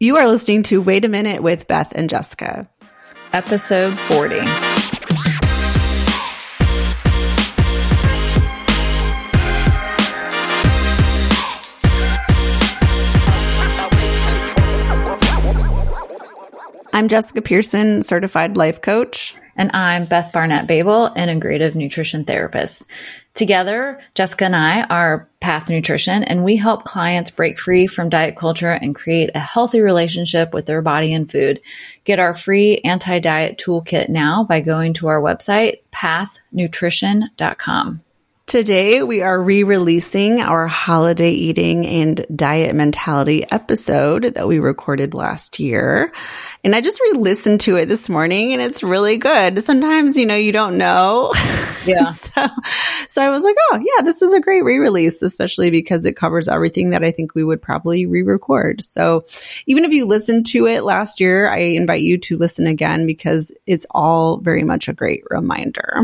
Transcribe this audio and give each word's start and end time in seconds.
You 0.00 0.16
are 0.18 0.28
listening 0.28 0.62
to 0.64 0.80
Wait 0.80 1.04
a 1.04 1.08
Minute 1.08 1.42
with 1.42 1.66
Beth 1.66 1.92
and 1.96 2.08
Jessica, 2.08 2.68
episode 3.32 3.98
40. 3.98 4.38
I'm 16.92 17.08
Jessica 17.08 17.42
Pearson, 17.42 18.04
certified 18.04 18.56
life 18.56 18.80
coach. 18.80 19.34
And 19.56 19.72
I'm 19.74 20.04
Beth 20.04 20.32
Barnett 20.32 20.68
Babel, 20.68 21.10
integrative 21.16 21.74
nutrition 21.74 22.24
therapist. 22.24 22.86
Together, 23.38 23.98
Jessica 24.16 24.46
and 24.46 24.56
I 24.56 24.82
are 24.82 25.28
Path 25.38 25.70
Nutrition, 25.70 26.24
and 26.24 26.42
we 26.42 26.56
help 26.56 26.82
clients 26.82 27.30
break 27.30 27.56
free 27.56 27.86
from 27.86 28.08
diet 28.08 28.34
culture 28.34 28.72
and 28.72 28.96
create 28.96 29.30
a 29.32 29.38
healthy 29.38 29.80
relationship 29.80 30.52
with 30.52 30.66
their 30.66 30.82
body 30.82 31.14
and 31.14 31.30
food. 31.30 31.60
Get 32.02 32.18
our 32.18 32.34
free 32.34 32.78
anti 32.78 33.20
diet 33.20 33.56
toolkit 33.56 34.08
now 34.08 34.42
by 34.42 34.60
going 34.60 34.92
to 34.94 35.06
our 35.06 35.20
website, 35.20 35.82
pathnutrition.com. 35.92 38.02
Today, 38.48 39.02
we 39.02 39.20
are 39.20 39.42
re 39.42 39.62
releasing 39.62 40.40
our 40.40 40.66
holiday 40.66 41.32
eating 41.32 41.84
and 41.84 42.24
diet 42.34 42.74
mentality 42.74 43.44
episode 43.50 44.22
that 44.22 44.48
we 44.48 44.58
recorded 44.58 45.12
last 45.12 45.60
year. 45.60 46.14
And 46.64 46.74
I 46.74 46.80
just 46.80 46.98
re 46.98 47.12
listened 47.18 47.60
to 47.60 47.76
it 47.76 47.90
this 47.90 48.08
morning 48.08 48.54
and 48.54 48.62
it's 48.62 48.82
really 48.82 49.18
good. 49.18 49.62
Sometimes, 49.62 50.16
you 50.16 50.24
know, 50.24 50.34
you 50.34 50.52
don't 50.52 50.78
know. 50.78 51.34
Yeah. 51.84 52.10
so, 52.12 52.46
so 53.08 53.22
I 53.22 53.28
was 53.28 53.44
like, 53.44 53.56
oh, 53.70 53.84
yeah, 53.84 54.02
this 54.02 54.22
is 54.22 54.32
a 54.32 54.40
great 54.40 54.64
re 54.64 54.78
release, 54.78 55.20
especially 55.20 55.70
because 55.70 56.06
it 56.06 56.16
covers 56.16 56.48
everything 56.48 56.90
that 56.90 57.04
I 57.04 57.10
think 57.10 57.34
we 57.34 57.44
would 57.44 57.60
probably 57.60 58.06
re 58.06 58.22
record. 58.22 58.82
So 58.82 59.26
even 59.66 59.84
if 59.84 59.92
you 59.92 60.06
listened 60.06 60.46
to 60.46 60.66
it 60.66 60.84
last 60.84 61.20
year, 61.20 61.50
I 61.50 61.58
invite 61.58 62.00
you 62.00 62.16
to 62.16 62.38
listen 62.38 62.66
again 62.66 63.04
because 63.04 63.52
it's 63.66 63.84
all 63.90 64.38
very 64.38 64.64
much 64.64 64.88
a 64.88 64.94
great 64.94 65.24
reminder. 65.28 66.00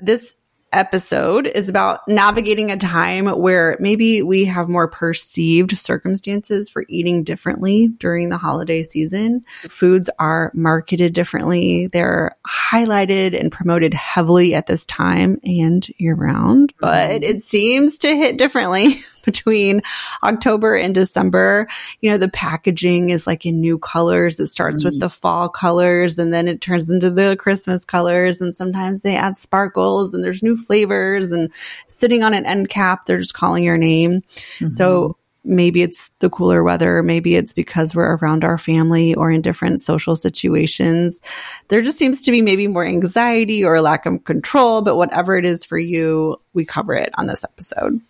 This 0.00 0.36
episode 0.74 1.46
is 1.46 1.68
about 1.68 2.06
navigating 2.08 2.70
a 2.70 2.76
time 2.76 3.26
where 3.26 3.76
maybe 3.80 4.22
we 4.22 4.44
have 4.46 4.68
more 4.68 4.88
perceived 4.88 5.76
circumstances 5.76 6.68
for 6.68 6.84
eating 6.88 7.24
differently 7.24 7.88
during 7.88 8.28
the 8.28 8.38
holiday 8.38 8.82
season. 8.82 9.44
Foods 9.46 10.10
are 10.18 10.50
marketed 10.54 11.12
differently. 11.12 11.86
They're 11.86 12.36
highlighted 12.46 13.38
and 13.38 13.52
promoted 13.52 13.94
heavily 13.94 14.54
at 14.54 14.66
this 14.66 14.84
time 14.86 15.40
and 15.44 15.86
year 15.96 16.14
round, 16.14 16.74
but 16.78 17.10
mm-hmm. 17.10 17.24
it 17.24 17.42
seems 17.42 17.98
to 17.98 18.14
hit 18.14 18.36
differently 18.36 18.96
between 19.24 19.82
October 20.22 20.74
and 20.74 20.94
December. 20.94 21.68
You 22.00 22.10
know, 22.10 22.18
the 22.18 22.28
packaging 22.28 23.10
is 23.10 23.26
like 23.26 23.46
in 23.46 23.60
new 23.60 23.78
colors. 23.78 24.40
It 24.40 24.48
starts 24.48 24.82
mm-hmm. 24.82 24.94
with 24.94 25.00
the 25.00 25.10
fall 25.10 25.48
colors 25.48 26.18
and 26.18 26.32
then 26.32 26.48
it 26.48 26.60
turns 26.60 26.90
into 26.90 27.10
the 27.10 27.36
Christmas 27.38 27.84
colors. 27.84 28.40
And 28.40 28.54
sometimes 28.54 29.02
they 29.02 29.16
add 29.16 29.38
sparkles 29.38 30.14
and 30.14 30.22
there's 30.22 30.42
new 30.42 30.56
flavors 30.56 31.32
and 31.32 31.52
sitting 31.88 32.22
on 32.22 32.34
an 32.34 32.46
end 32.46 32.68
cap, 32.68 33.06
they're 33.06 33.18
just 33.18 33.34
calling 33.34 33.64
your 33.64 33.78
name. 33.78 34.22
Mm-hmm. 34.58 34.70
So 34.70 35.16
maybe 35.44 35.82
it's 35.82 36.10
the 36.18 36.30
cooler 36.30 36.64
weather. 36.64 37.02
Maybe 37.02 37.36
it's 37.36 37.52
because 37.52 37.94
we're 37.94 38.16
around 38.16 38.44
our 38.44 38.58
family 38.58 39.14
or 39.14 39.30
in 39.30 39.42
different 39.42 39.82
social 39.82 40.16
situations. 40.16 41.20
There 41.68 41.82
just 41.82 41.98
seems 41.98 42.22
to 42.22 42.30
be 42.30 42.40
maybe 42.40 42.66
more 42.66 42.84
anxiety 42.84 43.64
or 43.64 43.80
lack 43.80 44.06
of 44.06 44.24
control, 44.24 44.80
but 44.82 44.96
whatever 44.96 45.36
it 45.36 45.44
is 45.44 45.64
for 45.64 45.78
you, 45.78 46.40
we 46.54 46.64
cover 46.64 46.94
it 46.94 47.10
on 47.16 47.26
this 47.26 47.44
episode. 47.44 48.00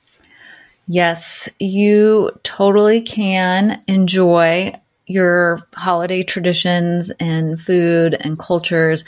Yes, 0.87 1.49
you 1.59 2.31
totally 2.43 3.03
can 3.03 3.83
enjoy 3.89 4.75
your 5.07 5.59
holiday 5.75 6.23
traditions 6.23 7.11
and 7.21 7.61
food 7.61 8.17
and 8.19 8.39
cultures. 8.39 9.05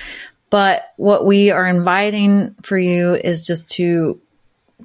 But 0.51 0.85
what 0.97 1.27
we 1.27 1.51
are 1.51 1.67
inviting 1.67 2.55
for 2.63 2.79
you 2.79 3.15
is 3.15 3.47
just 3.47 3.71
to 3.73 4.21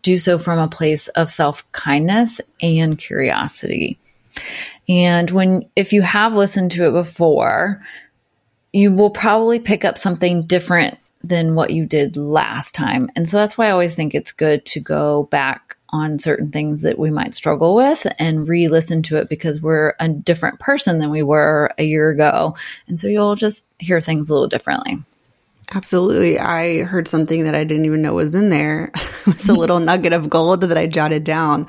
do 0.02 0.18
so 0.18 0.38
from 0.38 0.60
a 0.60 0.68
place 0.68 1.08
of 1.10 1.30
self 1.30 1.70
kindness 1.72 2.42
and 2.62 2.98
curiosity. 2.98 4.00
And 4.90 5.30
when, 5.30 5.70
if 5.76 5.94
you 5.94 6.02
have 6.02 6.36
listened 6.36 6.72
to 6.72 6.88
it 6.88 6.92
before, 6.92 7.86
you 8.74 8.92
will 8.92 9.10
probably 9.10 9.60
pick 9.60 9.86
up 9.86 9.98
something 9.98 10.44
different 10.44 10.98
than 11.24 11.56
what 11.56 11.72
you 11.72 11.86
did 11.86 12.18
last 12.18 12.74
time. 12.74 13.10
And 13.16 13.28
so 13.28 13.38
that's 13.38 13.58
why 13.58 13.68
I 13.68 13.72
always 13.72 13.94
think 13.94 14.16
it's 14.16 14.32
good 14.32 14.66
to 14.68 14.80
go 14.80 15.24
back 15.26 15.78
on 15.92 16.20
certain 16.20 16.52
things 16.52 16.84
that 16.84 16.98
we 16.98 17.12
might 17.12 17.34
struggle 17.34 17.76
with 17.76 18.08
and 18.20 18.48
re 18.48 18.68
listen 18.68 19.04
to 19.04 19.18
it 19.18 19.30
because 19.30 19.62
we're 19.62 19.94
a 20.00 20.10
different 20.10 20.60
person 20.60 21.00
than 21.00 21.10
we 21.10 21.24
were 21.24 21.72
a 21.78 21.84
year 21.84 22.10
ago. 22.10 22.56
And 22.88 23.00
so 23.00 23.08
you'll 23.08 23.36
just 23.36 23.66
hear 23.80 24.02
things 24.02 24.30
a 24.30 24.34
little 24.34 24.48
differently. 24.48 25.00
Absolutely. 25.74 26.38
I 26.38 26.84
heard 26.84 27.08
something 27.08 27.46
that 27.46 27.56
I 27.56 27.64
didn't 27.64 27.86
even 27.86 28.02
know 28.02 28.16
was 28.16 28.36
in 28.36 28.50
there. 28.50 28.92
it 28.96 29.26
was 29.26 29.48
a 29.48 29.54
little 29.54 29.80
nugget 29.80 30.12
of 30.12 30.30
gold 30.30 30.62
that 30.62 30.78
I 30.78 30.86
jotted 30.86 31.24
down 31.24 31.68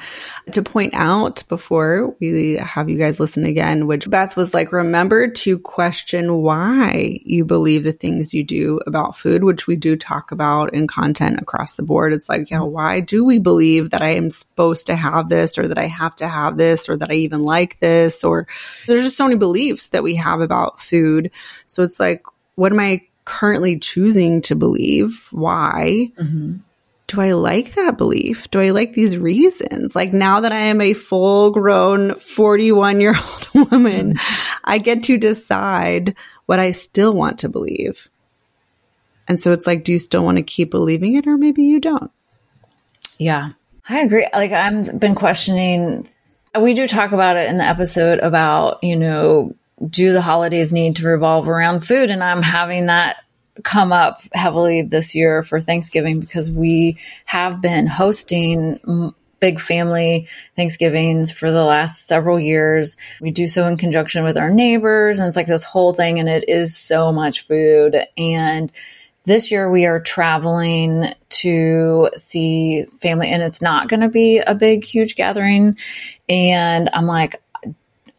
to 0.51 0.63
point 0.63 0.95
out 0.95 1.45
before 1.49 2.17
we 2.19 2.55
have 2.55 2.89
you 2.89 2.99
guys 2.99 3.21
listen 3.21 3.45
again, 3.45 3.87
which 3.87 4.11
Beth 4.11 4.35
was 4.35 4.55
like, 4.55 4.73
remember 4.73 5.29
to 5.29 5.57
question 5.57 6.39
why 6.39 7.21
you 7.25 7.45
believe 7.45 7.85
the 7.85 7.93
things 7.93 8.35
you 8.35 8.43
do 8.43 8.81
about 8.89 9.17
food, 9.17 9.45
which 9.45 9.69
we 9.69 9.77
do 9.77 9.95
talk 9.95 10.33
about 10.33 10.75
in 10.75 10.89
content 10.89 11.41
across 11.41 11.75
the 11.75 11.85
board. 11.85 12.13
It's 12.13 12.29
like, 12.29 12.51
yeah, 12.51 12.63
why 12.63 12.99
do 12.99 13.25
we 13.25 13.39
believe 13.39 13.91
that 13.91 14.03
I 14.03 14.17
am 14.17 14.31
supposed 14.31 14.87
to 14.87 14.97
have 14.97 15.29
this 15.29 15.57
or 15.59 15.69
that 15.69 15.79
I 15.79 15.87
have 15.87 16.17
to 16.17 16.27
have 16.27 16.57
this 16.57 16.89
or 16.89 16.97
that 16.97 17.13
I 17.13 17.15
even 17.15 17.45
like 17.45 17.79
this? 17.79 18.25
Or 18.25 18.49
there's 18.89 19.05
just 19.05 19.17
so 19.17 19.29
many 19.29 19.37
beliefs 19.37 19.91
that 19.91 20.03
we 20.03 20.17
have 20.17 20.41
about 20.41 20.81
food. 20.81 21.31
So 21.69 21.85
it's 21.85 22.01
like, 22.01 22.25
what 22.57 22.73
am 22.73 22.81
I 22.81 23.03
currently 23.25 23.79
choosing 23.79 24.43
to 24.43 24.55
believe. 24.55 25.29
Why? 25.31 26.13
Mm-hmm. 26.19 26.57
Do 27.09 27.21
I 27.21 27.33
like 27.33 27.75
that 27.75 27.99
belief? 27.99 28.51
Do 28.51 28.61
I 28.61 28.71
like 28.71 28.95
these 28.95 29.19
reasons? 29.19 29.95
Like 29.95 30.13
now 30.13 30.41
that 30.41 30.53
I 30.53 30.61
am 30.61 30.81
a 30.81 30.95
full 30.95 31.51
grown 31.51 32.15
41 32.15 33.01
year 33.01 33.15
old 33.15 33.71
woman, 33.71 34.15
mm-hmm. 34.15 34.61
I 34.65 34.79
get 34.79 35.03
to 35.05 35.19
decide 35.19 36.15
what 36.47 36.59
I 36.59 36.71
still 36.71 37.13
want 37.13 37.39
to 37.41 37.49
believe. 37.49 38.11
And 39.29 39.41
so 39.41 39.53
it's 39.53 39.67
like, 39.67 39.85
do 39.85 39.93
you 39.93 39.99
still 39.99 40.25
want 40.25 40.39
to 40.39 40.43
keep 40.43 40.71
believing 40.71 41.15
it 41.15 41.27
or 41.27 41.37
maybe 41.37 41.63
you 41.65 41.81
don't? 41.81 42.11
Yeah, 43.19 43.51
I 43.89 44.01
agree. 44.01 44.29
Like 44.33 44.53
I've 44.53 44.99
been 44.99 45.15
questioning, 45.15 46.09
we 46.59 46.75
do 46.75 46.87
talk 46.87 47.13
about 47.13 47.37
it 47.37 47.49
in 47.49 47.59
the 47.59 47.65
episode 47.65 48.19
about, 48.21 48.83
you 48.83 48.97
know, 48.97 49.55
do 49.89 50.13
the 50.13 50.23
holidays 50.23 50.73
need 50.73 50.97
to 50.97 51.07
revolve 51.07 51.49
around 51.49 51.81
food? 51.81 52.11
And 52.11 52.23
I'm 52.23 52.43
having 52.43 52.87
that 52.87 53.17
come 53.65 53.93
up 53.93 54.19
heavily 54.33 54.83
this 54.83 55.15
year 55.15 55.43
for 55.43 55.61
Thanksgiving 55.61 56.21
because 56.21 56.51
we 56.51 56.99
have 57.25 57.61
been 57.61 57.87
hosting 57.87 59.15
big 59.41 59.59
family 59.59 60.29
Thanksgivings 60.55 61.33
for 61.33 61.51
the 61.51 61.65
last 61.65 62.07
several 62.07 62.39
years. 62.39 62.97
We 63.21 63.33
do 63.33 63.47
so 63.49 63.67
in 63.67 63.77
conjunction 63.77 64.25
with 64.25 64.39
our 64.39 64.51
neighbors, 64.51 65.19
and 65.19 65.27
it's 65.27 65.37
like 65.37 65.49
this 65.49 65.65
whole 65.65 65.93
thing, 65.93 66.21
and 66.21 66.29
it 66.29 66.49
is 66.49 66.77
so 66.77 67.13
much 67.13 67.41
food. 67.41 67.97
And 68.17 68.73
this 69.25 69.51
year 69.51 69.69
we 69.69 69.85
are 69.85 70.01
traveling 70.01 71.13
to 71.29 72.09
see 72.17 72.85
family, 72.85 73.29
and 73.29 73.43
it's 73.43 73.61
not 73.61 73.89
going 73.89 74.01
to 74.01 74.09
be 74.09 74.39
a 74.39 74.55
big, 74.55 74.85
huge 74.85 75.17
gathering. 75.17 75.77
And 76.29 76.89
I'm 76.93 77.07
like, 77.07 77.42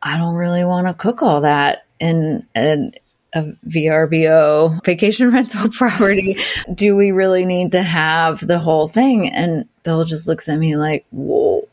I 0.04 0.18
don't 0.18 0.36
really 0.36 0.66
want 0.66 0.88
to 0.88 0.94
cook 0.94 1.24
all 1.24 1.42
that 1.42 1.86
in, 2.00 2.46
in 2.54 2.94
a 3.34 3.44
VRBO 3.66 4.84
vacation 4.84 5.30
rental 5.34 5.70
property. 5.70 6.38
Do 6.74 6.96
we 6.96 7.12
really 7.12 7.46
need 7.46 7.72
to 7.72 7.82
have 7.82 8.46
the 8.46 8.60
whole 8.60 8.88
thing? 8.88 9.30
And 9.30 9.68
Bill 9.84 10.04
just 10.04 10.28
looks 10.28 10.50
at 10.50 10.60
me 10.60 10.76
like, 10.76 11.06
whoa, 11.12 11.68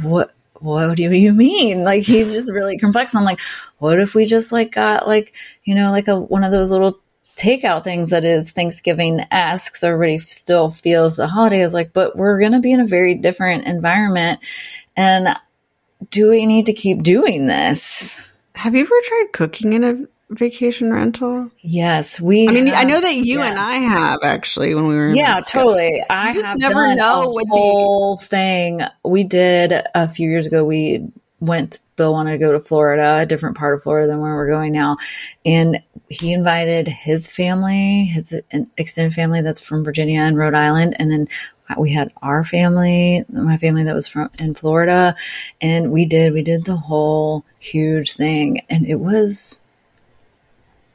what? 0.00 0.32
What 0.60 0.96
do 0.96 1.02
you 1.02 1.32
mean? 1.32 1.82
Like 1.84 2.04
he's 2.04 2.32
just 2.32 2.52
really 2.52 2.78
complex. 2.78 3.16
I'm 3.16 3.24
like, 3.24 3.40
what 3.78 3.98
if 3.98 4.14
we 4.14 4.24
just 4.24 4.52
like 4.52 4.70
got 4.70 5.08
like, 5.08 5.34
you 5.64 5.74
know, 5.74 5.90
like 5.90 6.06
a 6.06 6.18
one 6.18 6.44
of 6.44 6.52
those 6.52 6.70
little 6.70 7.00
takeout 7.34 7.82
things 7.82 8.10
that 8.10 8.24
is 8.24 8.52
Thanksgiving 8.52 9.20
esque. 9.32 9.74
So 9.74 9.88
everybody 9.88 10.18
still 10.18 10.70
feels 10.70 11.16
the 11.16 11.26
holiday 11.26 11.62
is 11.62 11.74
like, 11.74 11.92
but 11.92 12.16
we're 12.16 12.38
going 12.38 12.52
to 12.52 12.60
be 12.60 12.72
in 12.72 12.78
a 12.78 12.86
very 12.86 13.16
different 13.16 13.66
environment. 13.66 14.38
And 14.96 15.36
do 16.10 16.30
we 16.30 16.46
need 16.46 16.66
to 16.66 16.72
keep 16.72 17.02
doing 17.02 17.46
this? 17.46 18.30
Have 18.54 18.74
you 18.74 18.82
ever 18.82 18.94
tried 19.04 19.28
cooking 19.32 19.72
in 19.72 19.84
a 19.84 20.06
vacation 20.34 20.92
rental? 20.92 21.50
Yes, 21.60 22.20
we. 22.20 22.48
I 22.48 22.52
mean, 22.52 22.66
have, 22.68 22.78
I 22.78 22.84
know 22.84 23.00
that 23.00 23.16
you 23.16 23.38
yeah. 23.38 23.46
and 23.48 23.58
I 23.58 23.74
have 23.74 24.20
actually 24.22 24.74
when 24.74 24.86
we 24.86 24.94
were. 24.94 25.08
yeah, 25.08 25.40
totally. 25.40 26.02
I 26.08 26.32
have 26.32 26.58
never 26.58 26.94
know 26.94 27.30
what 27.30 27.44
the 27.44 27.50
whole 27.50 28.16
the- 28.16 28.24
thing 28.24 28.80
we 29.04 29.24
did 29.24 29.72
a 29.94 30.08
few 30.08 30.28
years 30.28 30.46
ago. 30.46 30.64
We 30.64 31.08
went. 31.40 31.78
Bill 31.96 32.12
wanted 32.12 32.32
to 32.32 32.38
go 32.38 32.52
to 32.52 32.60
Florida, 32.60 33.18
a 33.18 33.26
different 33.26 33.56
part 33.56 33.74
of 33.74 33.82
Florida 33.82 34.08
than 34.08 34.18
where 34.20 34.34
we're 34.34 34.48
going 34.48 34.72
now, 34.72 34.96
and 35.44 35.82
he 36.08 36.32
invited 36.32 36.88
his 36.88 37.28
family, 37.28 38.04
his 38.06 38.40
extended 38.78 39.12
family 39.12 39.42
that's 39.42 39.60
from 39.60 39.84
Virginia 39.84 40.20
and 40.20 40.36
Rhode 40.36 40.54
Island, 40.54 40.96
and 40.98 41.10
then 41.10 41.28
Uh, 41.72 41.80
we 41.80 41.92
had 41.92 42.12
our 42.22 42.44
family, 42.44 43.24
my 43.28 43.56
family 43.56 43.84
that 43.84 43.94
was 43.94 44.08
from 44.08 44.30
in 44.40 44.54
Florida, 44.54 45.16
and 45.60 45.92
we 45.92 46.06
did 46.06 46.32
we 46.32 46.42
did 46.42 46.64
the 46.64 46.76
whole 46.76 47.44
huge 47.58 48.12
thing, 48.12 48.60
and 48.68 48.86
it 48.86 48.96
was 48.96 49.62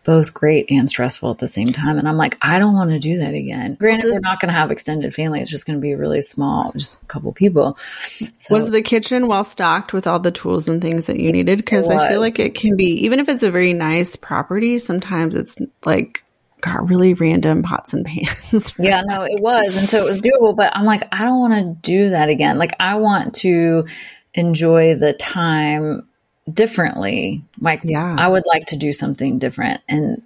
both 0.08 0.34
great 0.34 0.72
and 0.72 0.90
stressful 0.90 1.32
at 1.32 1.38
the 1.38 1.50
same 1.50 1.74
time. 1.74 1.98
And 1.98 2.08
I'm 2.08 2.16
like, 2.16 2.38
I 2.42 2.60
don't 2.60 2.74
want 2.74 2.92
to 2.92 3.00
do 3.00 3.18
that 3.18 3.34
again. 3.34 3.76
Granted, 3.76 4.10
we're 4.10 4.22
not 4.22 4.40
going 4.40 4.48
to 4.48 4.58
have 4.58 4.72
extended 4.72 5.14
family. 5.14 5.42
It's 5.42 5.52
just 5.52 5.68
going 5.68 5.78
to 5.78 5.82
be 5.82 5.96
really 5.96 6.22
small, 6.22 6.72
just 6.72 6.96
a 7.04 7.06
couple 7.08 7.34
people. 7.34 7.76
So, 7.78 8.56
was 8.56 8.70
the 8.72 8.82
kitchen 8.82 9.28
well 9.28 9.44
stocked 9.44 9.92
with 9.92 10.08
all 10.08 10.20
the 10.20 10.32
tools 10.32 10.70
and 10.70 10.82
things 10.82 11.08
that 11.08 11.20
you 11.20 11.34
needed? 11.34 11.58
Because 11.58 11.90
I 11.90 12.08
feel 12.08 12.22
like 12.22 12.40
it 12.40 12.56
can 12.56 12.78
be, 12.78 13.04
even 13.04 13.20
if 13.20 13.28
it's 13.28 13.44
a 13.44 13.52
very 13.52 13.74
nice 13.74 14.16
property, 14.16 14.78
sometimes 14.78 15.36
it's 15.36 15.58
like 15.84 16.24
got 16.62 16.89
really 16.89 17.13
random 17.13 17.63
pots 17.63 17.94
and 17.94 18.06
pans. 18.06 18.74
yeah, 18.80 19.01
no, 19.06 19.24
it 19.24 19.39
was. 19.42 19.77
And 19.77 19.88
so 19.88 20.06
it 20.06 20.09
was 20.09 20.21
doable, 20.21 20.56
but 20.56 20.75
I'm 20.75 20.86
like, 20.86 21.04
I 21.12 21.24
don't 21.24 21.39
want 21.39 21.54
to 21.54 21.89
do 21.89 22.09
that 22.12 22.30
again. 22.30 22.57
Like, 22.57 22.75
I 22.80 22.95
want 22.95 23.36
to 23.36 23.86
enjoy 24.33 24.95
the 24.95 25.13
time 25.13 26.07
differently. 26.51 27.44
Like, 27.59 27.81
yeah. 27.83 28.15
I 28.18 28.27
would 28.27 28.45
like 28.45 28.65
to 28.68 28.77
do 28.77 28.92
something 28.92 29.39
different. 29.39 29.81
And 29.88 30.24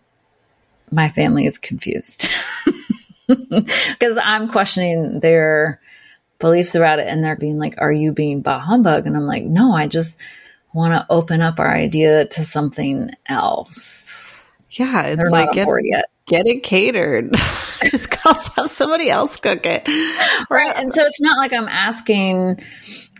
my 0.91 1.09
family 1.09 1.45
is 1.45 1.57
confused 1.57 2.29
because 3.27 4.17
I'm 4.21 4.49
questioning 4.49 5.19
their 5.19 5.81
beliefs 6.39 6.75
about 6.75 6.99
it. 6.99 7.07
And 7.07 7.23
they're 7.23 7.35
being 7.35 7.57
like, 7.57 7.75
Are 7.77 7.91
you 7.91 8.11
being 8.11 8.41
bah 8.41 8.59
humbug? 8.59 9.07
And 9.07 9.15
I'm 9.15 9.27
like, 9.27 9.43
No, 9.43 9.73
I 9.73 9.87
just 9.87 10.17
want 10.73 10.93
to 10.93 11.05
open 11.09 11.41
up 11.41 11.59
our 11.59 11.73
idea 11.73 12.25
to 12.25 12.43
something 12.43 13.09
else. 13.27 14.43
Yeah, 14.71 15.03
it's 15.03 15.29
like 15.29 15.51
get, 15.51 15.67
get 16.31 16.47
it 16.47 16.63
catered. 16.63 17.33
just 17.83 18.13
have 18.15 18.69
somebody 18.69 19.09
else 19.09 19.37
cook 19.37 19.65
it. 19.65 19.85
Right. 20.49 20.73
And 20.75 20.93
so 20.93 21.03
it's 21.03 21.19
not 21.19 21.37
like 21.37 21.51
I'm 21.51 21.67
asking 21.67 22.63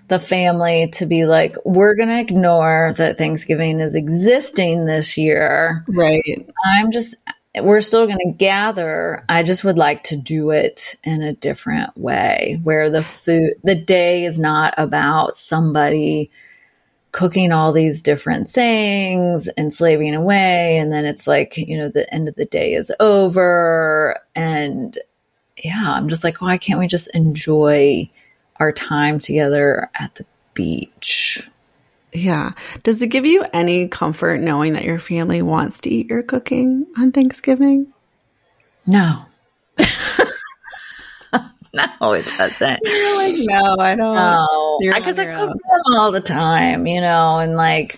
the 0.08 0.18
family 0.18 0.90
to 0.94 1.06
be 1.06 1.26
like, 1.26 1.58
we're 1.66 1.96
going 1.96 2.08
to 2.08 2.20
ignore 2.20 2.94
that 2.96 3.18
Thanksgiving 3.18 3.82
is 3.82 3.96
existing 3.96 4.86
this 4.86 5.18
year. 5.18 5.84
Right. 5.90 6.48
I'm 6.66 6.92
just, 6.92 7.16
we're 7.62 7.82
still 7.82 8.08
going 8.08 8.20
to 8.20 8.38
gather. 8.38 9.26
I 9.28 9.44
just 9.44 9.66
would 9.66 9.78
like 9.78 10.04
to 10.04 10.16
do 10.16 10.52
it 10.52 10.96
in 11.04 11.22
a 11.22 11.34
different 11.34 11.98
way 11.98 12.62
where 12.64 12.90
the 12.90 13.04
food, 13.04 13.56
the 13.64 13.76
day 13.76 14.24
is 14.24 14.40
not 14.40 14.74
about 14.78 15.36
somebody 15.36 16.32
cooking 17.12 17.52
all 17.52 17.72
these 17.72 18.02
different 18.02 18.50
things 18.50 19.48
and 19.50 19.74
slaving 19.74 20.16
away. 20.16 20.78
And 20.78 20.92
then 20.92 21.06
it's 21.06 21.28
like, 21.28 21.58
you 21.58 21.78
know, 21.78 21.90
the 21.90 22.12
end 22.14 22.28
of 22.28 22.36
the 22.36 22.46
day 22.46 22.74
is 22.74 22.92
over. 23.00 24.18
And 24.36 24.98
yeah, 25.58 25.84
I'm 25.86 26.10
just 26.10 26.24
like, 26.24 26.42
oh, 26.42 26.46
why 26.46 26.58
can't 26.58 26.80
we 26.80 26.88
just 26.88 27.10
enjoy 27.14 28.10
our 28.62 28.72
time 28.72 29.18
together 29.18 29.90
at 29.96 30.14
the 30.16 30.26
beach. 30.54 31.50
Yeah. 32.14 32.52
Does 32.84 33.02
it 33.02 33.08
give 33.08 33.26
you 33.26 33.44
any 33.54 33.88
comfort 33.88 34.40
knowing 34.40 34.74
that 34.74 34.84
your 34.84 35.00
family 35.00 35.42
wants 35.42 35.82
to 35.82 35.90
eat 35.90 36.08
your 36.08 36.22
cooking 36.24 36.86
on 36.98 37.12
Thanksgiving? 37.12 37.92
No. 38.86 39.26
no, 42.02 42.14
it 42.14 42.26
doesn't. 42.38 42.80
You're 42.86 43.18
like, 43.18 43.36
no, 43.40 43.76
I 43.80 43.96
don't. 43.96 44.16
No, 44.16 44.80
because 44.82 45.20
I, 45.20 45.34
I 45.34 45.38
cook 45.38 45.54
them 45.54 46.00
all 46.00 46.12
the 46.12 46.22
time, 46.22 46.88
you 46.88 47.02
know, 47.02 47.38
and 47.38 47.56
like, 47.56 47.98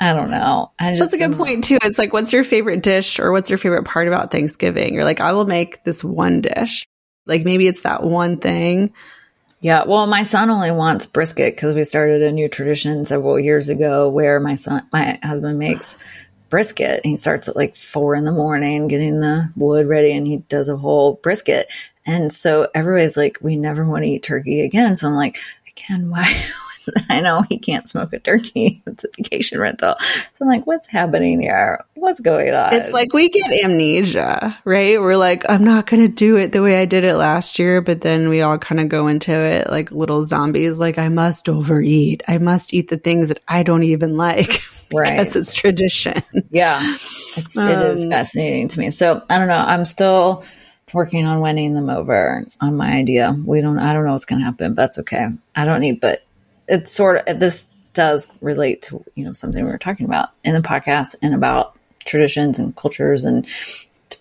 I 0.00 0.12
don't 0.12 0.30
know. 0.30 0.72
I 0.78 0.90
just, 0.90 1.00
That's 1.00 1.14
a 1.14 1.18
good 1.18 1.36
point 1.36 1.64
too. 1.64 1.78
It's 1.82 1.98
like, 1.98 2.12
what's 2.12 2.32
your 2.32 2.44
favorite 2.44 2.82
dish 2.82 3.18
or 3.18 3.32
what's 3.32 3.50
your 3.50 3.58
favorite 3.58 3.84
part 3.84 4.06
about 4.06 4.30
Thanksgiving? 4.30 4.94
You're 4.94 5.04
like, 5.04 5.20
I 5.20 5.32
will 5.32 5.46
make 5.46 5.82
this 5.84 6.04
one 6.04 6.40
dish. 6.40 6.86
Like 7.26 7.44
maybe 7.44 7.66
it's 7.66 7.82
that 7.82 8.02
one 8.02 8.38
thing 8.38 8.92
yeah, 9.60 9.84
well, 9.86 10.06
my 10.06 10.22
son 10.22 10.50
only 10.50 10.70
wants 10.70 11.06
brisket 11.06 11.56
because 11.56 11.74
we 11.74 11.82
started 11.82 12.22
a 12.22 12.30
new 12.30 12.48
tradition 12.48 13.04
several 13.04 13.40
years 13.40 13.68
ago 13.68 14.08
where 14.08 14.38
my 14.38 14.54
son, 14.54 14.86
my 14.92 15.18
husband 15.22 15.58
makes 15.58 15.96
brisket. 16.48 17.00
He 17.04 17.16
starts 17.16 17.48
at 17.48 17.56
like 17.56 17.74
four 17.74 18.14
in 18.14 18.24
the 18.24 18.32
morning 18.32 18.86
getting 18.86 19.18
the 19.18 19.50
wood 19.56 19.88
ready 19.88 20.16
and 20.16 20.26
he 20.26 20.38
does 20.38 20.68
a 20.68 20.76
whole 20.76 21.14
brisket. 21.14 21.72
And 22.08 22.32
so 22.32 22.66
everybody's 22.74 23.18
like, 23.18 23.38
we 23.42 23.56
never 23.56 23.84
want 23.84 24.02
to 24.02 24.10
eat 24.10 24.22
turkey 24.22 24.62
again. 24.62 24.96
So 24.96 25.08
I'm 25.08 25.14
like, 25.14 25.36
again, 25.68 26.08
why? 26.08 26.42
I 27.10 27.20
know 27.20 27.42
he 27.42 27.58
can't 27.58 27.86
smoke 27.86 28.14
a 28.14 28.18
turkey. 28.18 28.82
It's 28.88 29.04
a 29.04 29.08
vacation 29.16 29.60
rental. 29.60 29.94
So 30.00 30.44
I'm 30.44 30.48
like, 30.48 30.66
what's 30.66 30.88
happening 30.88 31.42
here? 31.42 31.84
What's 31.94 32.20
going 32.20 32.54
on? 32.54 32.72
It's 32.72 32.92
like 32.92 33.12
we 33.12 33.28
get 33.28 33.52
amnesia, 33.62 34.58
right? 34.64 34.98
We're 34.98 35.18
like, 35.18 35.44
I'm 35.48 35.62
not 35.62 35.86
going 35.86 36.02
to 36.02 36.08
do 36.08 36.36
it 36.36 36.52
the 36.52 36.62
way 36.62 36.80
I 36.80 36.86
did 36.86 37.04
it 37.04 37.14
last 37.14 37.58
year. 37.58 37.82
But 37.82 38.00
then 38.00 38.30
we 38.30 38.40
all 38.40 38.56
kind 38.56 38.80
of 38.80 38.88
go 38.88 39.06
into 39.06 39.32
it 39.32 39.68
like 39.68 39.92
little 39.92 40.24
zombies, 40.24 40.78
like, 40.78 40.96
I 40.98 41.10
must 41.10 41.50
overeat. 41.50 42.22
I 42.26 42.38
must 42.38 42.72
eat 42.72 42.88
the 42.88 42.96
things 42.96 43.28
that 43.28 43.42
I 43.46 43.62
don't 43.62 43.84
even 43.84 44.16
like. 44.16 44.62
Right. 44.90 45.18
Because 45.18 45.36
it's 45.36 45.52
tradition. 45.52 46.22
Yeah. 46.48 46.80
It's, 47.36 47.58
um, 47.58 47.68
it 47.68 47.78
is 47.90 48.06
um, 48.06 48.10
fascinating 48.10 48.68
to 48.68 48.78
me. 48.78 48.90
So 48.90 49.22
I 49.28 49.36
don't 49.36 49.48
know. 49.48 49.58
I'm 49.58 49.84
still 49.84 50.46
working 50.94 51.26
on 51.26 51.40
winning 51.40 51.74
them 51.74 51.90
over 51.90 52.44
on 52.60 52.76
my 52.76 52.92
idea. 52.92 53.36
We 53.44 53.60
don't, 53.60 53.78
I 53.78 53.92
don't 53.92 54.04
know 54.04 54.12
what's 54.12 54.24
going 54.24 54.40
to 54.40 54.44
happen, 54.44 54.74
but 54.74 54.82
that's 54.82 54.98
okay. 55.00 55.28
I 55.54 55.64
don't 55.64 55.80
need, 55.80 56.00
but 56.00 56.22
it's 56.68 56.92
sort 56.92 57.26
of 57.26 57.40
this 57.40 57.68
does 57.94 58.28
relate 58.40 58.82
to 58.82 59.04
you 59.16 59.24
know 59.24 59.32
something 59.32 59.64
we 59.64 59.70
were 59.70 59.78
talking 59.78 60.06
about 60.06 60.28
in 60.44 60.54
the 60.54 60.60
podcast 60.60 61.16
and 61.20 61.34
about 61.34 61.76
traditions 62.04 62.58
and 62.58 62.76
cultures 62.76 63.24
and 63.24 63.46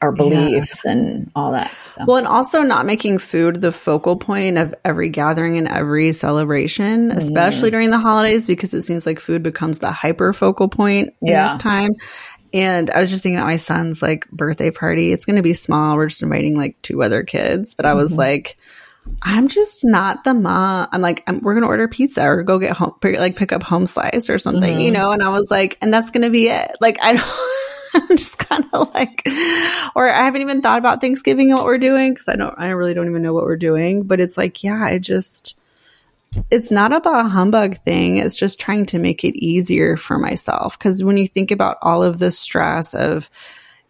our 0.01 0.11
beliefs 0.11 0.83
yeah. 0.83 0.91
and 0.91 1.31
all 1.35 1.51
that. 1.51 1.71
So. 1.85 2.05
Well, 2.05 2.17
and 2.17 2.27
also 2.27 2.61
not 2.61 2.85
making 2.85 3.19
food 3.19 3.61
the 3.61 3.71
focal 3.71 4.15
point 4.15 4.57
of 4.57 4.75
every 4.83 5.09
gathering 5.09 5.57
and 5.57 5.67
every 5.67 6.11
celebration, 6.11 7.09
mm-hmm. 7.09 7.17
especially 7.17 7.71
during 7.71 7.89
the 7.89 7.99
holidays, 7.99 8.47
because 8.47 8.73
it 8.73 8.81
seems 8.81 9.05
like 9.05 9.19
food 9.19 9.43
becomes 9.43 9.79
the 9.79 9.91
hyper 9.91 10.33
focal 10.33 10.67
point 10.67 11.13
in 11.21 11.33
this 11.33 11.57
time. 11.57 11.95
And 12.57 12.89
I 12.89 13.01
was 13.01 13.11
just 13.11 13.21
thinking 13.21 13.37
about 13.37 13.47
my 13.47 13.57
son's 13.57 14.01
like 14.01 14.27
birthday 14.31 14.71
party. 14.71 15.11
It's 15.11 15.25
going 15.25 15.35
to 15.35 15.43
be 15.43 15.53
small. 15.53 15.95
We're 15.95 16.07
just 16.07 16.23
inviting 16.23 16.57
like 16.57 16.81
two 16.81 17.03
other 17.03 17.23
kids, 17.23 17.75
but 17.75 17.85
I 17.85 17.93
was 17.93 18.11
mm-hmm. 18.11 18.19
like, 18.19 18.57
I'm 19.21 19.47
just 19.47 19.85
not 19.85 20.23
the 20.23 20.33
mom. 20.33 20.87
I'm 20.91 21.01
like, 21.01 21.23
I'm, 21.27 21.39
we're 21.41 21.53
going 21.53 21.61
to 21.61 21.67
order 21.67 21.87
pizza 21.87 22.23
or 22.23 22.41
go 22.41 22.57
get 22.57 22.75
home, 22.75 22.95
like 23.03 23.35
pick 23.35 23.51
up 23.51 23.61
home 23.61 23.85
slice 23.85 24.29
or 24.29 24.39
something, 24.39 24.73
mm-hmm. 24.73 24.81
you 24.81 24.91
know? 24.91 25.11
And 25.11 25.21
I 25.21 25.29
was 25.29 25.51
like, 25.51 25.77
and 25.81 25.93
that's 25.93 26.09
going 26.09 26.23
to 26.23 26.31
be 26.31 26.47
it. 26.47 26.71
Like, 26.81 26.97
I 27.01 27.13
don't, 27.13 28.09
I'm 28.09 28.17
just 28.17 28.39
kind 28.39 28.65
of 28.73 28.93
like, 28.93 29.27
or 29.95 30.09
I 30.09 30.23
haven't 30.23 30.41
even 30.41 30.61
thought 30.61 30.79
about 30.79 30.99
Thanksgiving 30.99 31.51
and 31.51 31.57
what 31.57 31.65
we're 31.65 31.77
doing 31.77 32.13
because 32.13 32.27
I 32.27 32.35
don't, 32.35 32.55
I 32.57 32.69
really 32.69 32.95
don't 32.95 33.07
even 33.07 33.21
know 33.21 33.33
what 33.33 33.45
we're 33.45 33.55
doing. 33.55 34.03
But 34.03 34.19
it's 34.19 34.37
like, 34.37 34.63
yeah, 34.63 34.83
I 34.83 34.97
just, 34.97 35.57
it's 36.51 36.71
not 36.71 36.93
about 36.93 37.25
a 37.25 37.29
humbug 37.29 37.77
thing. 37.77 38.17
It's 38.17 38.37
just 38.37 38.59
trying 38.59 38.85
to 38.87 38.99
make 38.99 39.23
it 39.23 39.35
easier 39.35 39.97
for 39.97 40.17
myself. 40.17 40.77
Because 40.77 41.03
when 41.03 41.17
you 41.17 41.27
think 41.27 41.51
about 41.51 41.77
all 41.81 42.03
of 42.03 42.19
the 42.19 42.31
stress 42.31 42.93
of, 42.93 43.29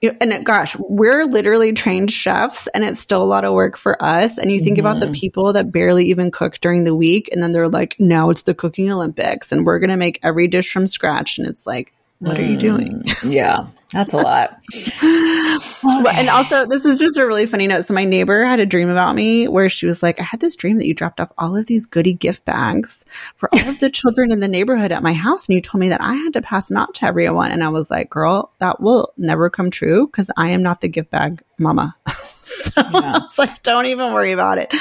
and 0.02 0.46
gosh, 0.46 0.76
we're 0.78 1.26
literally 1.26 1.74
trained 1.74 2.12
chefs 2.12 2.68
and 2.68 2.84
it's 2.84 3.02
still 3.02 3.22
a 3.22 3.26
lot 3.26 3.46
of 3.46 3.54
work 3.54 3.78
for 3.78 4.02
us. 4.04 4.38
And 4.38 4.52
you 4.52 4.60
think 4.60 4.78
mm-hmm. 4.78 4.86
about 4.86 5.00
the 5.00 5.08
mm-hmm. 5.08 5.14
people 5.14 5.54
that 5.54 5.72
barely 5.72 6.08
even 6.08 6.30
cook 6.30 6.60
during 6.60 6.84
the 6.84 6.96
week 6.96 7.30
and 7.32 7.42
then 7.42 7.52
they're 7.52 7.70
like, 7.70 7.96
now 8.00 8.30
it's 8.30 8.44
the 8.44 8.54
cooking 8.54 8.92
Olympics 8.92 9.52
and 9.52 9.66
we're 9.66 9.80
going 9.80 9.90
to 9.90 9.98
make 9.98 10.20
every 10.22 10.48
dish 10.48 10.72
from 10.72 10.88
scratch. 10.88 11.40
And 11.40 11.48
it's 11.48 11.66
like, 11.66 11.94
what 12.20 12.38
mm, 12.38 12.40
are 12.40 12.44
you 12.44 12.58
doing? 12.58 13.04
Mm, 13.04 13.32
yeah, 13.32 13.66
that's 13.92 14.14
a 14.14 14.18
lot. 14.18 14.50
and 16.18 16.30
also, 16.30 16.66
this 16.66 16.84
is 16.84 17.00
just 17.00 17.18
a 17.18 17.26
really 17.26 17.46
funny 17.46 17.68
note. 17.68 17.86
So, 17.86 17.94
my 17.94 18.04
neighbor 18.04 18.44
had 18.44 18.60
a 18.60 18.66
dream 18.66 18.90
about 18.90 19.16
me 19.16 19.48
where 19.48 19.70
she 19.70 19.86
was 19.86 20.04
like, 20.04 20.20
I 20.20 20.24
had 20.24 20.42
this 20.42 20.58
dream 20.58 20.78
that 20.78 20.86
you 20.86 20.94
dropped 20.94 21.22
off 21.22 21.32
all 21.38 21.56
of 21.56 21.66
these 21.68 21.86
goodie 21.86 22.14
gift 22.14 22.44
bags 22.44 23.06
for 23.36 23.50
all 23.54 23.70
of 23.70 23.80
the 23.80 23.90
children 23.92 24.32
in 24.32 24.42
the 24.42 24.48
neighborhood 24.48 24.92
at 24.92 25.04
my 25.04 25.14
house. 25.14 25.48
And 25.48 25.56
you 25.56 25.62
told 25.62 25.80
me 25.80 25.90
that 25.90 26.02
I 26.02 26.16
had 26.16 26.34
to 26.34 26.42
pass 26.42 26.68
them 26.68 26.78
out 26.78 26.96
to 26.96 27.06
everyone. 27.06 27.52
And 27.52 27.64
I 27.64 27.70
was 27.70 27.90
like, 27.90 28.10
girl, 28.10 28.52
that 28.60 28.82
will 28.82 29.14
never 29.18 29.50
come 29.50 29.72
true 29.72 30.08
because 30.08 30.30
I 30.36 30.50
am 30.50 30.64
not 30.64 30.82
the 30.82 30.90
gift 30.90 31.10
bag 31.10 31.42
mama. 31.58 31.96
so, 32.10 32.82
yeah. 32.94 33.22
it's 33.24 33.40
like, 33.40 33.64
don't 33.64 33.86
even 33.86 34.14
worry 34.14 34.34
about 34.34 34.58
it. 34.58 34.74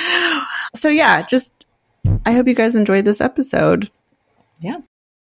So, 0.74 0.88
yeah, 0.88 1.22
just 1.22 1.66
I 2.24 2.32
hope 2.32 2.48
you 2.48 2.54
guys 2.54 2.76
enjoyed 2.76 3.04
this 3.04 3.20
episode. 3.20 3.90
Yeah. 4.60 4.78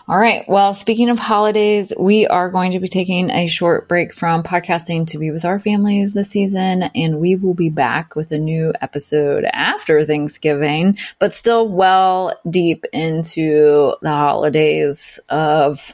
All 0.09 0.17
right. 0.17 0.47
Well, 0.47 0.73
speaking 0.73 1.09
of 1.09 1.19
holidays, 1.19 1.91
we 1.99 2.27
are 2.27 2.49
going 2.49 2.71
to 2.71 2.79
be 2.79 2.87
taking 2.87 3.29
a 3.29 3.45
short 3.45 3.89
break 3.89 4.13
from 4.13 4.41
podcasting 4.41 5.07
to 5.07 5.17
be 5.17 5.31
with 5.31 5.43
our 5.43 5.59
families 5.59 6.13
this 6.13 6.29
season, 6.29 6.83
and 6.95 7.19
we 7.19 7.35
will 7.35 7.53
be 7.53 7.69
back 7.69 8.15
with 8.15 8.31
a 8.31 8.37
new 8.37 8.71
episode 8.79 9.43
after 9.51 10.05
Thanksgiving, 10.05 10.97
but 11.19 11.33
still 11.33 11.67
well 11.67 12.33
deep 12.49 12.85
into 12.93 13.95
the 14.01 14.09
holidays 14.09 15.19
of 15.27 15.93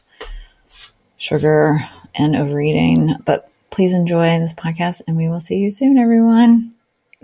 sugar 1.17 1.79
and 2.13 2.35
overeating. 2.35 3.15
But 3.25 3.49
please 3.71 3.95
enjoy 3.95 4.37
this 4.37 4.53
podcast, 4.53 5.01
and 5.07 5.17
we 5.17 5.27
will 5.27 5.39
see 5.39 5.57
you 5.57 5.71
soon, 5.71 5.97
everyone. 5.97 6.75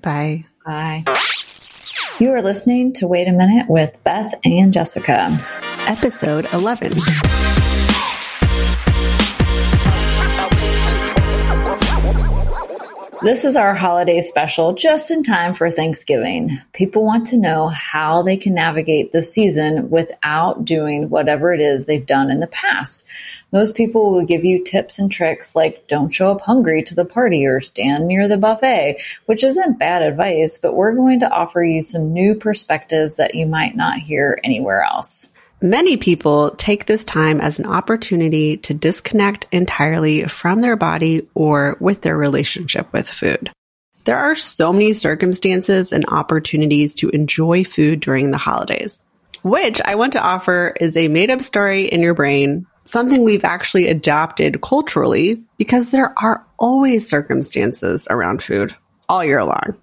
Bye. 0.02 0.46
Bye. 0.66 1.04
You 2.20 2.32
are 2.32 2.42
listening 2.42 2.94
to 2.94 3.08
Wait 3.08 3.28
a 3.28 3.32
Minute 3.32 3.70
with 3.70 4.04
Beth 4.04 4.34
and 4.44 4.74
Jessica 4.74 5.38
episode 5.90 6.48
11. 6.54 6.92
This 13.24 13.44
is 13.44 13.56
our 13.56 13.74
holiday 13.74 14.22
special 14.22 14.74
just 14.74 15.10
in 15.10 15.24
time 15.24 15.56
for 15.56 15.72
Thanksgiving. 15.72 16.60
People 16.74 17.04
want 17.04 17.26
to 17.28 17.38
know 17.38 17.70
how 17.70 18.22
they 18.22 18.38
can 18.38 18.54
navigate 18.54 19.12
the 19.12 19.24
season 19.24 19.90
without 19.90 20.64
doing 20.64 21.10
whatever 21.10 21.56
it 21.56 21.60
is 21.60 21.86
they've 21.86 22.06
done 22.06 22.30
in 22.30 22.40
the 22.40 22.48
past. 22.48 23.04
Most 23.52 23.76
people 23.76 24.12
will 24.12 24.26
give 24.26 24.46
you 24.46 24.64
tips 24.64 25.00
and 25.00 25.12
tricks 25.12 25.56
like 25.56 25.88
don't 25.88 26.14
show 26.14 26.32
up 26.32 26.42
hungry 26.42 26.84
to 26.84 26.94
the 26.94 27.04
party 27.04 27.48
or 27.48 27.62
stand 27.62 28.08
near 28.08 28.28
the 28.28 28.38
buffet, 28.38 29.02
which 29.26 29.44
isn't 29.44 29.80
bad 29.80 30.04
advice, 30.04 30.60
but 30.60 30.76
we're 30.76 30.94
going 30.94 31.20
to 31.22 31.32
offer 31.32 31.64
you 31.64 31.82
some 31.82 32.14
new 32.14 32.36
perspectives 32.36 33.16
that 33.16 33.34
you 33.34 33.48
might 33.48 33.76
not 33.76 33.98
hear 33.98 34.40
anywhere 34.44 34.84
else. 34.84 35.34
Many 35.62 35.98
people 35.98 36.52
take 36.52 36.86
this 36.86 37.04
time 37.04 37.42
as 37.42 37.60
an 37.60 37.66
opportunity 37.66 38.56
to 38.58 38.74
disconnect 38.74 39.46
entirely 39.52 40.24
from 40.24 40.62
their 40.62 40.78
body 40.78 41.28
or 41.34 41.76
with 41.82 42.02
their 42.02 42.16
relationship 42.16 42.92
with 42.94 43.10
food. 43.10 43.52
There 44.06 44.18
are 44.18 44.36
so 44.36 44.72
many 44.72 44.94
circumstances 44.94 45.92
and 45.92 46.06
opportunities 46.08 46.96
to 46.96 47.10
enjoy 47.10 47.66
food 47.66 48.00
during 48.00 48.32
the 48.32 48.38
holidays, 48.38 49.02
which 49.42 49.82
I 49.84 49.96
want 49.96 50.14
to 50.14 50.24
offer 50.24 50.74
is 50.80 50.96
a 50.96 51.10
made 51.10 51.30
up 51.30 51.42
story 51.42 51.88
in 51.88 52.00
your 52.02 52.14
brain, 52.14 52.66
something 52.86 53.24
we've 53.24 53.44
actually 53.44 53.90
adopted 53.90 54.62
culturally 54.62 55.44
because 55.58 55.92
there 55.92 56.18
are 56.18 56.48
always 56.58 57.10
circumstances 57.10 58.08
around 58.10 58.42
food 58.42 58.74
all 59.10 59.26
year 59.26 59.44
long. 59.44 59.76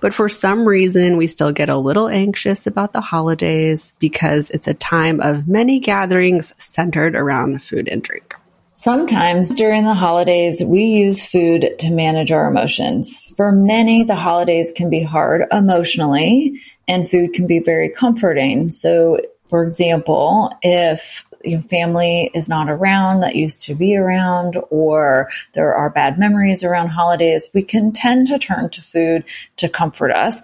But 0.00 0.14
for 0.14 0.28
some 0.28 0.66
reason, 0.66 1.16
we 1.16 1.26
still 1.26 1.52
get 1.52 1.68
a 1.68 1.76
little 1.76 2.08
anxious 2.08 2.66
about 2.66 2.92
the 2.92 3.00
holidays 3.00 3.94
because 3.98 4.48
it's 4.50 4.68
a 4.68 4.74
time 4.74 5.20
of 5.20 5.48
many 5.48 5.80
gatherings 5.80 6.54
centered 6.56 7.14
around 7.14 7.62
food 7.62 7.88
and 7.88 8.02
drink. 8.02 8.34
Sometimes 8.76 9.54
during 9.54 9.84
the 9.84 9.92
holidays, 9.92 10.64
we 10.64 10.84
use 10.84 11.22
food 11.22 11.74
to 11.80 11.90
manage 11.90 12.32
our 12.32 12.48
emotions. 12.48 13.20
For 13.36 13.52
many, 13.52 14.04
the 14.04 14.14
holidays 14.14 14.72
can 14.74 14.88
be 14.88 15.02
hard 15.02 15.42
emotionally, 15.52 16.58
and 16.88 17.06
food 17.06 17.34
can 17.34 17.46
be 17.46 17.58
very 17.58 17.90
comforting. 17.90 18.70
So, 18.70 19.20
for 19.48 19.66
example, 19.66 20.56
if 20.62 21.26
your 21.44 21.60
family 21.60 22.30
is 22.34 22.48
not 22.48 22.68
around 22.68 23.20
that 23.20 23.36
used 23.36 23.62
to 23.62 23.74
be 23.74 23.96
around, 23.96 24.56
or 24.70 25.30
there 25.54 25.74
are 25.74 25.90
bad 25.90 26.18
memories 26.18 26.62
around 26.62 26.88
holidays, 26.88 27.48
we 27.54 27.62
can 27.62 27.92
tend 27.92 28.26
to 28.28 28.38
turn 28.38 28.70
to 28.70 28.82
food 28.82 29.24
to 29.56 29.68
comfort 29.68 30.10
us. 30.10 30.42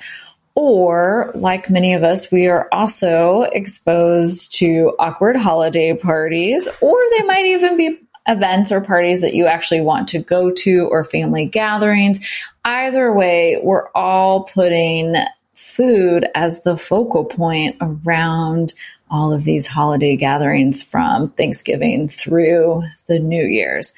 Or, 0.55 1.33
like 1.35 1.69
many 1.69 1.93
of 1.93 2.03
us, 2.03 2.33
we 2.33 2.47
are 2.47 2.67
also 2.73 3.43
exposed 3.53 4.53
to 4.57 4.95
awkward 4.99 5.37
holiday 5.37 5.95
parties, 5.95 6.67
or 6.81 6.97
they 7.11 7.25
might 7.25 7.45
even 7.45 7.77
be 7.77 8.01
events 8.27 8.73
or 8.73 8.81
parties 8.81 9.21
that 9.21 9.35
you 9.35 9.47
actually 9.47 9.83
want 9.83 10.09
to 10.09 10.19
go 10.19 10.51
to 10.51 10.89
or 10.91 11.05
family 11.05 11.45
gatherings. 11.45 12.27
Either 12.65 13.13
way, 13.13 13.61
we're 13.63 13.89
all 13.91 14.45
putting 14.45 15.15
food 15.55 16.27
as 16.35 16.63
the 16.63 16.77
focal 16.77 17.25
point 17.25 17.77
around 17.81 18.75
all 19.11 19.33
of 19.33 19.45
these 19.45 19.67
holiday 19.67 20.17
gatherings 20.17 20.83
from 20.83 21.31
Thanksgiving 21.31 22.09
through 22.09 22.83
the 23.07 23.19
New 23.19 23.45
Year's. 23.45 23.93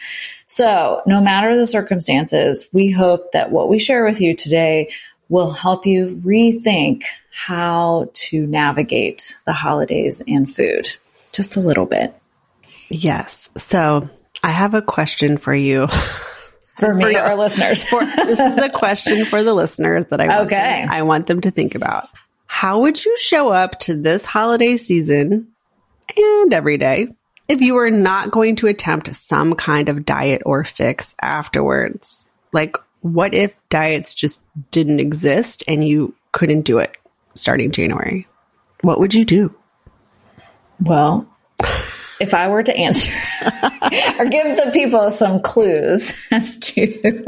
So, 0.47 1.03
no 1.07 1.21
matter 1.21 1.57
the 1.57 1.67
circumstances, 1.67 2.69
we 2.73 2.91
hope 2.91 3.33
that 3.33 3.51
what 3.51 3.69
we 3.69 3.79
share 3.79 4.05
with 4.05 4.21
you 4.21 4.35
today 4.35 4.91
will 5.29 5.51
help 5.51 5.87
you 5.87 6.21
rethink 6.25 7.05
how 7.31 8.11
to 8.15 8.47
navigate 8.47 9.37
the 9.45 9.53
holidays 9.53 10.23
and 10.27 10.51
food 10.51 10.89
just 11.33 11.57
a 11.57 11.61
little 11.61 11.87
bit. 11.87 12.15
Yes. 12.89 13.51
So, 13.57 14.09
I 14.43 14.51
have 14.51 14.75
a 14.75 14.83
question 14.83 15.37
for 15.37 15.55
you. 15.55 15.89
For 16.79 16.95
me, 16.95 17.15
for 17.15 17.19
our 17.19 17.35
listeners. 17.37 17.83
for, 17.83 18.05
this 18.05 18.39
is 18.39 18.57
a 18.57 18.69
question 18.69 19.25
for 19.25 19.43
the 19.43 19.53
listeners 19.53 20.07
that 20.11 20.21
I 20.21 20.29
want 20.29 20.41
okay. 20.43 20.83
Them, 20.83 20.91
I 20.93 21.03
want 21.03 21.27
them 21.27 21.41
to 21.41 21.51
think 21.51 21.75
about. 21.75 22.07
How 22.49 22.81
would 22.81 23.05
you 23.05 23.17
show 23.19 23.53
up 23.53 23.79
to 23.81 23.95
this 23.95 24.25
holiday 24.25 24.77
season 24.77 25.49
and 26.17 26.53
every 26.53 26.77
day 26.77 27.15
if 27.47 27.61
you 27.61 27.75
were 27.75 27.91
not 27.91 28.33
going 28.33 28.57
to 28.57 28.67
attempt 28.67 29.15
some 29.15 29.55
kind 29.55 29.89
of 29.89 30.05
diet 30.05 30.43
or 30.45 30.65
fix 30.65 31.15
afterwards? 31.21 32.29
Like, 32.53 32.77
what 33.01 33.33
if 33.33 33.55
diets 33.69 34.13
just 34.13 34.41
didn't 34.73 34.99
exist 34.99 35.63
and 35.69 35.87
you 35.87 36.15
couldn't 36.33 36.63
do 36.63 36.79
it 36.79 36.97
starting 37.35 37.71
January? 37.71 38.27
What 38.81 38.99
would 38.99 39.15
you 39.15 39.25
do? 39.25 39.55
Well, 40.81 41.29
if 42.21 42.35
I 42.35 42.49
were 42.49 42.63
to 42.63 42.77
answer 42.77 43.13
or 44.19 44.27
give 44.27 44.57
the 44.57 44.71
people 44.73 45.11
some 45.11 45.41
clues 45.41 46.15
as 46.31 46.59
to 46.59 47.25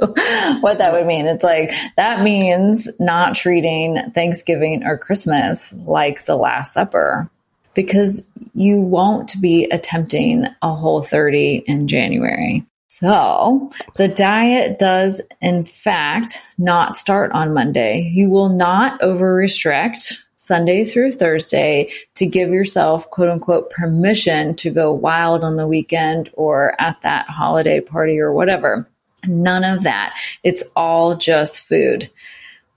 what 0.61 0.79
that 0.79 0.93
would 0.93 1.07
mean, 1.07 1.27
it's 1.27 1.45
like 1.45 1.73
that 1.97 2.23
means 2.23 2.89
not 2.99 3.35
treating 3.35 4.11
Thanksgiving 4.15 4.85
or 4.85 4.99
Christmas 4.99 5.73
like 5.73 6.25
the 6.25 6.37
Last 6.37 6.75
Supper 6.75 7.31
because 7.75 8.27
you 8.55 8.81
won't 8.81 9.41
be 9.41 9.65
attempting 9.71 10.47
a 10.63 10.75
whole 10.75 11.03
30 11.03 11.65
in 11.67 11.87
January. 11.87 12.65
So 12.89 13.71
the 13.95 14.09
diet 14.09 14.79
does, 14.79 15.21
in 15.41 15.65
fact, 15.65 16.45
not 16.59 16.97
start 16.97 17.31
on 17.33 17.55
Monday. 17.55 18.11
You 18.13 18.29
will 18.29 18.49
not 18.49 19.01
over 19.01 19.33
restrict 19.33 20.25
Sunday 20.41 20.85
through 20.85 21.11
Thursday 21.11 21.91
to 22.15 22.25
give 22.25 22.49
yourself 22.49 23.11
quote 23.11 23.29
unquote 23.29 23.69
permission 23.69 24.55
to 24.57 24.71
go 24.71 24.91
wild 24.91 25.45
on 25.45 25.57
the 25.57 25.69
weekend 25.69 26.31
or 26.33 26.75
at 26.81 26.99
that 27.03 27.29
holiday 27.29 27.79
party 27.79 28.19
or 28.19 28.33
whatever. 28.33 28.89
None 29.27 29.65
of 29.65 29.83
that. 29.83 30.19
It's 30.43 30.65
all 30.75 31.15
just 31.15 31.61
food. 31.61 32.09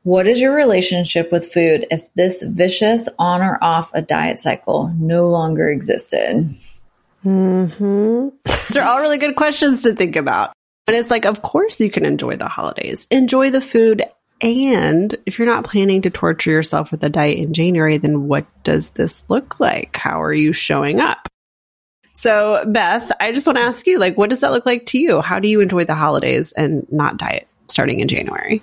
What 0.03 0.27
is 0.27 0.41
your 0.41 0.53
relationship 0.53 1.31
with 1.31 1.51
food 1.51 1.87
if 1.89 2.13
this 2.15 2.43
vicious 2.43 3.07
on 3.17 3.41
or 3.41 3.57
off 3.63 3.91
a 3.93 4.01
diet 4.01 4.41
cycle 4.41 4.93
no 4.99 5.29
longer 5.29 5.69
existed? 5.69 6.53
Mm-hmm. 7.23 8.27
These 8.45 8.75
are 8.75 8.83
all 8.83 8.99
really 8.99 9.19
good 9.19 9.37
questions 9.37 9.83
to 9.83 9.95
think 9.95 10.17
about. 10.17 10.51
But 10.85 10.95
it's 10.95 11.09
like, 11.09 11.23
of 11.23 11.41
course 11.41 11.79
you 11.79 11.89
can 11.89 12.03
enjoy 12.03 12.35
the 12.35 12.49
holidays. 12.49 13.07
Enjoy 13.09 13.51
the 13.51 13.61
food 13.61 14.03
and 14.43 15.15
if 15.25 15.39
you're 15.39 15.47
not 15.47 15.63
planning 15.63 16.01
to 16.01 16.09
torture 16.09 16.51
yourself 16.51 16.91
with 16.91 17.01
a 17.03 17.09
diet 17.09 17.37
in 17.37 17.53
January, 17.53 17.97
then 17.97 18.27
what 18.27 18.45
does 18.63 18.89
this 18.89 19.23
look 19.29 19.59
like? 19.59 19.95
How 19.95 20.21
are 20.21 20.33
you 20.33 20.51
showing 20.51 20.99
up? 20.99 21.29
So, 22.13 22.63
Beth, 22.67 23.09
I 23.21 23.31
just 23.31 23.47
want 23.47 23.57
to 23.57 23.63
ask 23.63 23.87
you, 23.87 23.99
like, 23.99 24.17
what 24.17 24.29
does 24.29 24.41
that 24.41 24.51
look 24.51 24.65
like 24.65 24.85
to 24.87 24.99
you? 24.99 25.21
How 25.21 25.39
do 25.39 25.47
you 25.47 25.61
enjoy 25.61 25.85
the 25.85 25.95
holidays 25.95 26.51
and 26.51 26.85
not 26.91 27.17
diet 27.17 27.47
starting 27.69 28.01
in 28.01 28.09
January? 28.09 28.61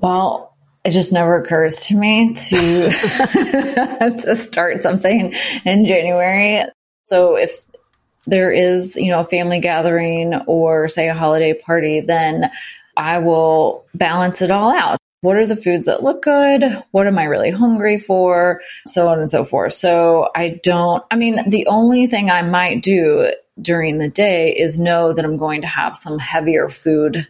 Well, 0.00 0.54
it 0.84 0.90
just 0.90 1.12
never 1.12 1.40
occurs 1.40 1.86
to 1.86 1.96
me 1.96 2.34
to 2.34 2.90
to 4.18 4.34
start 4.34 4.82
something 4.82 5.32
in 5.64 5.86
January. 5.86 6.64
So 7.04 7.36
if 7.36 7.52
there 8.26 8.50
is, 8.50 8.96
you 8.96 9.10
know, 9.10 9.20
a 9.20 9.24
family 9.24 9.60
gathering 9.60 10.34
or 10.46 10.88
say 10.88 11.08
a 11.08 11.14
holiday 11.14 11.54
party, 11.54 12.00
then 12.00 12.50
I 12.96 13.18
will 13.18 13.84
balance 13.94 14.42
it 14.42 14.50
all 14.50 14.72
out. 14.72 14.98
What 15.22 15.36
are 15.36 15.46
the 15.46 15.56
foods 15.56 15.86
that 15.86 16.02
look 16.02 16.22
good? 16.22 16.64
What 16.90 17.06
am 17.06 17.18
I 17.18 17.24
really 17.24 17.50
hungry 17.50 17.98
for? 17.98 18.60
So 18.88 19.08
on 19.08 19.20
and 19.20 19.30
so 19.30 19.44
forth. 19.44 19.72
So 19.72 20.30
I 20.34 20.60
don't, 20.64 21.04
I 21.12 21.16
mean, 21.16 21.48
the 21.48 21.66
only 21.68 22.08
thing 22.08 22.28
I 22.28 22.42
might 22.42 22.82
do 22.82 23.32
during 23.60 23.98
the 23.98 24.08
day 24.08 24.52
is 24.52 24.80
know 24.80 25.12
that 25.12 25.24
I'm 25.24 25.36
going 25.36 25.60
to 25.60 25.68
have 25.68 25.94
some 25.94 26.18
heavier 26.18 26.68
food 26.68 27.28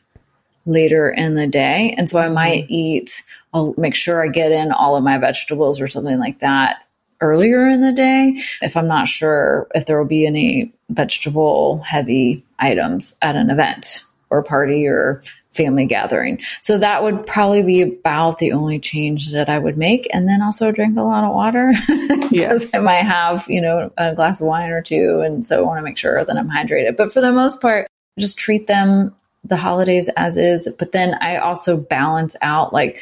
later 0.64 1.10
in 1.10 1.34
the 1.34 1.46
day. 1.46 1.94
And 1.98 2.08
so 2.08 2.18
I 2.18 2.28
might 2.28 2.64
mm-hmm. 2.64 2.72
eat, 2.72 3.24
I'll 3.52 3.74
make 3.76 3.94
sure 3.94 4.24
I 4.24 4.28
get 4.28 4.52
in 4.52 4.72
all 4.72 4.96
of 4.96 5.04
my 5.04 5.18
vegetables 5.18 5.80
or 5.80 5.86
something 5.86 6.18
like 6.18 6.38
that 6.38 6.84
earlier 7.20 7.68
in 7.68 7.80
the 7.80 7.92
day 7.92 8.36
if 8.62 8.76
I'm 8.76 8.88
not 8.88 9.06
sure 9.06 9.68
if 9.74 9.86
there 9.86 9.98
will 9.98 10.08
be 10.08 10.26
any 10.26 10.72
vegetable 10.90 11.78
heavy 11.78 12.44
items 12.58 13.14
at 13.22 13.36
an 13.36 13.48
event 13.48 14.04
or 14.28 14.42
party 14.42 14.86
or 14.86 15.22
family 15.52 15.86
gathering. 15.86 16.40
So 16.62 16.78
that 16.78 17.02
would 17.02 17.26
probably 17.26 17.62
be 17.62 17.82
about 17.82 18.38
the 18.38 18.52
only 18.52 18.78
change 18.78 19.32
that 19.32 19.48
I 19.48 19.58
would 19.58 19.76
make. 19.76 20.08
And 20.12 20.28
then 20.28 20.42
also 20.42 20.72
drink 20.72 20.96
a 20.96 21.02
lot 21.02 21.24
of 21.24 21.34
water. 21.34 21.72
yes. 22.30 22.74
I 22.74 22.78
might 22.78 23.04
have, 23.04 23.46
you 23.48 23.60
know, 23.60 23.92
a 23.96 24.14
glass 24.14 24.40
of 24.40 24.46
wine 24.46 24.70
or 24.70 24.82
two. 24.82 25.22
And 25.24 25.44
so 25.44 25.58
I 25.58 25.66
want 25.66 25.78
to 25.78 25.82
make 25.82 25.98
sure 25.98 26.24
that 26.24 26.36
I'm 26.36 26.50
hydrated. 26.50 26.96
But 26.96 27.12
for 27.12 27.20
the 27.20 27.32
most 27.32 27.60
part, 27.60 27.86
just 28.18 28.38
treat 28.38 28.66
them 28.66 29.14
the 29.44 29.56
holidays 29.56 30.08
as 30.16 30.36
is. 30.36 30.68
But 30.78 30.92
then 30.92 31.14
I 31.20 31.36
also 31.36 31.76
balance 31.76 32.36
out 32.42 32.72
like, 32.72 33.00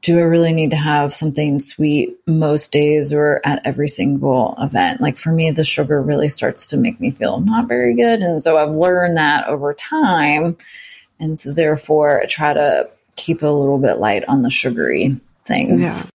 do 0.00 0.18
I 0.18 0.22
really 0.22 0.52
need 0.52 0.70
to 0.70 0.76
have 0.76 1.12
something 1.12 1.58
sweet 1.58 2.16
most 2.26 2.72
days 2.72 3.12
or 3.12 3.40
at 3.44 3.60
every 3.64 3.88
single 3.88 4.54
event? 4.58 5.00
Like 5.00 5.18
for 5.18 5.32
me, 5.32 5.50
the 5.50 5.64
sugar 5.64 6.00
really 6.00 6.28
starts 6.28 6.66
to 6.66 6.76
make 6.76 7.00
me 7.00 7.10
feel 7.10 7.40
not 7.40 7.68
very 7.68 7.94
good. 7.94 8.20
And 8.20 8.42
so 8.42 8.56
I've 8.56 8.74
learned 8.74 9.16
that 9.16 9.48
over 9.48 9.74
time 9.74 10.56
and 11.20 11.38
so 11.38 11.52
therefore 11.52 12.20
I 12.22 12.26
try 12.26 12.52
to 12.52 12.90
keep 13.16 13.42
a 13.42 13.46
little 13.46 13.78
bit 13.78 13.98
light 13.98 14.24
on 14.28 14.42
the 14.42 14.50
sugary 14.50 15.16
things. 15.44 16.04
Yeah. 16.04 16.10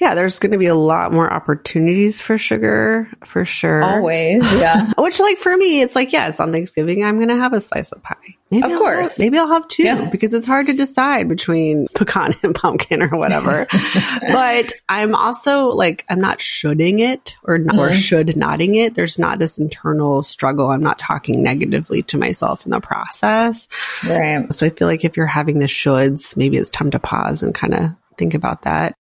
Yeah, 0.00 0.14
there's 0.14 0.38
going 0.38 0.52
to 0.52 0.58
be 0.58 0.66
a 0.66 0.74
lot 0.74 1.12
more 1.12 1.30
opportunities 1.30 2.22
for 2.22 2.38
sugar 2.38 3.10
for 3.22 3.44
sure. 3.44 3.82
Always, 3.82 4.42
yeah. 4.58 4.90
Which, 4.96 5.20
like, 5.20 5.36
for 5.36 5.54
me, 5.54 5.82
it's 5.82 5.94
like, 5.94 6.14
yes, 6.14 6.40
on 6.40 6.52
Thanksgiving, 6.52 7.04
I'm 7.04 7.16
going 7.16 7.28
to 7.28 7.36
have 7.36 7.52
a 7.52 7.60
slice 7.60 7.92
of 7.92 8.02
pie. 8.02 8.16
Maybe 8.50 8.64
of 8.64 8.72
I'll 8.72 8.78
course. 8.78 9.18
Have, 9.18 9.26
maybe 9.26 9.38
I'll 9.38 9.48
have 9.48 9.68
two 9.68 9.84
Yeah. 9.84 10.08
because 10.10 10.32
it's 10.32 10.46
hard 10.46 10.66
to 10.66 10.72
decide 10.72 11.28
between 11.28 11.86
pecan 11.94 12.34
and 12.42 12.54
pumpkin 12.54 13.02
or 13.02 13.08
whatever. 13.08 13.66
but 14.20 14.72
I'm 14.88 15.14
also 15.14 15.68
like, 15.68 16.06
I'm 16.08 16.20
not 16.20 16.40
shoulding 16.40 17.00
it 17.00 17.36
or, 17.44 17.56
or 17.56 17.58
mm-hmm. 17.58 17.92
should 17.92 18.38
nodding 18.38 18.76
it. 18.76 18.94
There's 18.94 19.18
not 19.18 19.38
this 19.38 19.58
internal 19.58 20.22
struggle. 20.22 20.70
I'm 20.70 20.82
not 20.82 20.98
talking 20.98 21.42
negatively 21.42 22.02
to 22.04 22.16
myself 22.16 22.64
in 22.64 22.70
the 22.70 22.80
process. 22.80 23.68
right. 24.08 24.52
So 24.52 24.64
I 24.64 24.70
feel 24.70 24.88
like 24.88 25.04
if 25.04 25.18
you're 25.18 25.26
having 25.26 25.58
the 25.58 25.66
shoulds, 25.66 26.38
maybe 26.38 26.56
it's 26.56 26.70
time 26.70 26.90
to 26.92 26.98
pause 26.98 27.42
and 27.42 27.54
kind 27.54 27.74
of 27.74 27.90
think 28.16 28.32
about 28.32 28.62
that. 28.62 28.94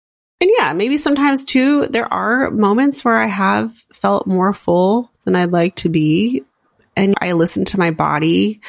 And 0.40 0.50
yeah, 0.58 0.72
maybe 0.72 0.96
sometimes 0.96 1.44
too, 1.44 1.86
there 1.86 2.12
are 2.12 2.50
moments 2.50 3.04
where 3.04 3.16
I 3.16 3.26
have 3.26 3.72
felt 3.92 4.26
more 4.26 4.52
full 4.52 5.10
than 5.24 5.34
I'd 5.34 5.52
like 5.52 5.76
to 5.76 5.88
be. 5.88 6.42
And 6.96 7.14
I 7.20 7.32
listen 7.32 7.64
to 7.66 7.78
my 7.78 7.90
body. 7.90 8.60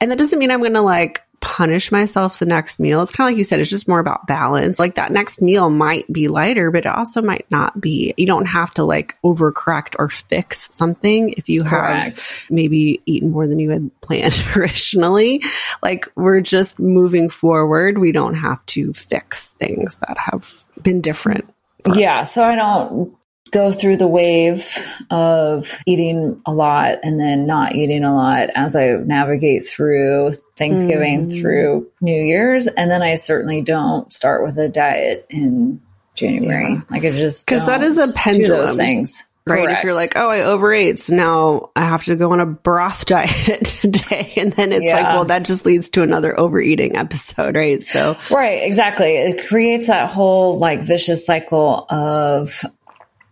And 0.00 0.10
that 0.10 0.18
doesn't 0.18 0.38
mean 0.38 0.50
I'm 0.50 0.60
going 0.60 0.74
to 0.74 0.82
like 0.82 1.25
punish 1.40 1.92
myself 1.92 2.38
the 2.38 2.46
next 2.46 2.80
meal. 2.80 3.02
It's 3.02 3.12
kind 3.12 3.28
of 3.28 3.32
like 3.32 3.38
you 3.38 3.44
said, 3.44 3.60
it's 3.60 3.70
just 3.70 3.88
more 3.88 3.98
about 3.98 4.26
balance. 4.26 4.78
Like 4.78 4.96
that 4.96 5.12
next 5.12 5.40
meal 5.40 5.70
might 5.70 6.10
be 6.12 6.28
lighter, 6.28 6.70
but 6.70 6.86
it 6.86 6.94
also 6.94 7.22
might 7.22 7.46
not 7.50 7.80
be. 7.80 8.14
You 8.16 8.26
don't 8.26 8.46
have 8.46 8.72
to 8.74 8.84
like 8.84 9.20
overcorrect 9.22 9.96
or 9.98 10.08
fix 10.08 10.74
something 10.74 11.30
if 11.36 11.48
you 11.48 11.62
have 11.62 12.46
maybe 12.50 13.00
eaten 13.06 13.30
more 13.30 13.46
than 13.46 13.58
you 13.58 13.70
had 13.70 13.90
planned 14.00 14.42
originally. 14.56 15.42
Like 15.82 16.10
we're 16.14 16.40
just 16.40 16.78
moving 16.78 17.28
forward. 17.28 17.98
We 17.98 18.12
don't 18.12 18.34
have 18.34 18.64
to 18.66 18.92
fix 18.92 19.52
things 19.54 19.98
that 19.98 20.18
have 20.18 20.64
been 20.82 21.00
different. 21.00 21.48
Yeah. 21.94 22.24
So 22.24 22.44
I 22.44 22.56
don't 22.56 23.16
go 23.50 23.72
through 23.72 23.96
the 23.96 24.08
wave 24.08 24.76
of 25.10 25.78
eating 25.86 26.40
a 26.46 26.52
lot 26.52 26.98
and 27.02 27.18
then 27.18 27.46
not 27.46 27.74
eating 27.74 28.04
a 28.04 28.14
lot 28.14 28.48
as 28.54 28.74
I 28.74 28.90
navigate 28.96 29.66
through 29.66 30.32
Thanksgiving 30.56 31.28
mm. 31.28 31.40
through 31.40 31.88
New 32.00 32.20
Year's. 32.22 32.66
And 32.66 32.90
then 32.90 33.02
I 33.02 33.14
certainly 33.14 33.62
don't 33.62 34.12
start 34.12 34.44
with 34.44 34.58
a 34.58 34.68
diet 34.68 35.26
in 35.30 35.80
January. 36.14 36.72
Yeah. 36.72 36.80
Like 36.90 37.04
I 37.04 37.10
just 37.12 37.46
because 37.46 37.66
don't 37.66 37.98
a 37.98 38.12
pendulum, 38.16 38.58
those 38.58 38.74
things. 38.74 39.24
Right. 39.46 39.62
Correct. 39.62 39.78
If 39.78 39.84
you're 39.84 39.94
like, 39.94 40.16
oh, 40.16 40.28
I 40.28 40.40
overate. 40.40 40.98
So 40.98 41.14
now 41.14 41.70
I 41.76 41.82
have 41.82 42.02
to 42.04 42.16
go 42.16 42.32
on 42.32 42.40
a 42.40 42.46
broth 42.46 43.06
diet 43.06 43.64
today. 43.64 44.32
And 44.36 44.52
then 44.52 44.72
it's 44.72 44.92
like, 44.92 45.04
well, 45.04 45.26
that 45.26 45.44
just 45.44 45.64
leads 45.64 45.88
to 45.90 46.02
another 46.02 46.38
overeating 46.38 46.96
episode. 46.96 47.54
Right. 47.54 47.80
So 47.80 48.16
Right, 48.28 48.64
exactly. 48.64 49.14
It 49.14 49.46
creates 49.46 49.86
that 49.86 50.10
whole 50.10 50.58
like 50.58 50.82
vicious 50.82 51.24
cycle 51.24 51.86
of 51.88 52.64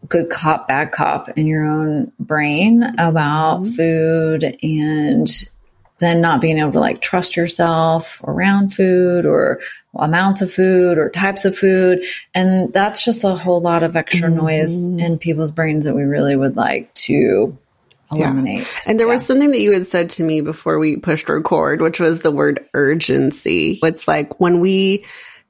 good 0.08 0.30
cop, 0.30 0.68
bad 0.68 0.92
cop 0.92 1.28
in 1.30 1.46
your 1.46 1.64
own 1.64 2.12
brain 2.18 2.82
about 2.98 3.60
Mm-hmm. 3.60 3.70
food 3.70 4.56
and 4.62 5.28
then 5.98 6.20
not 6.20 6.40
being 6.40 6.58
able 6.58 6.72
to 6.72 6.80
like 6.80 7.00
trust 7.00 7.36
yourself 7.36 8.20
around 8.24 8.74
food 8.74 9.24
or 9.24 9.60
amounts 9.94 10.42
of 10.42 10.52
food 10.52 10.98
or 10.98 11.08
types 11.08 11.44
of 11.44 11.56
food. 11.56 12.04
And 12.34 12.72
that's 12.72 13.04
just 13.04 13.22
a 13.24 13.34
whole 13.36 13.60
lot 13.60 13.82
of 13.84 13.94
extra 13.96 14.28
Mm-hmm. 14.28 14.36
noise 14.36 14.84
in 14.84 15.18
people's 15.18 15.52
brains 15.52 15.84
that 15.84 15.94
we 15.94 16.02
really 16.02 16.34
would 16.36 16.56
like 16.56 16.92
to 16.94 17.56
eliminate. 18.10 18.66
And 18.86 18.98
there 19.00 19.08
was 19.08 19.24
something 19.24 19.50
that 19.52 19.60
you 19.60 19.72
had 19.72 19.86
said 19.86 20.10
to 20.10 20.22
me 20.22 20.40
before 20.40 20.78
we 20.78 20.96
pushed 20.96 21.28
record, 21.28 21.80
which 21.80 22.00
was 22.00 22.22
the 22.22 22.30
word 22.30 22.64
urgency. 22.74 23.78
It's 23.82 24.06
like 24.06 24.38
when 24.40 24.60
we 24.60 25.04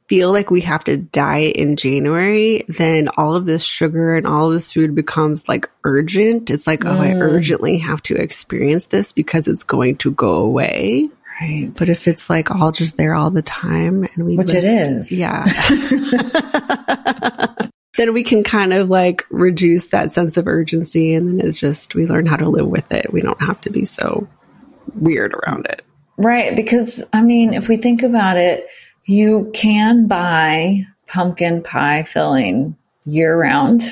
feel 0.08 0.32
like 0.32 0.50
we 0.50 0.60
have 0.60 0.84
to 0.84 0.96
diet 0.98 1.56
in 1.56 1.76
January, 1.76 2.64
then 2.68 3.08
all 3.16 3.34
of 3.36 3.46
this 3.46 3.64
sugar 3.64 4.16
and 4.16 4.26
all 4.26 4.50
this 4.50 4.72
food 4.72 4.94
becomes 4.94 5.48
like 5.48 5.70
urgent. 5.84 6.50
It's 6.50 6.66
like, 6.66 6.84
oh, 6.84 6.98
I 7.00 7.12
Mm. 7.12 7.22
urgently 7.22 7.78
have 7.78 8.02
to 8.04 8.14
experience 8.14 8.86
this 8.86 9.12
because 9.12 9.48
it's 9.48 9.64
going 9.64 9.96
to 9.96 10.10
go 10.10 10.36
away. 10.36 11.08
right. 11.40 11.70
But 11.78 11.88
if 11.88 12.06
it's 12.06 12.28
like 12.30 12.50
all 12.50 12.70
just 12.70 12.96
there 12.96 13.14
all 13.14 13.30
the 13.30 13.42
time 13.42 14.04
and 14.14 14.26
we 14.26 14.36
Which 14.36 14.52
live- 14.52 14.64
it 14.64 14.68
is. 14.68 15.18
yeah. 15.18 15.46
then 17.96 18.12
we 18.12 18.22
can 18.24 18.42
kind 18.42 18.72
of 18.72 18.88
like 18.90 19.24
reduce 19.30 19.88
that 19.88 20.10
sense 20.12 20.36
of 20.36 20.46
urgency 20.48 21.14
and 21.14 21.28
then 21.28 21.46
it's 21.46 21.60
just 21.60 21.94
we 21.94 22.06
learn 22.06 22.26
how 22.26 22.36
to 22.36 22.48
live 22.48 22.66
with 22.66 22.92
it. 22.92 23.12
We 23.12 23.20
don't 23.20 23.40
have 23.40 23.60
to 23.62 23.70
be 23.70 23.84
so 23.84 24.26
weird 24.94 25.34
around 25.34 25.66
it. 25.66 25.82
Right. 26.16 26.54
Because, 26.54 27.02
I 27.12 27.22
mean, 27.22 27.54
if 27.54 27.68
we 27.68 27.76
think 27.76 28.02
about 28.02 28.36
it, 28.36 28.66
you 29.06 29.50
can 29.54 30.06
buy 30.06 30.86
pumpkin 31.06 31.62
pie 31.62 32.02
filling 32.02 32.76
year 33.04 33.38
round. 33.38 33.82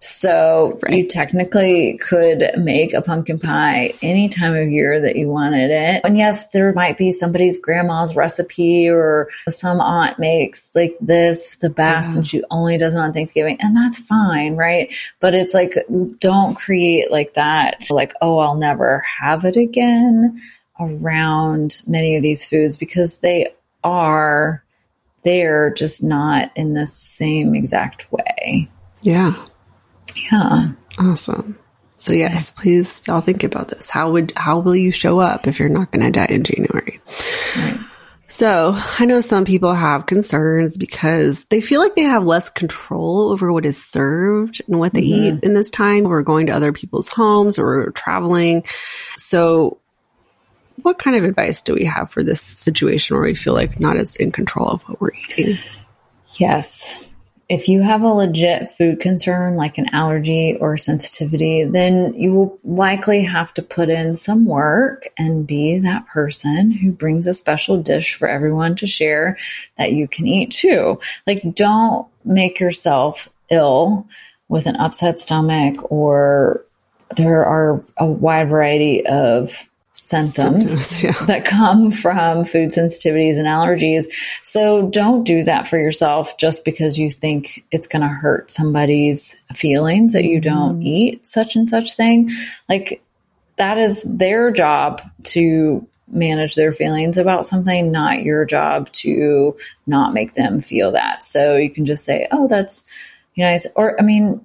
So 0.00 0.78
you 0.88 1.06
technically 1.06 1.98
could 1.98 2.52
make 2.56 2.94
a 2.94 3.02
pumpkin 3.02 3.40
pie 3.40 3.94
any 4.00 4.28
time 4.28 4.54
of 4.54 4.68
year 4.68 5.00
that 5.00 5.16
you 5.16 5.28
wanted 5.28 5.70
it. 5.70 6.02
And 6.04 6.16
yes, 6.16 6.48
there 6.48 6.72
might 6.72 6.96
be 6.96 7.10
somebody's 7.10 7.58
grandma's 7.58 8.14
recipe 8.14 8.88
or 8.88 9.28
some 9.48 9.80
aunt 9.80 10.18
makes 10.20 10.74
like 10.76 10.96
this 11.00 11.56
the 11.56 11.68
best 11.68 12.16
and 12.16 12.24
she 12.24 12.44
only 12.50 12.78
does 12.78 12.94
it 12.94 13.00
on 13.00 13.12
Thanksgiving. 13.12 13.56
And 13.60 13.76
that's 13.76 13.98
fine, 13.98 14.54
right? 14.54 14.94
But 15.18 15.34
it's 15.34 15.52
like, 15.52 15.76
don't 16.20 16.54
create 16.54 17.10
like 17.10 17.34
that, 17.34 17.84
like, 17.90 18.14
oh, 18.22 18.38
I'll 18.38 18.56
never 18.56 19.00
have 19.20 19.44
it 19.44 19.56
again 19.56 20.38
around 20.78 21.82
many 21.88 22.14
of 22.14 22.22
these 22.22 22.46
foods 22.46 22.76
because 22.76 23.18
they 23.18 23.52
are, 23.84 24.64
they're 25.24 25.72
just 25.72 26.02
not 26.02 26.50
in 26.56 26.74
the 26.74 26.86
same 26.86 27.54
exact 27.54 28.10
way. 28.12 28.70
Yeah. 29.02 29.32
Yeah. 30.30 30.68
Awesome. 30.98 31.58
So 31.96 32.12
yes, 32.12 32.52
please 32.52 33.02
y'all 33.08 33.20
think 33.20 33.42
about 33.42 33.68
this. 33.68 33.90
How 33.90 34.12
would 34.12 34.32
how 34.36 34.60
will 34.60 34.76
you 34.76 34.92
show 34.92 35.18
up 35.18 35.46
if 35.48 35.58
you're 35.58 35.68
not 35.68 35.90
going 35.90 36.04
to 36.04 36.12
die 36.12 36.26
in 36.30 36.44
January? 36.44 37.00
So 38.28 38.74
I 38.98 39.06
know 39.06 39.20
some 39.20 39.44
people 39.44 39.72
have 39.72 40.06
concerns 40.06 40.76
because 40.76 41.46
they 41.46 41.60
feel 41.60 41.80
like 41.80 41.96
they 41.96 42.02
have 42.02 42.24
less 42.24 42.50
control 42.50 43.30
over 43.30 43.50
what 43.52 43.64
is 43.64 43.82
served 43.82 44.60
and 44.68 44.78
what 44.78 44.92
they 44.92 45.02
mm-hmm. 45.02 45.38
eat 45.38 45.44
in 45.44 45.54
this 45.54 45.70
time. 45.70 46.04
We're 46.04 46.22
going 46.22 46.46
to 46.46 46.52
other 46.52 46.72
people's 46.72 47.08
homes 47.08 47.58
or 47.58 47.90
traveling. 47.92 48.64
So 49.16 49.80
what 50.82 50.98
kind 50.98 51.16
of 51.16 51.24
advice 51.24 51.62
do 51.62 51.74
we 51.74 51.84
have 51.84 52.10
for 52.10 52.22
this 52.22 52.40
situation 52.40 53.16
where 53.16 53.24
we 53.24 53.34
feel 53.34 53.54
like 53.54 53.80
not 53.80 53.96
as 53.96 54.16
in 54.16 54.32
control 54.32 54.68
of 54.68 54.82
what 54.82 55.00
we're 55.00 55.12
eating? 55.36 55.58
Yes. 56.38 57.04
If 57.48 57.68
you 57.68 57.80
have 57.80 58.02
a 58.02 58.12
legit 58.12 58.68
food 58.68 59.00
concern 59.00 59.54
like 59.54 59.78
an 59.78 59.88
allergy 59.94 60.58
or 60.60 60.76
sensitivity, 60.76 61.64
then 61.64 62.12
you 62.12 62.34
will 62.34 62.58
likely 62.62 63.22
have 63.22 63.54
to 63.54 63.62
put 63.62 63.88
in 63.88 64.14
some 64.14 64.44
work 64.44 65.08
and 65.16 65.46
be 65.46 65.78
that 65.78 66.06
person 66.08 66.70
who 66.70 66.92
brings 66.92 67.26
a 67.26 67.32
special 67.32 67.80
dish 67.82 68.14
for 68.14 68.28
everyone 68.28 68.74
to 68.76 68.86
share 68.86 69.38
that 69.78 69.92
you 69.92 70.06
can 70.06 70.26
eat 70.26 70.50
too. 70.50 71.00
Like, 71.26 71.54
don't 71.54 72.06
make 72.22 72.60
yourself 72.60 73.30
ill 73.50 74.06
with 74.48 74.66
an 74.66 74.76
upset 74.76 75.18
stomach 75.18 75.90
or 75.90 76.64
there 77.16 77.46
are 77.46 77.82
a 77.96 78.04
wide 78.04 78.50
variety 78.50 79.06
of 79.06 79.68
symptoms 79.98 80.70
Symptoms, 80.70 81.02
yeah. 81.02 81.12
that 81.26 81.44
come 81.44 81.90
from 81.90 82.44
food 82.44 82.70
sensitivities 82.70 83.36
and 83.36 83.46
allergies. 83.46 84.06
So 84.42 84.88
don't 84.88 85.24
do 85.24 85.42
that 85.44 85.66
for 85.66 85.78
yourself 85.78 86.36
just 86.38 86.64
because 86.64 86.98
you 86.98 87.10
think 87.10 87.64
it's 87.70 87.86
going 87.86 88.02
to 88.02 88.08
hurt 88.08 88.50
somebody's 88.50 89.34
feelings 89.54 90.12
that 90.12 90.24
you 90.24 90.40
mm-hmm. 90.40 90.50
don't 90.50 90.82
eat 90.82 91.26
such 91.26 91.56
and 91.56 91.68
such 91.68 91.94
thing. 91.94 92.30
Like 92.68 93.02
that 93.56 93.78
is 93.78 94.02
their 94.02 94.50
job 94.50 95.02
to 95.24 95.86
manage 96.10 96.54
their 96.54 96.72
feelings 96.72 97.18
about 97.18 97.44
something, 97.44 97.92
not 97.92 98.22
your 98.22 98.44
job 98.44 98.90
to 98.92 99.56
not 99.86 100.14
make 100.14 100.34
them 100.34 100.60
feel 100.60 100.92
that. 100.92 101.22
So 101.22 101.56
you 101.56 101.70
can 101.70 101.84
just 101.84 102.04
say, 102.04 102.26
"Oh, 102.30 102.48
that's 102.48 102.84
you 103.34 103.44
know," 103.44 103.56
or 103.76 104.00
I 104.00 104.04
mean, 104.04 104.44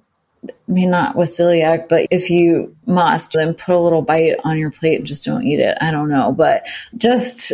I 0.50 0.72
mean, 0.72 0.90
not 0.90 1.16
with 1.16 1.28
celiac, 1.28 1.88
but 1.88 2.06
if 2.10 2.30
you 2.30 2.74
must, 2.86 3.32
then 3.32 3.54
put 3.54 3.74
a 3.74 3.80
little 3.80 4.02
bite 4.02 4.36
on 4.44 4.58
your 4.58 4.70
plate 4.70 4.98
and 4.98 5.06
just 5.06 5.24
don't 5.24 5.46
eat 5.46 5.60
it. 5.60 5.76
I 5.80 5.90
don't 5.90 6.08
know. 6.08 6.32
But 6.32 6.66
just 6.96 7.52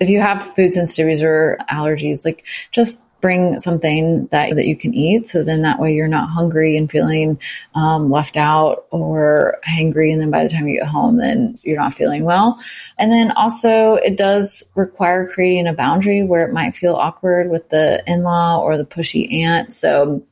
if 0.00 0.08
you 0.08 0.20
have 0.20 0.42
food 0.42 0.72
sensitivities 0.72 1.22
or 1.22 1.58
allergies, 1.70 2.24
like 2.24 2.44
just 2.70 3.02
bring 3.22 3.58
something 3.60 4.26
that, 4.32 4.54
that 4.56 4.66
you 4.66 4.76
can 4.76 4.92
eat. 4.92 5.26
So 5.28 5.44
then 5.44 5.62
that 5.62 5.78
way 5.78 5.94
you're 5.94 6.08
not 6.08 6.28
hungry 6.28 6.76
and 6.76 6.90
feeling 6.90 7.40
um, 7.74 8.10
left 8.10 8.36
out 8.36 8.86
or 8.90 9.58
hangry. 9.66 10.12
And 10.12 10.20
then 10.20 10.30
by 10.30 10.42
the 10.42 10.48
time 10.48 10.66
you 10.66 10.80
get 10.80 10.88
home, 10.88 11.16
then 11.18 11.54
you're 11.62 11.78
not 11.78 11.94
feeling 11.94 12.24
well. 12.24 12.60
And 12.98 13.12
then 13.12 13.30
also 13.30 13.94
it 13.94 14.16
does 14.16 14.64
require 14.74 15.26
creating 15.26 15.68
a 15.68 15.72
boundary 15.72 16.24
where 16.24 16.44
it 16.44 16.52
might 16.52 16.74
feel 16.74 16.96
awkward 16.96 17.48
with 17.48 17.68
the 17.68 18.02
in-law 18.08 18.60
or 18.60 18.76
the 18.76 18.84
pushy 18.84 19.32
aunt. 19.32 19.72
So 19.72 20.24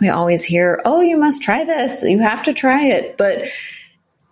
we 0.00 0.08
always 0.08 0.44
hear, 0.44 0.80
"Oh, 0.84 1.00
you 1.00 1.16
must 1.16 1.42
try 1.42 1.64
this. 1.64 2.02
You 2.02 2.20
have 2.20 2.42
to 2.44 2.52
try 2.52 2.86
it." 2.86 3.16
But 3.16 3.48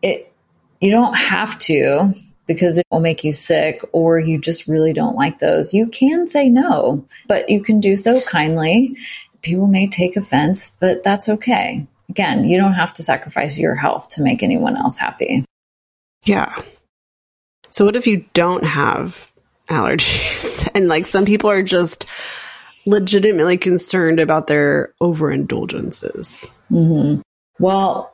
it 0.03 0.33
you 0.81 0.91
don't 0.91 1.17
have 1.17 1.59
to 1.59 2.13
because 2.47 2.77
it 2.77 2.87
will 2.91 3.01
make 3.01 3.25
you 3.25 3.33
sick 3.33 3.83
or 3.93 4.19
you 4.19 4.39
just 4.39 4.67
really 4.67 4.93
don't 4.93 5.17
like 5.17 5.39
those. 5.39 5.73
You 5.73 5.87
can 5.87 6.27
say 6.27 6.49
no, 6.49 7.07
but 7.27 7.49
you 7.49 7.63
can 7.63 7.81
do 7.81 7.97
so 7.97 8.21
kindly. 8.21 8.97
people 9.43 9.67
may 9.67 9.87
take 9.87 10.17
offense, 10.17 10.73
but 10.81 11.03
that's 11.03 11.29
okay. 11.29 11.87
Again, 12.09 12.45
you 12.45 12.59
don't 12.59 12.75
have 12.75 12.93
to 12.95 13.03
sacrifice 13.03 13.59
your 13.59 13.75
health 13.75 14.09
to 14.11 14.23
make 14.23 14.43
anyone 14.43 14.77
else 14.77 14.97
happy. 14.97 15.45
Yeah. 16.25 16.55
So 17.71 17.85
what 17.85 17.97
if 17.97 18.07
you 18.07 18.25
don't 18.35 18.65
have 18.65 19.31
allergies 19.69 20.69
and 20.75 20.89
like 20.89 21.07
some 21.07 21.25
people 21.25 21.51
are 21.51 21.63
just 21.63 22.07
legitimately 22.87 23.59
concerned 23.59 24.21
about 24.21 24.47
their 24.47 24.93
overindulgences? 25.01 26.49
Mm-hmm. 26.71 27.21
Well, 27.59 28.13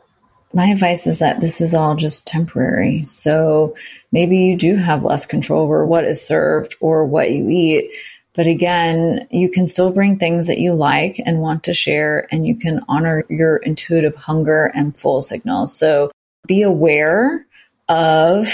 my 0.53 0.67
advice 0.67 1.07
is 1.07 1.21
that 1.21 1.41
this 1.41 1.61
is 1.61 1.75
all 1.75 1.95
just 1.95 2.27
temporary. 2.27 3.05
So 3.07 3.77
maybe 4.11 4.39
you 4.39 4.57
do 4.57 4.77
have 4.77 5.05
less 5.05 5.27
control 5.27 5.63
over 5.63 5.87
what 5.87 6.05
is 6.05 6.27
served 6.27 6.77
or 6.81 7.05
what 7.05 7.31
you 7.31 7.49
eat. 7.49 7.93
But 8.35 8.47
again, 8.47 9.27
you 9.31 9.51
can 9.51 9.67
still 9.67 9.91
bring 9.91 10.19
things 10.19 10.47
that 10.47 10.59
you 10.59 10.73
like 10.73 11.21
and 11.25 11.41
want 11.41 11.65
to 11.65 11.75
share, 11.75 12.27
and 12.31 12.47
you 12.47 12.55
can 12.55 12.81
honor 12.89 13.25
your 13.29 13.57
intuitive 13.57 14.15
hunger 14.15 14.71
and 14.75 14.97
full 14.97 15.21
signals. 15.21 15.77
So 15.77 16.11
be 16.47 16.63
aware 16.63 17.45
of 17.89 18.47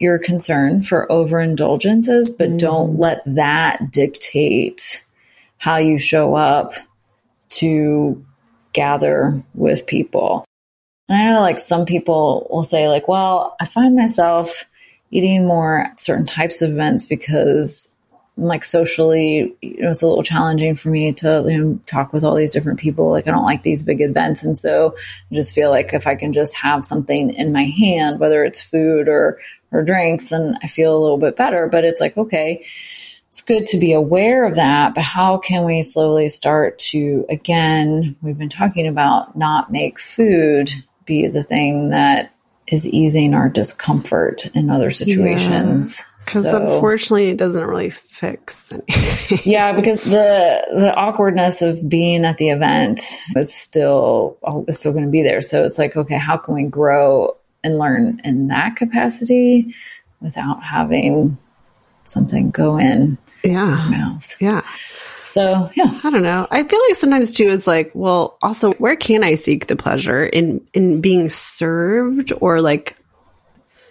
your 0.00 0.18
concern 0.18 0.82
for 0.82 1.06
overindulgences, 1.08 2.36
but 2.36 2.50
mm. 2.50 2.58
don't 2.58 2.98
let 2.98 3.22
that 3.24 3.92
dictate 3.92 5.04
how 5.60 5.76
you 5.76 5.98
show 5.98 6.34
up 6.34 6.72
to 7.50 8.24
gather 8.72 9.42
with 9.54 9.86
people. 9.86 10.44
And 11.08 11.18
I 11.18 11.30
know 11.30 11.40
like 11.40 11.58
some 11.58 11.84
people 11.84 12.48
will 12.50 12.64
say 12.64 12.88
like, 12.88 13.08
well, 13.08 13.56
I 13.60 13.66
find 13.66 13.94
myself 13.94 14.64
eating 15.10 15.46
more 15.46 15.86
certain 15.98 16.24
types 16.24 16.62
of 16.62 16.70
events 16.70 17.04
because 17.04 17.94
like 18.38 18.64
socially, 18.64 19.54
you 19.60 19.82
know, 19.82 19.90
it's 19.90 20.00
a 20.00 20.06
little 20.06 20.22
challenging 20.22 20.76
for 20.76 20.88
me 20.88 21.12
to 21.12 21.44
you 21.46 21.58
know, 21.62 21.80
talk 21.84 22.14
with 22.14 22.24
all 22.24 22.34
these 22.34 22.54
different 22.54 22.80
people. 22.80 23.10
Like 23.10 23.28
I 23.28 23.30
don't 23.30 23.44
like 23.44 23.62
these 23.62 23.84
big 23.84 24.00
events. 24.00 24.42
And 24.42 24.56
so 24.56 24.94
I 25.30 25.34
just 25.34 25.54
feel 25.54 25.68
like 25.68 25.92
if 25.92 26.06
I 26.06 26.14
can 26.14 26.32
just 26.32 26.56
have 26.56 26.86
something 26.86 27.34
in 27.34 27.52
my 27.52 27.64
hand, 27.64 28.18
whether 28.18 28.44
it's 28.44 28.62
food 28.62 29.08
or, 29.08 29.38
or 29.72 29.82
drinks, 29.82 30.32
and 30.32 30.56
I 30.62 30.68
feel 30.68 30.96
a 30.96 31.02
little 31.02 31.18
bit 31.18 31.36
better. 31.36 31.68
But 31.68 31.84
it's 31.84 32.00
like, 32.00 32.16
okay, 32.16 32.64
it's 33.30 33.42
good 33.42 33.64
to 33.66 33.78
be 33.78 33.92
aware 33.92 34.44
of 34.44 34.56
that, 34.56 34.92
but 34.92 35.04
how 35.04 35.38
can 35.38 35.64
we 35.64 35.82
slowly 35.82 36.28
start 36.28 36.80
to, 36.80 37.24
again, 37.28 38.16
we've 38.22 38.36
been 38.36 38.48
talking 38.48 38.88
about 38.88 39.38
not 39.38 39.70
make 39.70 40.00
food 40.00 40.68
be 41.04 41.28
the 41.28 41.44
thing 41.44 41.90
that 41.90 42.34
is 42.66 42.88
easing 42.88 43.32
our 43.32 43.48
discomfort 43.48 44.46
in 44.54 44.68
other 44.68 44.90
situations. 44.90 46.04
Because 46.18 46.44
yeah, 46.44 46.50
so, 46.50 46.74
unfortunately, 46.74 47.28
it 47.28 47.38
doesn't 47.38 47.64
really 47.64 47.90
fix 47.90 48.72
anything. 48.72 49.38
yeah, 49.44 49.72
because 49.76 50.04
the 50.04 50.66
the 50.72 50.92
awkwardness 50.96 51.62
of 51.62 51.88
being 51.88 52.24
at 52.24 52.38
the 52.38 52.50
event 52.50 53.00
is 53.36 53.54
still 53.54 54.38
oh, 54.42 54.64
is 54.66 54.80
still 54.80 54.92
going 54.92 55.04
to 55.04 55.10
be 55.10 55.22
there. 55.22 55.40
So 55.40 55.64
it's 55.64 55.78
like, 55.78 55.96
okay, 55.96 56.18
how 56.18 56.36
can 56.36 56.54
we 56.54 56.64
grow 56.64 57.36
and 57.62 57.78
learn 57.78 58.20
in 58.24 58.48
that 58.48 58.74
capacity 58.74 59.72
without 60.20 60.64
having 60.64 61.38
something 62.10 62.50
go 62.50 62.78
in 62.78 63.18
yeah 63.42 63.88
mouth? 63.88 64.36
Yeah. 64.40 64.62
So 65.22 65.70
yeah, 65.74 66.00
I 66.04 66.10
don't 66.10 66.22
know. 66.22 66.46
I 66.50 66.62
feel 66.62 66.80
like 66.88 66.96
sometimes 66.96 67.34
too, 67.34 67.50
it's 67.50 67.66
like, 67.66 67.90
well, 67.94 68.38
also 68.42 68.72
where 68.74 68.96
can 68.96 69.22
I 69.24 69.34
seek 69.34 69.66
the 69.66 69.76
pleasure 69.76 70.24
in, 70.24 70.66
in 70.72 71.00
being 71.00 71.28
served 71.28 72.32
or 72.40 72.60
like 72.60 72.96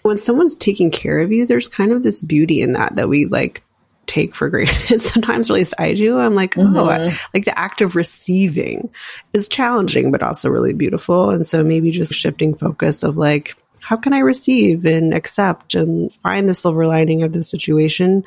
when 0.01 0.17
someone's 0.17 0.55
taking 0.55 0.91
care 0.91 1.19
of 1.19 1.31
you, 1.31 1.45
there's 1.45 1.67
kind 1.67 1.91
of 1.91 2.03
this 2.03 2.23
beauty 2.23 2.61
in 2.61 2.73
that, 2.73 2.95
that 2.95 3.09
we 3.09 3.25
like 3.25 3.63
take 4.09 4.35
for 4.35 4.49
granted. 4.49 4.99
Sometimes, 4.99 5.49
at 5.49 5.53
least 5.53 5.73
I 5.77 5.93
do. 5.93 6.17
I'm 6.17 6.35
like, 6.35 6.57
oh, 6.57 6.61
mm-hmm. 6.61 6.77
oh, 6.77 7.27
like 7.33 7.45
the 7.45 7.57
act 7.57 7.81
of 7.81 7.95
receiving 7.95 8.89
is 9.33 9.47
challenging, 9.47 10.11
but 10.11 10.23
also 10.23 10.49
really 10.49 10.73
beautiful. 10.73 11.29
And 11.29 11.45
so 11.45 11.63
maybe 11.63 11.91
just 11.91 12.13
shifting 12.13 12.55
focus 12.55 13.03
of 13.03 13.17
like, 13.17 13.55
how 13.81 13.95
can 13.95 14.13
I 14.13 14.19
receive 14.19 14.85
and 14.85 15.13
accept 15.13 15.75
and 15.75 16.11
find 16.13 16.47
the 16.47 16.53
silver 16.53 16.87
lining 16.87 17.23
of 17.23 17.33
the 17.33 17.43
situation? 17.43 18.23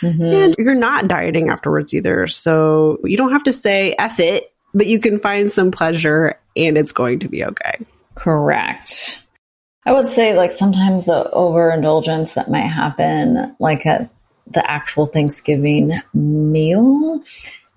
Mm-hmm. 0.00 0.22
And 0.22 0.54
you're 0.58 0.74
not 0.74 1.08
dieting 1.08 1.48
afterwards 1.48 1.94
either. 1.94 2.26
So 2.26 2.98
you 3.04 3.16
don't 3.16 3.32
have 3.32 3.44
to 3.44 3.52
say 3.52 3.94
F 3.98 4.20
it, 4.20 4.52
but 4.74 4.86
you 4.86 4.98
can 4.98 5.18
find 5.18 5.50
some 5.50 5.70
pleasure 5.70 6.38
and 6.56 6.76
it's 6.76 6.92
going 6.92 7.20
to 7.20 7.28
be 7.28 7.44
okay. 7.44 7.78
Correct. 8.14 9.24
I 9.84 9.92
would 9.92 10.06
say 10.06 10.36
like 10.36 10.52
sometimes 10.52 11.06
the 11.06 11.28
overindulgence 11.32 12.34
that 12.34 12.50
might 12.50 12.60
happen 12.60 13.56
like 13.58 13.84
at 13.86 14.10
the 14.46 14.68
actual 14.70 15.06
Thanksgiving 15.06 15.92
meal 16.14 17.22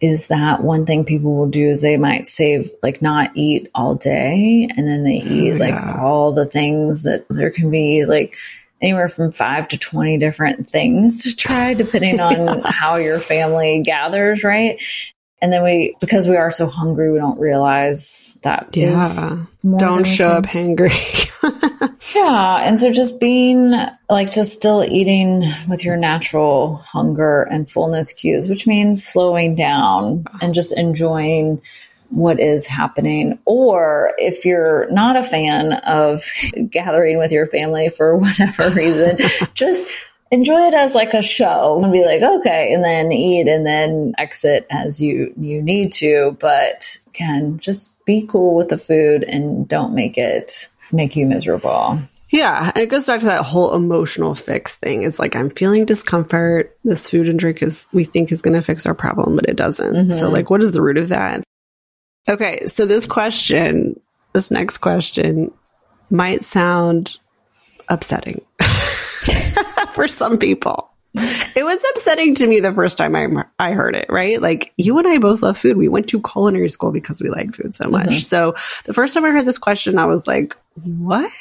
is 0.02 0.28
that 0.28 0.64
one 0.64 0.86
thing 0.86 1.06
people 1.06 1.36
will 1.36 1.48
do 1.48 1.68
is 1.68 1.82
they 1.82 1.98
might 1.98 2.28
save 2.28 2.70
like 2.84 3.02
not 3.02 3.32
eat 3.34 3.70
all 3.74 3.96
day 3.96 4.68
and 4.76 4.88
then 4.88 5.04
they 5.04 5.16
eat 5.16 5.54
oh, 5.54 5.58
like 5.58 5.74
yeah. 5.74 6.02
all 6.02 6.34
the 6.34 6.46
things 6.46 7.04
that 7.04 7.26
there 7.30 7.50
can 7.50 7.70
be 7.70 8.06
like 8.06 8.36
anywhere 8.82 9.08
from 9.08 9.32
five 9.32 9.68
to 9.70 9.78
20 9.78 10.18
different 10.18 10.68
things 10.68 11.24
to 11.24 11.36
try 11.36 11.74
depending 11.74 12.20
on 12.20 12.34
yeah. 12.34 12.62
how 12.66 12.98
your 12.98 13.20
family 13.20 13.82
gathers 13.84 14.44
right 14.44 14.82
and 15.46 15.54
then 15.54 15.64
we 15.64 15.96
because 16.02 16.28
we 16.28 16.38
are 16.38 16.50
so 16.50 16.66
hungry 16.66 17.12
we 17.12 17.20
don't 17.20 17.40
realize 17.40 18.40
that 18.42 18.68
yeah. 18.76 19.46
don't 19.78 20.08
show 20.08 20.30
up 20.30 20.48
hungry 20.52 20.90
yeah. 22.16 22.68
And 22.68 22.80
so 22.80 22.92
just 22.92 23.20
being 23.20 23.76
like 24.10 24.32
just 24.32 24.54
still 24.54 24.84
eating 24.84 25.44
with 25.70 25.86
your 25.86 25.98
natural 25.98 26.78
hunger 26.78 27.44
and 27.44 27.70
fullness 27.70 28.12
cues 28.12 28.50
which 28.50 28.66
means 28.66 29.06
slowing 29.06 29.54
down 29.54 30.26
and 30.42 30.56
just 30.56 30.76
enjoying 30.76 31.62
what 32.10 32.40
is 32.40 32.66
happening. 32.66 33.38
Or 33.46 34.14
if 34.18 34.46
you're 34.46 34.90
not 34.90 35.16
a 35.16 35.24
fan 35.24 35.74
of 35.74 36.24
gathering 36.72 37.20
with 37.20 37.32
your 37.32 37.46
family 37.46 37.90
for 37.90 38.18
whatever 38.18 38.72
reason, 38.72 39.18
just 39.54 39.88
enjoy 40.36 40.68
it 40.68 40.74
as 40.74 40.94
like 40.94 41.14
a 41.14 41.22
show 41.22 41.82
and 41.82 41.94
be 41.94 42.04
like, 42.04 42.22
okay, 42.22 42.74
and 42.74 42.84
then 42.84 43.12
eat 43.12 43.48
and 43.48 43.66
then 43.66 44.14
exit 44.18 44.68
as 44.70 45.02
you 45.02 45.34
you 45.40 45.62
need 45.62 45.92
to. 45.94 46.38
But 46.40 46.98
can 47.14 47.58
just 47.58 48.06
be 48.06 48.28
cool 48.28 48.56
with 48.56 48.68
the 48.68 48.78
food 48.78 49.24
and 49.24 49.68
don't 49.68 49.96
make 49.96 50.18
it 50.18 50.68
make 50.92 51.16
you 51.16 51.26
miserable. 51.26 52.00
Yeah, 52.30 52.72
and 52.76 52.84
it 52.84 52.90
goes 52.90 53.08
back 53.08 53.22
to 53.22 53.28
that 53.28 53.44
whole 53.44 53.74
emotional 53.74 54.36
fix 54.36 54.76
thing. 54.76 55.04
It's 55.04 55.20
like 55.20 55.36
I'm 55.36 55.50
feeling 55.50 55.86
discomfort. 55.86 56.78
This 56.84 57.10
food 57.10 57.30
and 57.30 57.40
drink 57.40 57.64
is 57.64 57.88
we 57.94 58.04
think 58.04 58.32
is 58.32 58.42
going 58.42 58.56
to 58.56 58.62
fix 58.62 58.86
our 58.86 58.94
problem, 58.94 59.38
but 59.38 59.48
it 59.48 59.56
doesn't. 59.56 59.94
Mm-hmm. 59.94 60.18
So 60.18 60.30
like 60.30 60.50
what 60.50 60.62
is 60.62 60.74
the 60.74 60.82
root 60.82 60.98
of 60.98 61.10
that? 61.10 61.44
Okay, 62.28 62.66
so 62.66 62.86
this 62.86 63.06
question, 63.06 64.00
this 64.34 64.52
next 64.52 64.80
question 64.80 65.52
might 66.10 66.44
sound 66.44 67.20
upsetting. 67.88 68.42
for 69.96 70.08
some 70.08 70.38
people. 70.38 70.92
It 71.56 71.64
was 71.64 71.82
upsetting 71.92 72.36
to 72.36 72.48
me 72.48 72.60
the 72.60 72.74
first 72.74 72.98
time 72.98 73.16
I, 73.16 73.46
I 73.58 73.72
heard 73.72 73.96
it, 73.96 74.08
right? 74.10 74.42
Like 74.42 74.74
you 74.76 75.00
and 75.00 75.08
I 75.08 75.18
both 75.18 75.42
love 75.42 75.58
food. 75.58 75.78
We 75.78 75.88
went 75.88 76.10
to 76.10 76.22
culinary 76.22 76.68
school 76.68 76.92
because 76.92 77.22
we 77.22 77.30
like 77.30 77.56
food 77.56 77.74
so 77.74 77.90
much. 77.90 78.08
Mm-hmm. 78.08 78.18
So 78.18 78.52
the 78.84 78.94
first 78.94 79.14
time 79.14 79.24
I 79.24 79.30
heard 79.30 79.46
this 79.46 79.58
question, 79.58 79.98
I 79.98 80.06
was 80.06 80.28
like, 80.28 80.58
what? 80.84 81.32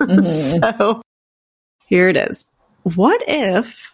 Mm-hmm. 0.00 0.60
so 0.62 1.02
here 1.86 2.08
it 2.08 2.16
is. 2.16 2.46
What 2.82 3.22
if 3.28 3.92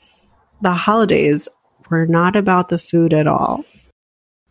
the 0.60 0.72
holidays 0.72 1.48
were 1.90 2.06
not 2.06 2.36
about 2.36 2.68
the 2.68 2.78
food 2.78 3.12
at 3.12 3.26
all? 3.26 3.64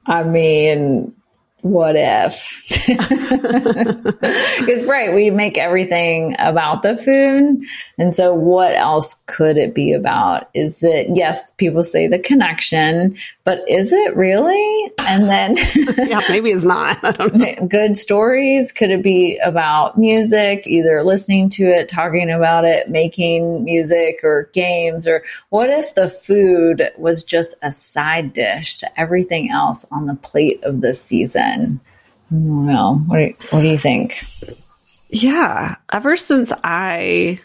I 0.05 0.23
mean, 0.23 1.15
what 1.61 1.95
if? 1.95 2.67
Because, 4.61 4.83
right, 4.85 5.13
we 5.13 5.31
make 5.31 5.57
everything 5.57 6.35
about 6.37 6.83
the 6.83 6.95
food. 6.95 7.63
And 7.97 8.13
so, 8.13 8.33
what 8.33 8.75
else 8.75 9.15
could 9.25 9.57
it 9.57 9.73
be 9.73 9.93
about? 9.93 10.49
Is 10.53 10.83
it, 10.83 11.07
yes, 11.13 11.51
people 11.53 11.83
say 11.83 12.07
the 12.07 12.19
connection, 12.19 13.15
but 13.43 13.67
is 13.67 13.91
it 13.91 14.15
really? 14.15 14.91
And 15.07 15.27
then, 15.27 15.57
yeah, 16.07 16.21
maybe 16.29 16.51
it's 16.51 16.63
not. 16.63 16.97
good 17.67 17.97
stories. 17.97 18.71
Could 18.71 18.91
it 18.91 19.01
be 19.01 19.39
about 19.43 19.97
music, 19.97 20.67
either 20.67 21.03
listening 21.03 21.49
to 21.49 21.63
it, 21.63 21.89
talking 21.89 22.29
about 22.29 22.65
it, 22.65 22.89
making 22.89 23.63
music 23.63 24.19
or 24.23 24.49
games? 24.53 25.07
Or 25.07 25.23
what 25.49 25.69
if 25.69 25.95
the 25.95 26.09
food 26.09 26.91
was 26.97 27.23
just 27.23 27.55
a 27.63 27.71
side 27.71 28.33
dish 28.33 28.77
to 28.77 28.99
everything 28.99 29.49
else 29.49 29.85
on 29.91 30.05
the 30.05 30.15
plate 30.15 30.63
of 30.63 30.81
the 30.81 30.93
season? 30.93 31.50
Then? 31.51 31.79
I 32.31 32.33
don't 32.33 32.65
know. 32.65 33.03
What 33.07 33.17
do, 33.17 33.23
you, 33.23 33.35
what 33.49 33.61
do 33.61 33.67
you 33.67 33.77
think? 33.77 34.23
Yeah. 35.09 35.75
Ever 35.91 36.15
since 36.15 36.53
I 36.63 37.39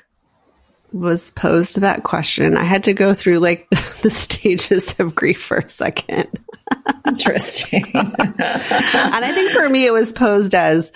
was 0.92 1.30
posed 1.32 1.80
that 1.80 2.04
question, 2.04 2.56
I 2.56 2.62
had 2.62 2.84
to 2.84 2.92
go 2.92 3.12
through 3.12 3.38
like 3.38 3.68
the 3.70 4.10
stages 4.10 4.98
of 5.00 5.14
grief 5.14 5.42
for 5.42 5.58
a 5.58 5.68
second. 5.68 6.28
Interesting. 7.08 7.84
and 7.94 8.40
I 8.40 9.32
think 9.34 9.52
for 9.52 9.68
me, 9.68 9.86
it 9.86 9.92
was 9.92 10.12
posed 10.12 10.54
as 10.54 10.92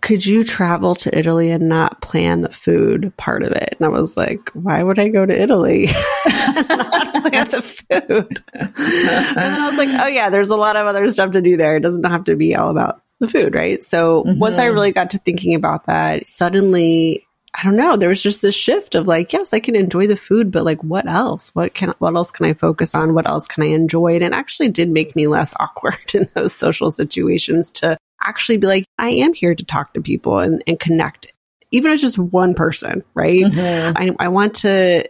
could 0.00 0.24
you 0.24 0.44
travel 0.44 0.94
to 0.96 1.18
Italy 1.18 1.50
and 1.50 1.68
not 1.68 2.00
plan 2.00 2.40
the 2.40 2.48
food 2.48 3.12
part 3.16 3.42
of 3.42 3.52
it? 3.52 3.76
And 3.78 3.86
I 3.86 3.88
was 3.88 4.16
like, 4.16 4.50
why 4.50 4.82
would 4.82 4.98
I 4.98 5.08
go 5.08 5.24
to 5.24 5.40
Italy? 5.40 5.88
not 6.26 7.12
plan 7.30 7.50
the 7.50 7.62
food. 7.62 8.42
and 8.54 9.36
then 9.36 9.60
I 9.60 9.68
was 9.68 9.78
like, 9.78 9.88
oh 10.00 10.08
yeah, 10.08 10.30
there's 10.30 10.50
a 10.50 10.56
lot 10.56 10.76
of 10.76 10.86
other 10.86 11.08
stuff 11.10 11.32
to 11.32 11.42
do 11.42 11.56
there. 11.56 11.76
It 11.76 11.82
doesn't 11.82 12.04
have 12.04 12.24
to 12.24 12.36
be 12.36 12.54
all 12.54 12.70
about 12.70 13.02
the 13.20 13.28
food, 13.28 13.54
right? 13.54 13.82
So 13.82 14.24
mm-hmm. 14.24 14.38
once 14.38 14.58
I 14.58 14.66
really 14.66 14.92
got 14.92 15.10
to 15.10 15.18
thinking 15.18 15.54
about 15.54 15.86
that, 15.86 16.26
suddenly 16.26 17.24
I 17.54 17.64
don't 17.64 17.76
know, 17.76 17.96
there 17.96 18.10
was 18.10 18.22
just 18.22 18.42
this 18.42 18.54
shift 18.54 18.94
of 18.94 19.06
like, 19.06 19.32
yes, 19.32 19.52
I 19.52 19.60
can 19.60 19.74
enjoy 19.74 20.06
the 20.06 20.16
food, 20.16 20.52
but 20.52 20.64
like 20.64 20.82
what 20.84 21.08
else? 21.08 21.50
What 21.54 21.74
can 21.74 21.94
what 21.98 22.14
else 22.14 22.30
can 22.30 22.46
I 22.46 22.52
focus 22.52 22.94
on? 22.94 23.14
What 23.14 23.26
else 23.26 23.48
can 23.48 23.64
I 23.64 23.68
enjoy? 23.68 24.14
And 24.14 24.22
it 24.22 24.32
actually 24.32 24.68
did 24.68 24.90
make 24.90 25.16
me 25.16 25.26
less 25.26 25.54
awkward 25.60 25.96
in 26.14 26.26
those 26.34 26.52
social 26.54 26.90
situations 26.90 27.70
to 27.72 27.98
actually 28.28 28.58
be 28.58 28.66
like, 28.66 28.84
I 28.98 29.10
am 29.10 29.32
here 29.32 29.54
to 29.54 29.64
talk 29.64 29.94
to 29.94 30.00
people 30.00 30.38
and, 30.38 30.62
and 30.66 30.78
connect. 30.78 31.32
Even 31.70 31.90
if 31.90 31.94
it's 31.94 32.02
just 32.02 32.18
one 32.18 32.54
person, 32.54 33.04
right? 33.14 33.44
Mm-hmm. 33.44 33.92
I, 33.96 34.26
I 34.26 34.28
want 34.28 34.54
to 34.56 35.04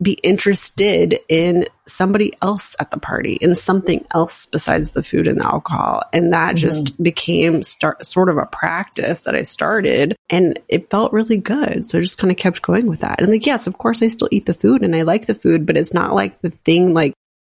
be 0.00 0.12
interested 0.22 1.18
in 1.28 1.64
somebody 1.86 2.32
else 2.40 2.76
at 2.78 2.90
the 2.90 3.00
party 3.00 3.34
in 3.34 3.56
something 3.56 4.04
else 4.14 4.46
besides 4.46 4.92
the 4.92 5.02
food 5.02 5.26
and 5.26 5.40
the 5.40 5.44
alcohol 5.44 6.02
and 6.12 6.32
that 6.32 6.54
mm-hmm. 6.54 6.68
just 6.68 7.02
became 7.02 7.62
start 7.64 8.04
sort 8.04 8.28
of 8.28 8.36
a 8.36 8.46
practice 8.46 9.24
that 9.24 9.34
i 9.34 9.42
started 9.42 10.14
and 10.30 10.58
it 10.68 10.88
felt 10.88 11.12
really 11.12 11.36
good 11.36 11.84
so 11.84 11.98
i 11.98 12.00
just 12.00 12.18
kind 12.18 12.30
of 12.30 12.36
kept 12.36 12.62
going 12.62 12.86
with 12.86 13.00
that 13.00 13.20
and 13.20 13.30
like 13.30 13.46
yes 13.46 13.66
of 13.66 13.78
course 13.78 14.00
i 14.02 14.06
still 14.06 14.28
eat 14.30 14.46
the 14.46 14.54
food 14.54 14.82
and 14.82 14.94
i 14.94 15.02
like 15.02 15.26
the 15.26 15.34
food 15.34 15.66
but 15.66 15.76
it's 15.76 15.94
not 15.94 16.14
like 16.14 16.40
the 16.42 16.50
thing 16.50 16.94
like 16.94 17.12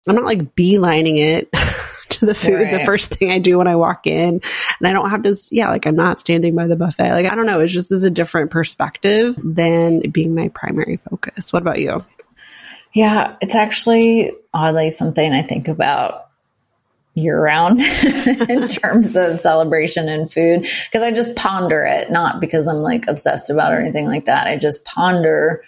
i'm 0.07 0.15
not 0.15 0.25
like 0.25 0.55
beelining 0.55 1.17
it 1.17 1.49
to 2.21 2.25
the 2.31 2.33
food 2.33 2.55
right. 2.55 2.71
the 2.71 2.85
first 2.85 3.13
thing 3.13 3.29
i 3.29 3.37
do 3.37 3.57
when 3.57 3.67
i 3.67 3.75
walk 3.75 4.07
in. 4.07 4.41
And 4.79 4.87
i 4.87 4.93
don't 4.93 5.09
have 5.09 5.23
to 5.23 5.35
yeah 5.51 5.69
like 5.69 5.85
i'm 5.85 5.95
not 5.95 6.19
standing 6.19 6.55
by 6.55 6.67
the 6.67 6.75
buffet. 6.75 7.11
Like 7.11 7.25
i 7.25 7.35
don't 7.35 7.45
know. 7.45 7.59
It's 7.59 7.73
just 7.73 7.91
as 7.91 8.03
a 8.03 8.09
different 8.09 8.51
perspective 8.51 9.37
than 9.43 10.09
being 10.09 10.33
my 10.33 10.47
primary 10.49 10.97
focus. 10.97 11.51
What 11.51 11.61
about 11.61 11.79
you? 11.79 11.97
Yeah, 12.93 13.35
it's 13.41 13.55
actually 13.55 14.31
oddly 14.53 14.89
something 14.89 15.31
I 15.31 15.43
think 15.43 15.67
about 15.67 16.27
year 17.13 17.41
round 17.41 17.79
in 18.49 18.67
terms 18.67 19.15
of 19.15 19.37
celebration 19.37 20.07
and 20.07 20.31
food 20.31 20.61
because 20.61 21.03
I 21.03 21.11
just 21.11 21.35
ponder 21.35 21.83
it, 21.83 22.09
not 22.09 22.39
because 22.39 22.67
I'm 22.67 22.77
like 22.77 23.07
obsessed 23.07 23.49
about 23.49 23.73
or 23.73 23.79
anything 23.79 24.07
like 24.07 24.25
that. 24.25 24.47
I 24.47 24.57
just 24.57 24.85
ponder 24.85 25.63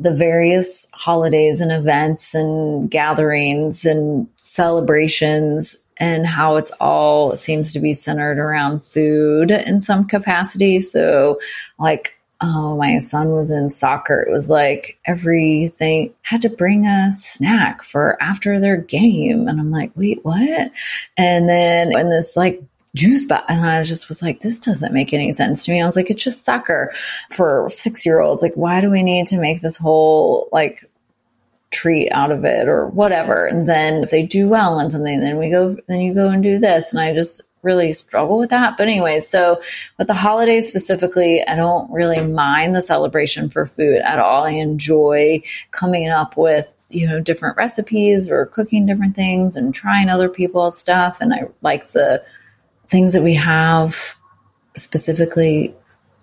the 0.00 0.14
various 0.14 0.86
holidays 0.92 1.60
and 1.60 1.72
events 1.72 2.34
and 2.34 2.90
gatherings 2.90 3.84
and 3.84 4.28
celebrations 4.36 5.76
and 5.98 6.26
how 6.26 6.56
it's 6.56 6.70
all 6.80 7.34
seems 7.34 7.72
to 7.72 7.80
be 7.80 7.92
centered 7.92 8.38
around 8.38 8.84
food 8.84 9.50
in 9.50 9.80
some 9.80 10.06
capacity. 10.06 10.78
So, 10.78 11.40
like, 11.78 12.14
oh, 12.40 12.76
my 12.76 12.98
son 12.98 13.30
was 13.30 13.50
in 13.50 13.68
soccer. 13.68 14.20
It 14.20 14.30
was 14.30 14.48
like 14.48 14.98
everything 15.04 16.14
had 16.22 16.42
to 16.42 16.48
bring 16.48 16.86
a 16.86 17.10
snack 17.10 17.82
for 17.82 18.20
after 18.22 18.60
their 18.60 18.76
game. 18.76 19.48
And 19.48 19.58
I'm 19.58 19.72
like, 19.72 19.90
wait, 19.96 20.24
what? 20.24 20.70
And 21.16 21.48
then 21.48 21.90
in 21.98 22.10
this 22.10 22.36
like 22.36 22.62
juice 22.98 23.26
box, 23.26 23.44
and 23.48 23.64
I 23.64 23.82
just 23.82 24.08
was 24.08 24.22
like, 24.22 24.40
this 24.40 24.58
doesn't 24.58 24.92
make 24.92 25.14
any 25.14 25.32
sense 25.32 25.64
to 25.64 25.72
me. 25.72 25.80
I 25.80 25.84
was 25.84 25.96
like, 25.96 26.10
it's 26.10 26.22
just 26.22 26.44
soccer 26.44 26.92
for 27.30 27.68
six 27.70 28.04
year 28.04 28.20
olds. 28.20 28.42
Like, 28.42 28.54
why 28.54 28.80
do 28.80 28.90
we 28.90 29.02
need 29.02 29.26
to 29.28 29.38
make 29.38 29.60
this 29.60 29.76
whole 29.76 30.48
like 30.52 30.84
treat 31.70 32.10
out 32.10 32.32
of 32.32 32.44
it 32.44 32.68
or 32.68 32.88
whatever? 32.88 33.46
And 33.46 33.66
then 33.66 34.02
if 34.02 34.10
they 34.10 34.24
do 34.24 34.48
well 34.48 34.80
in 34.80 34.90
something, 34.90 35.20
then 35.20 35.38
we 35.38 35.50
go, 35.50 35.76
then 35.86 36.00
you 36.00 36.14
go 36.14 36.28
and 36.28 36.42
do 36.42 36.58
this. 36.58 36.92
And 36.92 37.00
I 37.00 37.14
just, 37.14 37.42
really 37.62 37.92
struggle 37.92 38.38
with 38.38 38.50
that. 38.50 38.76
But 38.76 38.88
anyways, 38.88 39.28
so 39.28 39.60
with 39.98 40.06
the 40.06 40.14
holidays 40.14 40.68
specifically, 40.68 41.44
I 41.46 41.56
don't 41.56 41.90
really 41.90 42.20
mind 42.22 42.74
the 42.74 42.82
celebration 42.82 43.50
for 43.50 43.66
food 43.66 43.98
at 43.98 44.18
all. 44.18 44.44
I 44.44 44.52
enjoy 44.52 45.42
coming 45.70 46.08
up 46.08 46.36
with, 46.36 46.86
you 46.90 47.06
know, 47.06 47.20
different 47.20 47.56
recipes 47.56 48.30
or 48.30 48.46
cooking 48.46 48.86
different 48.86 49.16
things 49.16 49.56
and 49.56 49.74
trying 49.74 50.08
other 50.08 50.28
people's 50.28 50.78
stuff. 50.78 51.20
And 51.20 51.34
I 51.34 51.48
like 51.62 51.88
the 51.88 52.22
things 52.88 53.12
that 53.12 53.22
we 53.22 53.34
have, 53.34 54.16
specifically 54.76 55.74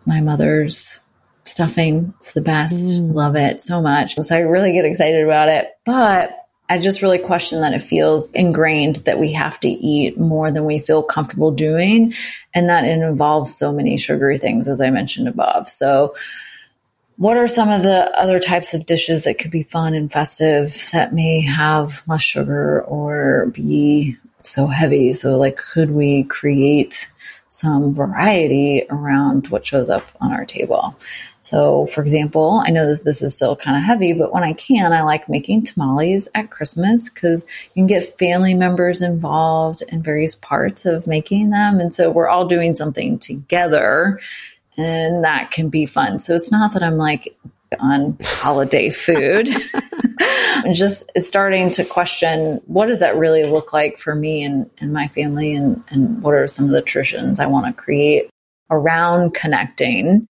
my 0.06 0.21
mother's 0.21 0.99
stuffing. 1.43 2.13
It's 2.17 2.34
the 2.34 2.41
best. 2.41 3.01
Mm. 3.01 3.13
Love 3.13 3.36
it 3.36 3.62
so 3.62 3.82
much. 3.82 4.15
So 4.15 4.36
I 4.36 4.39
really 4.39 4.73
get 4.73 4.86
excited 4.86 5.23
about 5.23 5.49
it. 5.49 5.67
But 5.86 6.45
I 6.67 6.80
just 6.80 7.01
really 7.01 7.19
question 7.19 7.62
that 7.62 7.73
it 7.73 7.82
feels 7.82 8.32
ingrained 8.32 8.97
that 8.97 9.19
we 9.19 9.34
have 9.34 9.60
to 9.60 9.69
eat 9.69 10.19
more 10.19 10.51
than 10.51 10.65
we 10.65 10.80
feel 10.80 11.04
comfortable 11.04 11.51
doing 11.51 12.13
and 12.54 12.69
that 12.69 12.86
it 12.86 12.99
involves 12.99 13.56
so 13.56 13.71
many 13.71 13.97
sugary 13.97 14.39
things, 14.39 14.67
as 14.67 14.82
I 14.82 14.89
mentioned 14.89 15.28
above. 15.28 15.67
So, 15.67 16.15
what 17.17 17.38
are 17.38 17.47
some 17.47 17.69
of 17.69 17.82
the 17.82 18.12
other 18.19 18.39
types 18.39 18.73
of 18.73 18.86
dishes 18.86 19.23
that 19.23 19.39
could 19.39 19.51
be 19.51 19.63
fun 19.63 19.93
and 19.93 20.12
festive 20.12 20.89
that 20.91 21.13
may 21.13 21.39
have 21.41 22.01
less 22.10 22.21
sugar 22.21 22.82
or 22.82 23.45
be 23.54 24.17
so 24.45 24.67
heavy? 24.67 25.13
So, 25.13 25.38
like, 25.38 25.58
could 25.58 25.91
we 25.91 26.23
create 26.25 27.12
some 27.49 27.91
variety 27.91 28.86
around 28.89 29.47
what 29.47 29.63
shows 29.63 29.89
up 29.89 30.10
on 30.19 30.34
our 30.34 30.45
table? 30.45 30.95
So, 31.41 31.86
for 31.88 32.01
example, 32.01 32.62
I 32.65 32.71
know 32.71 32.88
that 32.88 33.03
this 33.03 33.21
is 33.21 33.36
still 33.36 33.55
kind 33.55 33.77
of 33.77 33.84
heavy, 33.84 34.13
but 34.13 34.34
when 34.34 34.43
I 34.43 34.53
can, 34.53 34.93
I 34.93 35.03
like 35.03 35.29
making 35.29 35.63
tamales 35.63 36.27
at 36.34 36.49
Christmas 36.49 37.10
because 37.10 37.45
you 37.75 37.81
can 37.81 37.88
get 37.88 38.03
family 38.03 38.55
members 38.55 39.01
involved 39.01 39.84
in 39.88 40.01
various 40.01 40.34
parts 40.34 40.86
of 40.86 41.05
making 41.05 41.51
them. 41.51 41.79
And 41.79 41.93
so 41.93 42.10
we're 42.10 42.27
all 42.27 42.47
doing 42.47 42.73
something 42.73 43.19
together 43.19 44.19
and 44.77 45.23
that 45.23 45.51
can 45.51 45.69
be 45.69 45.86
fun. 45.86 46.19
So 46.19 46.34
it's 46.36 46.51
not 46.51 46.73
that 46.73 46.84
I'm 46.84 46.97
like 46.97 47.38
on 47.79 48.17
holiday 48.21 48.89
food. 48.89 49.49
I'm 50.19 50.73
just 50.73 51.11
starting 51.17 51.69
to 51.71 51.85
question 51.85 52.61
what 52.65 52.88
does 52.88 52.99
that 52.99 53.17
really 53.17 53.43
look 53.43 53.73
like 53.73 53.99
for 53.99 54.15
me 54.15 54.43
and, 54.43 54.69
and 54.79 54.93
my 54.93 55.07
family 55.07 55.53
and, 55.53 55.83
and 55.89 56.21
what 56.23 56.33
are 56.33 56.47
some 56.47 56.65
of 56.65 56.71
the 56.71 56.81
traditions 56.81 57.39
I 57.39 57.45
want 57.45 57.67
to 57.67 57.73
create 57.73 58.29
around 58.71 59.33
connecting? 59.33 60.27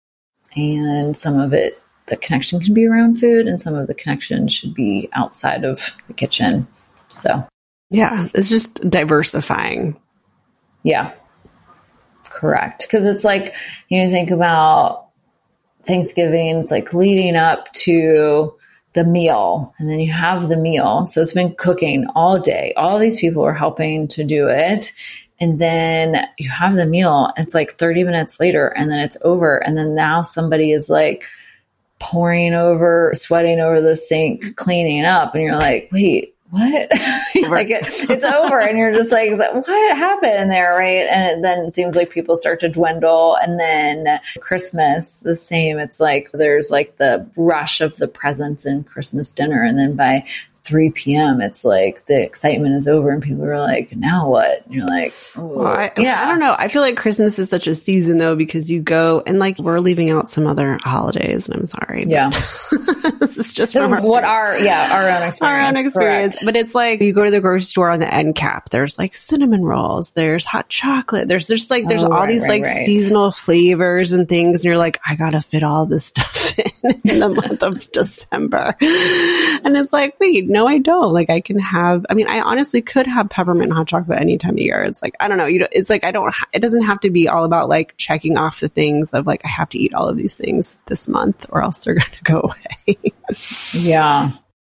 And 0.57 1.16
some 1.16 1.38
of 1.38 1.52
it 1.52 1.81
the 2.07 2.16
connection 2.16 2.61
can 2.61 2.74
be 2.74 2.87
around 2.87 3.18
food 3.18 3.46
and 3.46 3.62
some 3.62 3.74
of 3.74 3.87
the 3.87 3.94
connection 3.94 4.48
should 4.48 4.74
be 4.74 5.09
outside 5.12 5.64
of 5.64 5.96
the 6.09 6.14
kitchen. 6.14 6.66
So. 7.09 7.46
Yeah 7.90 8.28
it's 8.35 8.48
just 8.48 8.88
diversifying. 8.88 10.00
Yeah. 10.83 11.12
Correct. 12.24 12.83
Because 12.83 13.07
it's 13.07 13.24
like 13.24 13.55
you 13.88 14.02
know 14.02 14.09
think 14.09 14.31
about 14.31 15.09
thanksgiving 15.85 16.59
it's 16.59 16.71
like 16.71 16.95
leading 16.95 17.37
up 17.37 17.71
to 17.73 18.55
the 18.95 19.05
meal 19.05 19.73
and 19.79 19.88
then 19.88 20.01
you 20.01 20.12
have 20.12 20.49
the 20.49 20.57
meal. 20.57 21.07
So 21.07 21.23
it's 21.23 21.33
been 21.33 21.55
cooking 21.55 22.07
all 22.14 22.38
day. 22.38 22.75
All 22.77 22.99
these 22.99 23.18
people 23.18 23.42
are 23.42 23.55
helping 23.55 24.07
to 24.09 24.23
do 24.23 24.49
it 24.49 24.92
and 25.42 25.59
then 25.59 26.25
you 26.38 26.49
have 26.49 26.75
the 26.75 26.87
meal 26.87 27.33
it's 27.37 27.53
like 27.53 27.73
30 27.73 28.05
minutes 28.05 28.38
later 28.38 28.68
and 28.68 28.90
then 28.90 29.01
it's 29.01 29.16
over 29.23 29.57
and 29.59 29.77
then 29.77 29.95
now 29.95 30.23
somebody 30.23 30.71
is 30.71 30.88
like 30.88 31.25
pouring 31.99 32.55
over 32.55 33.11
sweating 33.14 33.61
over 33.61 33.81
the 33.81 33.97
sink 33.97 34.57
cleaning 34.57 35.05
up 35.05 35.35
and 35.35 35.42
you're 35.42 35.57
like 35.57 35.88
wait 35.92 36.32
what? 36.52 36.92
Like 37.48 37.70
it, 37.70 37.84
it's 38.08 38.24
over. 38.24 38.60
And 38.60 38.78
you're 38.78 38.92
just 38.92 39.10
like 39.10 39.32
what 39.32 39.96
happened 39.96 40.50
there? 40.50 40.70
Right? 40.70 41.06
And 41.10 41.24
it, 41.24 41.42
then 41.42 41.64
it 41.64 41.74
seems 41.74 41.96
like 41.96 42.10
people 42.10 42.36
start 42.36 42.60
to 42.60 42.68
dwindle. 42.68 43.36
And 43.36 43.58
then 43.58 44.20
christmas 44.40 45.20
the 45.20 45.34
same. 45.34 45.78
It's 45.78 45.98
like 45.98 46.30
there's 46.32 46.70
like 46.70 46.96
the 46.96 47.28
rush 47.36 47.80
of 47.80 47.96
the 47.96 48.06
presents 48.06 48.64
and 48.64 48.86
christmas 48.86 49.30
dinner. 49.30 49.64
And 49.64 49.78
then 49.78 49.96
by 49.96 50.26
3 50.64 50.90
p.m., 50.90 51.40
it's 51.40 51.64
like 51.64 52.05
the 52.07 52.22
excitement 52.22 52.75
is 52.77 52.87
over 52.87 53.11
and 53.11 53.22
people 53.22 53.44
are 53.44 53.59
like, 53.59 53.94
now 53.96 54.29
what? 54.29 54.64
And 54.64 54.75
you're 54.75 54.87
like, 54.87 55.12
well, 55.37 55.66
I, 55.66 55.92
yeah, 55.96 56.22
I 56.22 56.27
don't 56.27 56.40
know. 56.40 56.55
I 56.57 56.68
feel 56.68 56.83
like 56.83 56.96
Christmas 56.96 57.38
is 57.38 57.51
such 57.51 57.66
a 57.66 57.75
season 57.75 58.18
though, 58.18 58.37
because 58.37 58.70
you 58.70 58.81
go 58.81 59.22
and 59.27 59.38
like 59.38 59.59
we're 59.59 59.81
leaving 59.81 60.11
out 60.11 60.29
some 60.29 60.46
other 60.46 60.79
holidays 60.83 61.48
and 61.48 61.59
I'm 61.59 61.66
sorry. 61.66 62.05
Yeah. 62.07 62.31
this 63.18 63.38
is 63.38 63.55
just 63.55 63.72
from 63.72 63.92
our 63.92 64.03
what 64.03 64.25
our, 64.25 64.59
yeah, 64.59 64.90
our 64.92 65.09
own 65.09 65.27
experience. 65.27 65.42
Our 65.42 65.61
own 65.61 65.77
experience. 65.77 66.38
Correct. 66.38 66.46
But 66.46 66.57
it's 66.57 66.75
like 66.75 67.01
you 67.01 67.12
go 67.12 67.25
to 67.25 67.31
the 67.31 67.40
grocery 67.40 67.62
store 67.62 67.90
on 67.90 68.01
the 68.01 68.12
end 68.12 68.37
cap, 68.37 68.70
there's 68.70 68.98
like 68.98 69.14
cinnamon 69.14 69.62
rolls, 69.62 70.11
there's 70.11 70.44
hot 70.44 70.68
chocolate, 70.68 71.29
there's 71.29 71.46
just 71.46 71.70
like, 71.70 71.88
there's 71.88 72.05
oh, 72.05 72.07
all 72.07 72.20
right, 72.20 72.29
these 72.29 72.42
right, 72.42 72.61
like 72.61 72.62
right. 72.62 72.87
seasonal 72.87 73.33
flavors 73.33 74.12
and 74.12 74.29
things. 74.29 74.61
And 74.61 74.64
you're 74.64 74.79
like, 74.79 75.01
I 75.07 75.16
got 75.16 75.31
to 75.31 75.40
fit 75.40 75.62
all 75.62 75.87
this 75.87 76.05
stuff 76.12 76.59
in, 76.59 76.94
in 77.05 77.20
the 77.20 77.29
month 77.29 77.62
of 77.62 77.90
December. 77.92 78.77
And 79.64 79.77
it's 79.77 79.92
like, 79.92 80.18
wait, 80.20 80.48
no, 80.48 80.66
I 80.66 80.79
don't. 80.79 81.12
Like 81.12 81.31
I 81.31 81.40
can 81.40 81.59
have, 81.59 82.07
I 82.11 82.14
mean, 82.14 82.29
I 82.29 82.40
honestly 82.40 82.83
could 82.83 83.07
have 83.07 83.31
peppermint 83.31 83.72
hot 83.72 83.88
chocolate 83.88 84.20
any 84.20 84.38
time 84.38 84.55
of 84.55 84.59
year. 84.59 84.83
It's 84.83 85.03
like, 85.03 85.14
I 85.20 85.29
don't 85.29 85.38
know. 85.38 85.46
You 85.46 85.61
know, 85.61 85.68
it's 85.72 85.90
like, 85.90 86.05
I 86.05 86.11
don't, 86.11 86.35
it 86.53 86.61
doesn't 86.61 86.83
have 86.83 87.01
to 87.01 87.11
be 87.11 87.29
all 87.29 87.44
about 87.44 87.68
like 87.68 87.96
checking 87.96 88.38
off 88.38 88.61
the 88.61 88.68
things 88.68 89.14
of 89.14 89.27
like, 89.27 89.42
I 89.44 89.48
have 89.48 89.68
to 89.70 89.79
eat 89.79 89.94
all 89.94 90.09
of 90.09 90.16
these 90.16 90.37
things 90.37 90.79
this 90.87 91.09
month 91.09 91.46
or 91.51 91.62
else 91.62 91.85
they're 91.85 91.94
going 91.94 92.11
to 92.11 92.25
go 92.25 92.40
away. 92.40 92.98
yeah. 93.72 94.33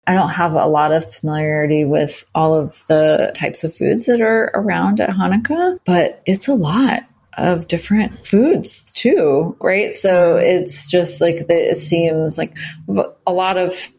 I 0.08 0.14
don't 0.14 0.30
have 0.30 0.54
a 0.54 0.68
lot 0.68 0.92
of 0.92 1.14
familiarity 1.14 1.84
with 1.84 2.26
all 2.36 2.54
of 2.54 2.86
the 2.88 3.32
types 3.36 3.64
of 3.64 3.76
foods 3.76 4.06
that 4.06 4.22
are 4.22 4.52
around 4.54 5.00
at 5.00 5.10
Hanukkah, 5.10 5.80
but 5.84 6.22
it's 6.28 6.48
a 6.48 6.54
lot 6.54 7.02
of 7.38 7.68
different 7.68 8.26
foods 8.26 8.92
too, 8.94 9.58
right? 9.60 9.96
So 9.96 10.38
it's 10.38 10.90
just 10.90 11.22
like 11.22 11.48
the, 11.48 11.56
it 11.56 11.78
seems 11.78 12.38
like 12.38 12.56
a 12.88 13.34
lot 13.34 13.58
of 13.58 13.92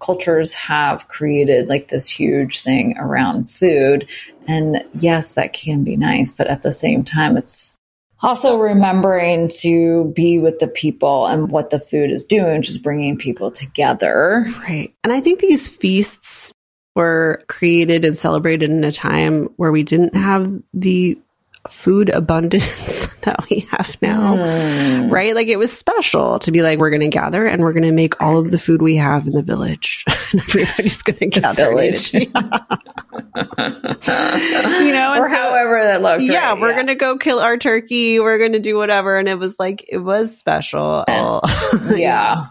cultures 0.00 0.54
have 0.54 1.08
created 1.08 1.68
like 1.68 1.88
this 1.88 2.08
huge 2.08 2.60
thing 2.60 2.96
around 2.98 3.50
food. 3.50 4.08
And 4.48 4.84
yes, 4.94 5.34
that 5.34 5.52
can 5.52 5.84
be 5.84 5.96
nice, 5.96 6.32
but 6.32 6.48
at 6.48 6.62
the 6.62 6.72
same 6.72 7.04
time, 7.04 7.36
it's 7.36 7.76
also 8.22 8.58
remembering 8.58 9.48
to 9.60 10.12
be 10.14 10.38
with 10.38 10.58
the 10.58 10.68
people 10.68 11.26
and 11.26 11.50
what 11.50 11.70
the 11.70 11.80
food 11.80 12.10
is 12.10 12.24
doing, 12.24 12.62
just 12.62 12.82
bringing 12.82 13.16
people 13.16 13.50
together. 13.50 14.46
Right. 14.58 14.92
And 15.04 15.12
I 15.12 15.20
think 15.20 15.40
these 15.40 15.68
feasts 15.68 16.52
were 16.96 17.42
created 17.48 18.04
and 18.04 18.18
celebrated 18.18 18.70
in 18.70 18.82
a 18.84 18.92
time 18.92 19.44
where 19.56 19.72
we 19.72 19.82
didn't 19.82 20.16
have 20.16 20.52
the 20.74 21.18
food 21.68 22.08
abundance 22.10 23.16
that 23.20 23.44
we 23.50 23.60
have 23.70 23.96
now, 24.00 24.36
mm. 24.36 25.10
right? 25.10 25.34
Like 25.34 25.48
it 25.48 25.58
was 25.58 25.76
special 25.76 26.38
to 26.40 26.50
be 26.50 26.62
like, 26.62 26.78
we're 26.78 26.90
going 26.90 27.00
to 27.00 27.08
gather 27.08 27.46
and 27.46 27.62
we're 27.62 27.72
going 27.72 27.84
to 27.84 27.92
make 27.92 28.20
all 28.22 28.38
of 28.38 28.50
the 28.50 28.58
food 28.58 28.80
we 28.82 28.96
have 28.96 29.26
in 29.26 29.32
the 29.32 29.42
village. 29.42 30.04
and 30.32 30.40
everybody's 30.40 31.02
going 31.02 31.18
to 31.18 31.26
gather. 31.26 31.70
Village. 31.70 32.14
you 32.14 32.26
know, 34.92 35.20
or 35.20 35.28
so, 35.28 35.36
however 35.36 35.82
that 35.84 36.02
looked. 36.02 36.22
Yeah, 36.22 36.52
right? 36.52 36.60
we're 36.60 36.70
yeah. 36.70 36.74
going 36.76 36.86
to 36.86 36.94
go 36.94 37.18
kill 37.18 37.38
our 37.40 37.56
turkey. 37.56 38.20
We're 38.20 38.38
going 38.38 38.52
to 38.52 38.60
do 38.60 38.76
whatever. 38.76 39.18
And 39.18 39.28
it 39.28 39.38
was 39.38 39.58
like, 39.58 39.84
it 39.88 39.98
was 39.98 40.36
special. 40.36 41.04
yeah. 41.94 42.46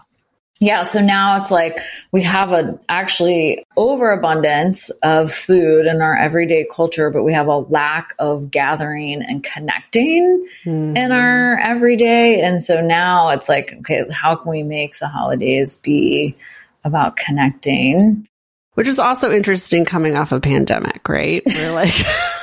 Yeah, 0.62 0.82
so 0.82 1.00
now 1.00 1.40
it's 1.40 1.50
like 1.50 1.80
we 2.12 2.22
have 2.22 2.52
a 2.52 2.78
actually 2.86 3.64
overabundance 3.78 4.90
of 5.02 5.32
food 5.32 5.86
in 5.86 6.02
our 6.02 6.14
everyday 6.14 6.66
culture, 6.70 7.10
but 7.10 7.24
we 7.24 7.32
have 7.32 7.46
a 7.46 7.56
lack 7.56 8.14
of 8.18 8.50
gathering 8.50 9.22
and 9.22 9.42
connecting 9.42 10.46
mm-hmm. 10.64 10.96
in 10.98 11.12
our 11.12 11.58
everyday. 11.58 12.42
And 12.42 12.62
so 12.62 12.82
now 12.82 13.30
it's 13.30 13.48
like, 13.48 13.72
okay, 13.80 14.04
how 14.12 14.36
can 14.36 14.50
we 14.50 14.62
make 14.62 14.98
the 14.98 15.08
holidays 15.08 15.78
be 15.78 16.36
about 16.84 17.16
connecting? 17.16 18.28
Which 18.74 18.86
is 18.86 18.98
also 18.98 19.32
interesting 19.32 19.86
coming 19.86 20.14
off 20.14 20.30
a 20.30 20.40
pandemic, 20.40 21.08
right? 21.08 21.42
We're 21.46 21.72
like 21.72 21.94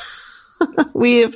We've 0.93 1.35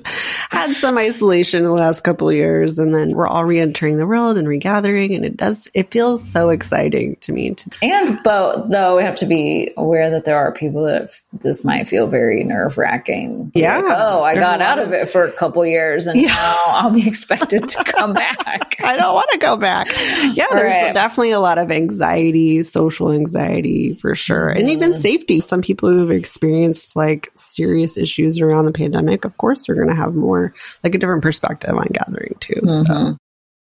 had 0.49 0.71
some 0.71 0.97
isolation 0.97 1.59
in 1.59 1.65
the 1.65 1.75
last 1.75 2.01
couple 2.01 2.29
of 2.29 2.35
years, 2.35 2.79
and 2.79 2.93
then 2.93 3.11
we're 3.11 3.27
all 3.27 3.45
re-entering 3.45 3.97
the 3.97 4.07
world 4.07 4.37
and 4.37 4.47
regathering, 4.47 5.13
and 5.15 5.25
it 5.25 5.37
does 5.37 5.69
it 5.73 5.91
feels 5.91 6.27
so 6.27 6.49
exciting 6.49 7.17
to 7.17 7.33
me. 7.33 7.53
To- 7.53 7.71
and 7.81 8.19
but 8.23 8.69
though 8.69 8.97
we 8.97 9.03
have 9.03 9.15
to 9.15 9.25
be 9.25 9.71
aware 9.77 10.09
that 10.11 10.25
there 10.25 10.37
are 10.37 10.51
people 10.51 10.83
that 10.85 11.11
this 11.31 11.63
might 11.63 11.87
feel 11.87 12.07
very 12.07 12.43
nerve 12.43 12.77
wracking. 12.77 13.51
Yeah. 13.53 13.77
Like, 13.77 13.97
oh, 13.97 14.23
I 14.23 14.35
got 14.35 14.61
out 14.61 14.79
of 14.79 14.93
it 14.93 15.09
for 15.09 15.25
a 15.25 15.31
couple 15.31 15.65
years, 15.65 16.07
and 16.07 16.19
yeah. 16.19 16.29
now 16.29 16.63
I'll 16.67 16.93
be 16.93 17.07
expected 17.07 17.67
to 17.67 17.83
come 17.85 18.13
back. 18.13 18.77
I 18.83 18.97
don't 18.97 19.13
want 19.13 19.29
to 19.33 19.37
go 19.37 19.57
back. 19.57 19.87
Yeah, 20.33 20.47
there's 20.51 20.71
right. 20.71 20.93
definitely 20.93 21.31
a 21.31 21.39
lot 21.39 21.57
of 21.57 21.71
anxiety, 21.71 22.63
social 22.63 23.11
anxiety 23.11 23.93
for 23.93 24.15
sure, 24.15 24.49
mm-hmm. 24.49 24.59
and 24.59 24.69
even 24.69 24.93
safety. 24.93 25.39
Some 25.39 25.61
people 25.61 25.89
who've 25.89 26.11
experienced 26.11 26.95
like 26.95 27.31
serious 27.35 27.97
issues 27.97 28.39
around 28.39 28.65
the 28.65 28.71
pandemic 28.71 29.10
of 29.13 29.37
course, 29.37 29.65
they're 29.65 29.75
going 29.75 29.89
to 29.89 29.95
have 29.95 30.15
more, 30.15 30.53
like 30.83 30.95
a 30.95 30.97
different 30.97 31.21
perspective 31.21 31.75
on 31.75 31.87
gathering 31.91 32.35
too. 32.39 32.61
Mm-hmm. 32.61 32.85
So 32.85 33.17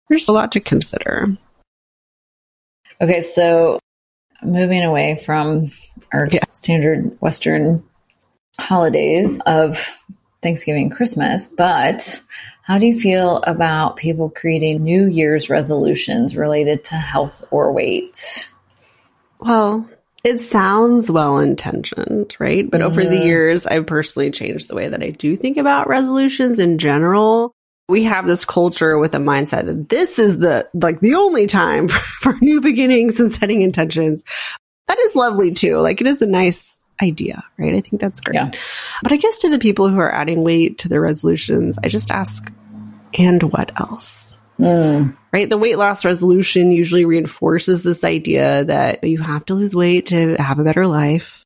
there's 0.09 0.29
a 0.29 0.33
lot 0.33 0.53
to 0.53 0.61
consider. 0.61 1.37
Okay, 3.01 3.21
so 3.21 3.79
moving 4.43 4.83
away 4.85 5.17
from 5.17 5.67
our 6.13 6.29
yeah. 6.31 6.41
standard 6.53 7.17
Western 7.21 7.83
holidays 8.59 9.41
of 9.47 9.89
Thanksgiving, 10.43 10.91
Christmas, 10.91 11.49
but 11.49 12.21
how 12.63 12.79
do 12.79 12.87
you 12.87 12.99
feel 12.99 13.39
about 13.39 13.97
people 13.97 14.31
creating 14.31 14.83
New 14.83 15.09
Year's 15.09 15.51
resolutions 15.51 16.37
related 16.37 16.85
to 16.85 16.95
health 16.95 17.43
or 17.51 17.73
weight? 17.73 18.53
Well, 19.41 19.89
it 20.25 20.41
sounds 20.41 21.11
well 21.11 21.39
intentioned, 21.39 22.37
right? 22.39 22.69
But 22.71 22.81
mm-hmm. 22.81 22.87
over 22.87 23.03
the 23.03 23.17
mm-hmm. 23.17 23.27
years, 23.27 23.67
I've 23.67 23.87
personally 23.87 24.31
changed 24.31 24.69
the 24.69 24.75
way 24.75 24.89
that 24.89 25.03
I 25.03 25.11
do 25.11 25.35
think 25.35 25.57
about 25.57 25.89
resolutions 25.89 26.59
in 26.59 26.79
general. 26.79 27.53
We 27.89 28.05
have 28.05 28.27
this 28.27 28.45
culture 28.45 28.99
with 28.99 29.15
a 29.15 29.19
mindset 29.19 29.67
that 29.67 29.89
this 29.89 30.19
is 30.19 30.39
the, 30.39 30.69
like 30.75 31.01
the 31.01 31.17
only 31.17 31.47
time 31.47 31.89
for 32.21 32.37
new 32.41 32.61
beginnings 32.61 33.19
and 33.19 33.33
setting 33.33 33.63
intentions. 33.63 34.23
That 34.87 34.99
is 35.01 35.17
lovely 35.17 35.55
too. 35.55 35.79
Like 35.79 36.01
it 36.01 36.07
is 36.07 36.23
a 36.23 36.27
nice 36.27 36.85
idea, 37.03 37.43
right? 37.59 37.75
I 37.75 37.81
think 37.81 38.01
that's 38.01 38.21
great. 38.21 38.37
Yeah. 38.37 38.51
But 39.03 39.13
I 39.13 39.17
guess 39.17 39.39
to 39.39 39.51
the 39.51 39.59
people 39.59 39.89
who 39.89 39.99
are 39.99 40.15
adding 40.15 40.45
weight 40.45 40.79
to 40.79 40.89
their 40.89 41.01
resolutions, 41.01 41.79
I 41.83 41.89
just 41.89 42.11
ask, 42.13 42.53
and 43.19 43.43
what 43.43 43.73
else? 43.81 44.37
Mm. 44.63 45.17
Right? 45.33 45.49
The 45.49 45.59
weight 45.59 45.79
loss 45.79 46.05
resolution 46.05 46.71
usually 46.71 47.05
reinforces 47.05 47.83
this 47.83 48.05
idea 48.05 48.65
that 48.65 49.03
you 49.03 49.21
have 49.21 49.45
to 49.47 49.55
lose 49.55 49.75
weight 49.75 50.07
to 50.07 50.37
have 50.37 50.59
a 50.59 50.65
better 50.65 50.87
life. 50.87 51.45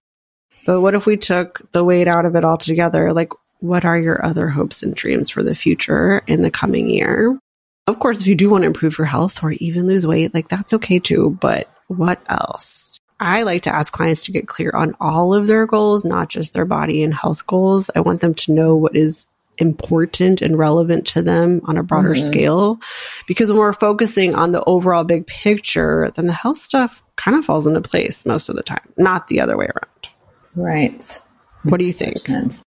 But 0.67 0.81
what 0.81 0.95
if 0.95 1.07
we 1.07 1.17
took 1.17 1.61
the 1.73 1.85
weight 1.85 2.09
out 2.09 2.27
of 2.27 2.37
it 2.37 2.45
altogether? 2.45 3.13
Like, 3.13 3.31
what 3.61 3.85
are 3.85 3.99
your 3.99 4.25
other 4.25 4.49
hopes 4.49 4.83
and 4.83 4.95
dreams 4.95 5.31
for 5.31 5.43
the 5.43 5.55
future 5.55 6.23
in 6.27 6.43
the 6.43 6.51
coming 6.51 6.91
year? 6.91 7.39
Of 7.87 8.01
course, 8.01 8.21
if 8.21 8.27
you 8.27 8.35
do 8.35 8.51
want 8.51 8.63
to 8.63 8.67
improve 8.67 8.99
your 8.99 9.07
health 9.07 9.43
or 9.43 9.53
even 9.53 9.87
lose 9.87 10.07
weight, 10.07 10.35
like 10.35 10.49
that's 10.49 10.75
okay 10.75 10.99
too. 10.99 11.39
But 11.41 11.71
what 11.87 12.21
else? 12.29 12.99
I 13.19 13.45
like 13.45 13.63
to 13.63 13.75
ask 13.75 13.93
clients 13.93 14.25
to 14.25 14.33
get 14.33 14.49
clear 14.49 14.73
on 14.75 14.95
all 15.01 15.33
of 15.33 15.47
their 15.47 15.67
goals, 15.67 16.05
not 16.05 16.29
just 16.29 16.53
their 16.53 16.67
body 16.67 17.03
and 17.03 17.15
health 17.15 17.47
goals. 17.47 17.91
I 17.95 18.01
want 18.01 18.21
them 18.21 18.35
to 18.35 18.53
know 18.53 18.77
what 18.77 18.95
is 18.95 19.27
important 19.59 20.42
and 20.42 20.59
relevant 20.59 21.07
to 21.09 21.23
them 21.23 21.61
on 21.64 21.77
a 21.77 21.83
broader 21.83 22.11
mm-hmm. 22.11 22.27
scale. 22.27 22.79
Because 23.27 23.51
when 23.51 23.59
we're 23.59 23.73
focusing 23.73 24.35
on 24.35 24.53
the 24.53 24.64
overall 24.64 25.05
big 25.05 25.27
picture, 25.27 26.11
then 26.14 26.27
the 26.27 26.33
health 26.33 26.59
stuff 26.59 27.03
kind 27.16 27.37
of 27.37 27.45
falls 27.45 27.66
into 27.66 27.81
place 27.81 28.27
most 28.27 28.49
of 28.49 28.57
the 28.57 28.62
time, 28.62 28.88
not 28.97 29.29
the 29.29 29.40
other 29.40 29.57
way 29.57 29.66
around. 29.66 30.09
Right. 30.55 31.21
What 31.64 31.81
do 31.81 31.87
you 31.87 31.92
think? 31.92 32.19
Sense. 32.19 32.62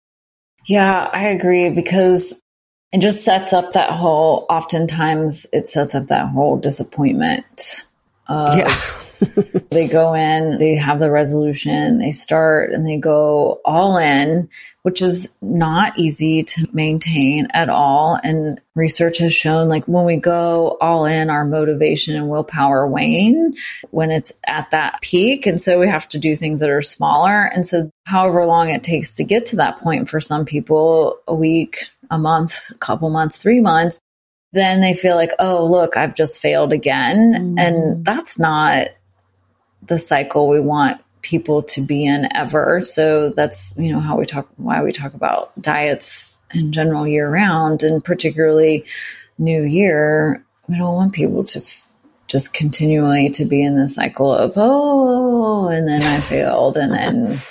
Yeah, 0.67 1.11
I 1.13 1.29
agree 1.29 1.71
because 1.71 2.41
it 2.93 3.01
just 3.01 3.25
sets 3.25 3.53
up 3.53 3.73
that 3.73 3.91
whole, 3.91 4.47
oftentimes 4.49 5.47
it 5.53 5.69
sets 5.69 5.95
up 5.95 6.07
that 6.07 6.29
whole 6.29 6.57
disappointment 6.57 7.85
of, 8.29 8.57
yeah 8.57 8.75
they 9.71 9.89
go 9.89 10.15
in, 10.15 10.59
they 10.59 10.75
have 10.75 10.99
the 10.99 11.11
resolution, 11.11 11.99
they 11.99 12.11
start 12.11 12.73
and 12.73 12.87
they 12.87 12.97
go 12.97 13.61
all 13.65 13.97
in, 13.97 14.49
which 14.83 15.01
is 15.01 15.31
not 15.41 15.99
easy 15.99 16.43
to 16.43 16.69
maintain 16.73 17.49
at 17.53 17.69
all. 17.69 18.19
And 18.23 18.61
research 18.75 19.19
has 19.19 19.35
shown 19.35 19.69
like 19.69 19.85
when 19.87 20.05
we 20.05 20.17
go 20.17 20.77
all 20.81 21.07
in, 21.07 21.31
our 21.31 21.45
motivation 21.45 22.17
and 22.17 22.29
willpower 22.29 22.87
wane 22.87 23.55
when 23.91 24.11
it's 24.11 24.33
at 24.47 24.71
that 24.71 25.01
peak. 25.01 25.47
And 25.47 25.61
so 25.61 25.79
we 25.79 25.89
have 25.89 26.09
to 26.09 26.19
do 26.19 26.37
things 26.37 26.61
that 26.61 26.71
are 26.71 26.83
smaller. 26.83 27.45
And 27.45 27.67
so, 27.67 27.91
however 28.05 28.45
long 28.45 28.69
it 28.69 28.83
takes 28.83 29.15
to 29.15 29.25
get 29.25 29.47
to 29.47 29.57
that 29.57 29.79
point 29.79 30.09
for 30.09 30.21
some 30.21 30.45
people, 30.45 31.19
a 31.27 31.35
week, 31.35 31.79
a 32.11 32.19
month, 32.19 32.71
a 32.71 32.75
couple 32.75 33.09
months, 33.11 33.39
three 33.39 33.61
months, 33.61 34.01
then 34.55 34.81
they 34.81 34.95
feel 34.95 35.17
like, 35.17 35.33
oh, 35.39 35.67
look, 35.67 35.97
I've 35.97 36.15
just 36.15 36.41
failed 36.41 36.73
again. 36.73 37.57
Mm. 37.57 37.61
And 37.61 38.05
that's 38.05 38.39
not 38.39 38.89
the 39.87 39.99
cycle 39.99 40.49
we 40.49 40.61
want 40.61 41.01
people 41.25 41.63
to 41.63 41.81
be 41.81 42.05
in 42.05 42.29
ever. 42.35 42.81
So 42.83 43.31
that's, 43.31 43.75
you 43.77 43.93
know, 43.93 44.01
how 44.01 44.17
we 44.17 44.27
talk, 44.27 44.49
why 44.57 44.83
we 44.83 44.93
talk 44.93 45.15
about 45.15 45.59
diets 45.61 46.37
in 46.53 46.71
general 46.71 47.07
year 47.07 47.29
round 47.29 47.83
and 47.83 48.05
particularly 48.05 48.85
new 49.39 49.63
year. 49.63 50.45
We 50.69 50.79
don't 50.79 50.95
want 50.95 51.13
people 51.13 51.45
to 51.45 51.59
f- 51.59 51.95
just 52.29 52.53
continually 52.53 53.31
to 53.31 53.45
be 53.45 53.63
in 53.63 53.79
the 53.79 53.89
cycle 53.89 54.33
of, 54.33 54.53
oh, 54.57 55.69
and 55.69 55.89
then 55.89 56.03
I 56.03 56.21
failed 56.21 56.77
and 56.77 56.93
then. 56.93 57.41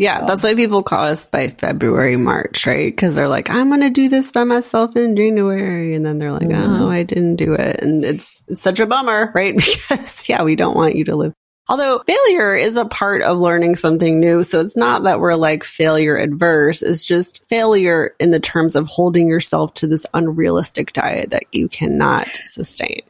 Yeah, 0.00 0.26
that's 0.26 0.44
why 0.44 0.54
people 0.54 0.84
call 0.84 1.06
us 1.06 1.26
by 1.26 1.48
February, 1.48 2.16
March, 2.16 2.68
right? 2.68 2.86
Because 2.86 3.16
they're 3.16 3.26
like, 3.26 3.50
I'm 3.50 3.66
going 3.66 3.80
to 3.80 3.90
do 3.90 4.08
this 4.08 4.30
by 4.30 4.44
myself 4.44 4.94
in 4.94 5.16
January. 5.16 5.96
And 5.96 6.06
then 6.06 6.18
they're 6.18 6.30
like, 6.30 6.46
mm-hmm. 6.46 6.72
oh, 6.72 6.78
no, 6.78 6.88
I 6.88 7.02
didn't 7.02 7.34
do 7.34 7.54
it. 7.54 7.80
And 7.82 8.04
it's, 8.04 8.44
it's 8.46 8.60
such 8.60 8.78
a 8.78 8.86
bummer, 8.86 9.32
right? 9.34 9.56
Because, 9.88 10.28
yeah, 10.28 10.44
we 10.44 10.54
don't 10.54 10.76
want 10.76 10.94
you 10.94 11.04
to 11.06 11.16
live 11.16 11.34
Although 11.68 11.98
failure 12.06 12.54
is 12.54 12.76
a 12.76 12.86
part 12.86 13.22
of 13.22 13.38
learning 13.38 13.76
something 13.76 14.18
new. 14.18 14.42
So 14.42 14.60
it's 14.60 14.76
not 14.76 15.04
that 15.04 15.20
we're 15.20 15.34
like 15.34 15.64
failure 15.64 16.16
adverse. 16.16 16.82
It's 16.82 17.04
just 17.04 17.46
failure 17.48 18.14
in 18.18 18.30
the 18.30 18.40
terms 18.40 18.74
of 18.74 18.86
holding 18.86 19.28
yourself 19.28 19.74
to 19.74 19.86
this 19.86 20.06
unrealistic 20.14 20.94
diet 20.94 21.30
that 21.30 21.44
you 21.52 21.68
cannot 21.68 22.26
sustain. 22.46 23.02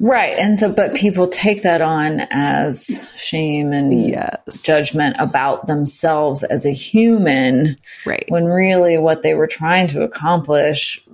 Right. 0.00 0.38
And 0.38 0.58
so, 0.58 0.72
but 0.72 0.94
people 0.94 1.26
take 1.26 1.62
that 1.62 1.82
on 1.82 2.20
as 2.30 3.12
shame 3.16 3.72
and 3.72 4.08
yes. 4.08 4.62
judgment 4.62 5.16
about 5.18 5.66
themselves 5.66 6.44
as 6.44 6.64
a 6.64 6.70
human. 6.70 7.76
Right. 8.06 8.24
When 8.28 8.44
really 8.44 8.96
what 8.96 9.22
they 9.22 9.34
were 9.34 9.48
trying 9.48 9.88
to 9.88 10.02
accomplish 10.02 11.04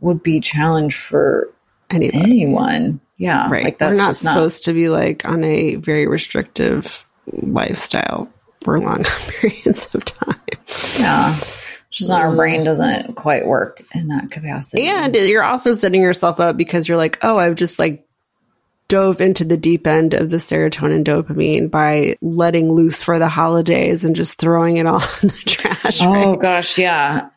would 0.00 0.22
be 0.22 0.40
challenge 0.40 0.94
for 0.94 1.50
Anybody. 1.90 2.18
anyone. 2.22 3.00
Yeah. 3.16 3.48
Right. 3.50 3.64
Like 3.64 3.78
that's 3.78 3.98
We're 3.98 4.04
not 4.04 4.16
supposed 4.16 4.62
not- 4.66 4.70
to 4.70 4.74
be 4.74 4.88
like 4.88 5.24
on 5.24 5.42
a 5.44 5.76
very 5.76 6.06
restrictive 6.06 7.04
lifestyle 7.26 8.28
for 8.62 8.78
long 8.80 9.04
periods 9.40 9.94
of 9.94 10.04
time. 10.04 10.40
Yeah. 10.98 11.36
Just 11.90 12.10
our 12.10 12.34
brain 12.34 12.62
doesn't 12.64 13.14
quite 13.14 13.46
work 13.46 13.82
in 13.94 14.08
that 14.08 14.30
capacity. 14.30 14.86
And 14.86 15.14
you're 15.14 15.42
also 15.42 15.74
setting 15.74 16.02
yourself 16.02 16.40
up 16.40 16.56
because 16.56 16.88
you're 16.88 16.98
like, 16.98 17.18
oh, 17.22 17.38
I've 17.38 17.54
just 17.54 17.78
like 17.78 18.06
dove 18.88 19.20
into 19.20 19.44
the 19.44 19.56
deep 19.56 19.86
end 19.86 20.12
of 20.14 20.28
the 20.30 20.36
serotonin 20.36 21.04
dopamine 21.04 21.70
by 21.70 22.16
letting 22.20 22.70
loose 22.70 23.02
for 23.02 23.18
the 23.18 23.28
holidays 23.28 24.04
and 24.04 24.14
just 24.14 24.38
throwing 24.38 24.76
it 24.76 24.86
all 24.86 25.00
in 25.22 25.28
the 25.28 25.42
trash. 25.46 26.02
Oh 26.02 26.32
right? 26.32 26.40
gosh, 26.40 26.76
yeah. 26.76 27.30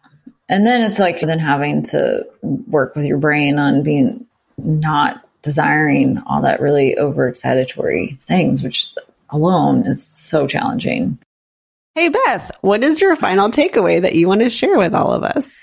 And 0.50 0.66
then 0.66 0.82
it's 0.82 1.00
like 1.00 1.22
then 1.22 1.40
having 1.40 1.84
to 1.84 2.26
work 2.42 2.96
with 2.96 3.06
your 3.06 3.18
brain 3.20 3.60
on 3.60 3.84
being 3.84 4.26
not 4.58 5.24
desiring 5.42 6.22
all 6.26 6.42
that 6.42 6.62
really 6.62 6.98
over 6.98 7.32
overexcitatory 7.32 8.22
things, 8.22 8.64
which 8.64 8.88
alone 9.30 9.86
is 9.86 10.10
so 10.14 10.48
challenging. 10.48 11.18
Hey, 11.96 12.10
Beth, 12.10 12.52
what 12.62 12.84
is 12.84 13.02
your 13.02 13.16
final 13.16 13.50
takeaway 13.50 14.02
that 14.02 14.16
you 14.16 14.28
want 14.28 14.42
to 14.42 14.50
share 14.50 14.78
with 14.78 14.94
all 14.94 15.12
of 15.12 15.24
us? 15.24 15.62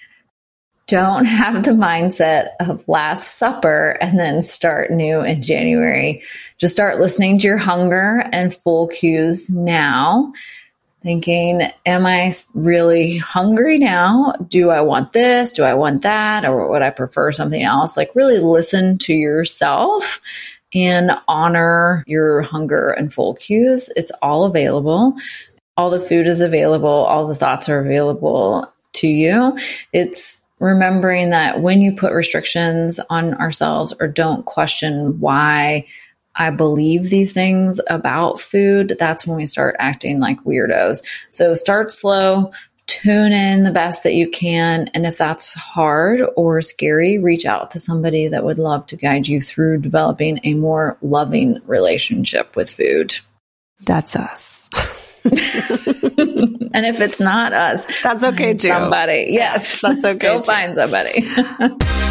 Don't 0.87 1.25
have 1.27 1.65
the 1.65 1.73
mindset 1.73 2.51
of 2.61 2.89
Last 2.89 3.39
Supper 3.39 3.97
and 4.01 4.19
then 4.19 4.43
start 4.43 4.91
new 4.91 5.21
in 5.21 5.43
January. 5.43 6.23
Just 6.59 6.75
start 6.75 7.01
listening 7.01 7.39
to 7.39 7.47
your 7.47 7.59
hunger 7.59 8.25
and 8.33 8.55
full 8.55 8.89
cues 8.89 9.51
now. 9.51 10.33
Thinking, 11.07 11.63
am 11.87 12.05
I 12.05 12.33
really 12.53 13.17
hungry 13.19 13.79
now? 13.79 14.35
Do 14.49 14.71
I 14.71 14.81
want 14.81 15.13
this? 15.13 15.53
Do 15.53 15.63
I 15.63 15.75
want 15.75 16.03
that? 16.03 16.45
Or 16.45 16.69
would 16.69 16.83
I 16.83 16.91
prefer 16.91 17.31
something 17.31 17.63
else? 17.63 17.97
Like, 17.97 18.11
really 18.17 18.41
listen 18.41 18.99
to 18.99 19.15
yourself 19.15 20.21
and 20.75 21.13
honor 21.29 22.03
your 22.09 22.43
hunger 22.43 22.91
and 22.91 23.15
full 23.15 23.35
cues. 23.35 23.89
It's 23.95 24.11
all 24.21 24.47
available. 24.47 25.15
All 25.77 25.91
the 25.91 26.01
food 26.01 26.27
is 26.27 26.41
available. 26.41 26.89
All 26.89 27.29
the 27.29 27.37
thoughts 27.37 27.69
are 27.69 27.79
available 27.79 28.67
to 28.95 29.07
you. 29.07 29.57
It's 29.93 30.45
remembering 30.59 31.31
that 31.31 31.61
when 31.61 31.83
you 31.83 31.95
put 31.95 32.15
restrictions 32.15 32.99
on 33.11 33.35
ourselves 33.35 33.95
or 34.01 34.09
don't 34.09 34.45
question 34.45 35.21
why 35.21 35.87
I 36.37 36.51
believe 36.51 37.05
these 37.05 37.33
things 37.33 37.81
about 37.89 38.41
food, 38.41 38.97
that's 38.99 39.27
when 39.27 39.37
we 39.37 39.47
start 39.47 39.77
acting 39.79 40.21
like 40.21 40.45
weirdos. 40.45 41.03
So 41.31 41.55
start 41.55 41.91
slow, 41.91 42.53
tune 42.87 43.33
in 43.33 43.63
the 43.63 43.71
best 43.71 44.03
that 44.05 44.15
you 44.15 44.29
can. 44.29 44.89
And 44.95 45.07
if 45.07 45.19
that's 45.19 45.55
hard 45.55 46.21
or 46.37 46.63
scary, 46.63 47.19
reach 47.19 47.47
out 47.47 47.71
to 47.71 47.81
somebody 47.81 48.29
that 48.29 48.45
would 48.45 48.59
love 48.59 48.87
to 48.87 48.97
guide 48.97 49.27
you 49.29 49.41
through 49.41 49.79
developing 49.79 50.41
a 50.45 50.55
more 50.55 50.97
loving 51.03 51.61
relationship 51.67 52.55
with 52.57 52.71
food. 52.71 53.19
That's 53.85 54.17
us. 54.17 54.69
and 55.27 56.87
if 56.87 57.01
it's 57.01 57.19
not 57.19 57.53
us, 57.53 58.03
that's 58.03 58.23
okay 58.23 58.53
too. 58.53 58.69
Somebody, 58.69 59.29
yes, 59.31 59.81
that's 59.81 60.05
okay. 60.23 60.37
Too. 60.37 60.43
find 60.43 60.75
somebody. 60.75 61.27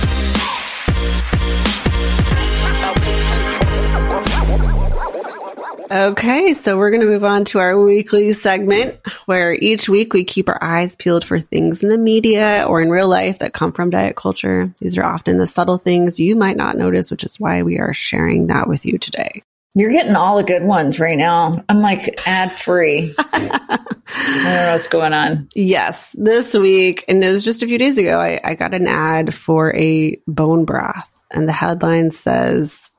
Okay, 5.95 6.53
so 6.53 6.77
we're 6.77 6.89
going 6.89 7.03
to 7.03 7.07
move 7.07 7.23
on 7.23 7.45
to 7.45 7.59
our 7.59 7.79
weekly 7.81 8.33
segment 8.33 8.99
where 9.27 9.53
each 9.53 9.87
week 9.87 10.11
we 10.11 10.25
keep 10.25 10.49
our 10.49 10.61
eyes 10.61 10.93
peeled 10.97 11.23
for 11.23 11.39
things 11.39 11.83
in 11.83 11.87
the 11.89 11.97
media 11.97 12.65
or 12.67 12.81
in 12.81 12.89
real 12.89 13.07
life 13.07 13.39
that 13.39 13.53
come 13.53 13.71
from 13.71 13.91
diet 13.91 14.17
culture. 14.17 14.75
These 14.79 14.97
are 14.97 15.05
often 15.05 15.37
the 15.37 15.47
subtle 15.47 15.77
things 15.77 16.19
you 16.19 16.35
might 16.35 16.57
not 16.57 16.75
notice, 16.75 17.11
which 17.11 17.23
is 17.23 17.39
why 17.39 17.63
we 17.63 17.79
are 17.79 17.93
sharing 17.93 18.47
that 18.47 18.67
with 18.67 18.85
you 18.85 18.97
today. 18.97 19.41
You're 19.73 19.93
getting 19.93 20.15
all 20.17 20.35
the 20.35 20.43
good 20.43 20.63
ones 20.63 20.99
right 20.99 21.17
now. 21.17 21.63
I'm 21.69 21.79
like 21.79 22.27
ad 22.27 22.51
free. 22.51 23.13
I 23.19 23.39
don't 23.39 24.43
know 24.43 24.71
what's 24.73 24.87
going 24.87 25.13
on. 25.13 25.47
Yes. 25.55 26.13
This 26.17 26.53
week, 26.53 27.05
and 27.07 27.23
it 27.23 27.31
was 27.31 27.45
just 27.45 27.63
a 27.63 27.67
few 27.67 27.77
days 27.77 27.97
ago, 27.97 28.19
I, 28.19 28.41
I 28.43 28.55
got 28.55 28.73
an 28.73 28.87
ad 28.87 29.33
for 29.33 29.73
a 29.73 30.21
bone 30.27 30.65
broth, 30.65 31.23
and 31.31 31.47
the 31.47 31.53
headline 31.53 32.11
says, 32.11 32.91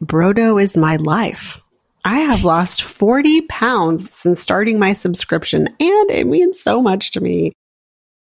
Brodo 0.00 0.62
is 0.62 0.76
my 0.76 0.94
life. 0.94 1.60
I 2.04 2.20
have 2.20 2.44
lost 2.44 2.82
40 2.82 3.42
pounds 3.42 4.10
since 4.10 4.40
starting 4.40 4.78
my 4.78 4.92
subscription, 4.92 5.68
and 5.80 6.10
it 6.10 6.26
means 6.26 6.60
so 6.60 6.82
much 6.82 7.12
to 7.12 7.20
me. 7.20 7.52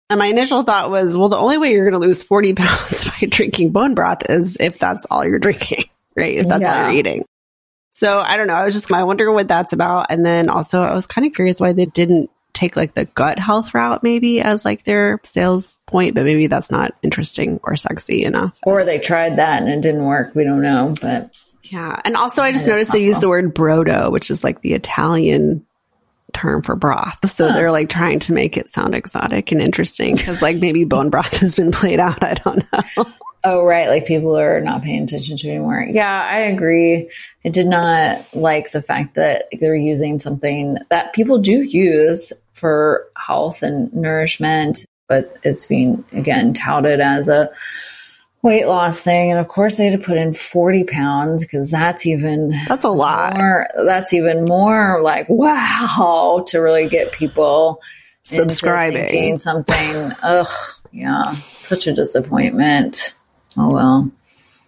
And 0.09 0.18
my 0.18 0.27
initial 0.27 0.62
thought 0.62 0.91
was, 0.91 1.18
well, 1.18 1.29
the 1.29 1.37
only 1.37 1.59
way 1.59 1.72
you're 1.72 1.89
going 1.89 2.01
to 2.01 2.07
lose 2.07 2.22
40 2.22 2.53
pounds 2.55 3.11
by 3.11 3.27
drinking 3.29 3.72
bone 3.72 3.95
broth 3.95 4.29
is 4.31 4.57
if 4.61 4.79
that's 4.79 5.07
all 5.11 5.27
you're 5.27 5.39
drinking, 5.39 5.85
right? 6.16 6.39
If 6.39 6.49
that's 6.49 6.62
yeah. 6.62 6.87
all 6.87 6.91
you're 6.91 6.99
eating. 6.99 7.24
So 7.93 8.20
I 8.20 8.37
don't 8.37 8.47
know. 8.47 8.55
I 8.55 8.64
was 8.64 8.74
just, 8.74 8.91
I 8.93 9.03
wonder 9.05 9.31
what 9.31 9.49
that's 9.49 9.72
about. 9.72 10.07
And 10.11 10.24
then 10.24 10.49
also, 10.49 10.83
I 10.83 10.93
was 10.93 11.07
kind 11.07 11.27
of 11.27 11.33
curious 11.33 11.61
why 11.61 11.72
they 11.72 11.87
didn't 11.87 12.31
take 12.53 12.77
like 12.77 12.95
the 12.95 13.05
gut 13.05 13.39
health 13.39 13.74
route 13.74 14.03
maybe 14.03 14.41
as 14.41 14.64
like 14.64 14.85
their 14.85 15.20
sales 15.22 15.79
point, 15.87 16.14
but 16.14 16.24
maybe 16.24 16.47
that's 16.47 16.70
not 16.70 16.95
interesting 17.03 17.61
or 17.62 17.77
sexy 17.77 18.24
enough. 18.24 18.57
Or 18.64 18.85
they 18.85 18.99
tried 18.99 19.37
that 19.37 19.62
and 19.62 19.70
it 19.70 19.83
didn't 19.83 20.07
work. 20.07 20.35
We 20.35 20.45
don't 20.45 20.62
know, 20.62 20.95
but 21.03 21.39
yeah. 21.72 22.00
And 22.04 22.16
also, 22.16 22.42
I 22.42 22.52
just 22.52 22.66
noticed 22.66 22.92
they 22.92 23.04
use 23.04 23.20
the 23.20 23.28
word 23.28 23.54
brodo, 23.54 24.10
which 24.10 24.30
is 24.30 24.44
like 24.44 24.60
the 24.60 24.72
Italian 24.72 25.64
term 26.32 26.62
for 26.62 26.76
broth. 26.76 27.28
So 27.30 27.48
huh. 27.48 27.54
they're 27.54 27.72
like 27.72 27.88
trying 27.88 28.18
to 28.20 28.32
make 28.32 28.56
it 28.56 28.68
sound 28.68 28.94
exotic 28.94 29.52
and 29.52 29.60
interesting 29.60 30.16
because 30.16 30.42
like 30.42 30.56
maybe 30.56 30.84
bone 30.86 31.10
broth 31.10 31.38
has 31.38 31.54
been 31.54 31.72
played 31.72 32.00
out. 32.00 32.22
I 32.22 32.34
don't 32.34 32.62
know. 32.72 33.06
Oh, 33.44 33.64
right. 33.64 33.88
Like 33.88 34.06
people 34.06 34.36
are 34.36 34.60
not 34.60 34.82
paying 34.82 35.04
attention 35.04 35.36
to 35.36 35.48
anymore. 35.48 35.86
Yeah, 35.88 36.10
I 36.10 36.40
agree. 36.40 37.10
I 37.44 37.48
did 37.48 37.68
not 37.68 38.26
like 38.34 38.72
the 38.72 38.82
fact 38.82 39.14
that 39.14 39.44
they're 39.60 39.76
using 39.76 40.18
something 40.18 40.78
that 40.90 41.12
people 41.12 41.38
do 41.38 41.62
use 41.62 42.32
for 42.54 43.06
health 43.16 43.62
and 43.62 43.92
nourishment, 43.94 44.84
but 45.08 45.38
it's 45.44 45.66
being, 45.66 46.04
again, 46.10 46.54
touted 46.54 47.00
as 47.00 47.28
a 47.28 47.50
weight 48.47 48.66
loss 48.66 49.01
thing. 49.01 49.30
And 49.30 49.40
of 49.40 49.49
course, 49.49 49.76
they 49.76 49.90
had 49.90 50.01
to 50.01 50.07
put 50.07 50.16
in 50.16 50.32
40 50.32 50.84
pounds 50.84 51.44
because 51.44 51.70
that's 51.70 52.07
even, 52.07 52.55
that's 52.68 52.84
a 52.84 52.90
lot. 52.90 53.36
More, 53.38 53.66
that's 53.84 54.14
even 54.14 54.44
more 54.44 55.03
like, 55.03 55.28
wow, 55.28 56.44
to 56.47 56.59
really 56.61 56.88
get 56.88 57.12
people 57.12 57.82
subscribing 58.22 59.38
something. 59.38 60.11
Ugh, 60.22 60.47
yeah, 60.92 61.34
such 61.55 61.86
a 61.86 61.92
disappointment. 61.92 63.14
Oh 63.57 63.72
well. 63.72 64.11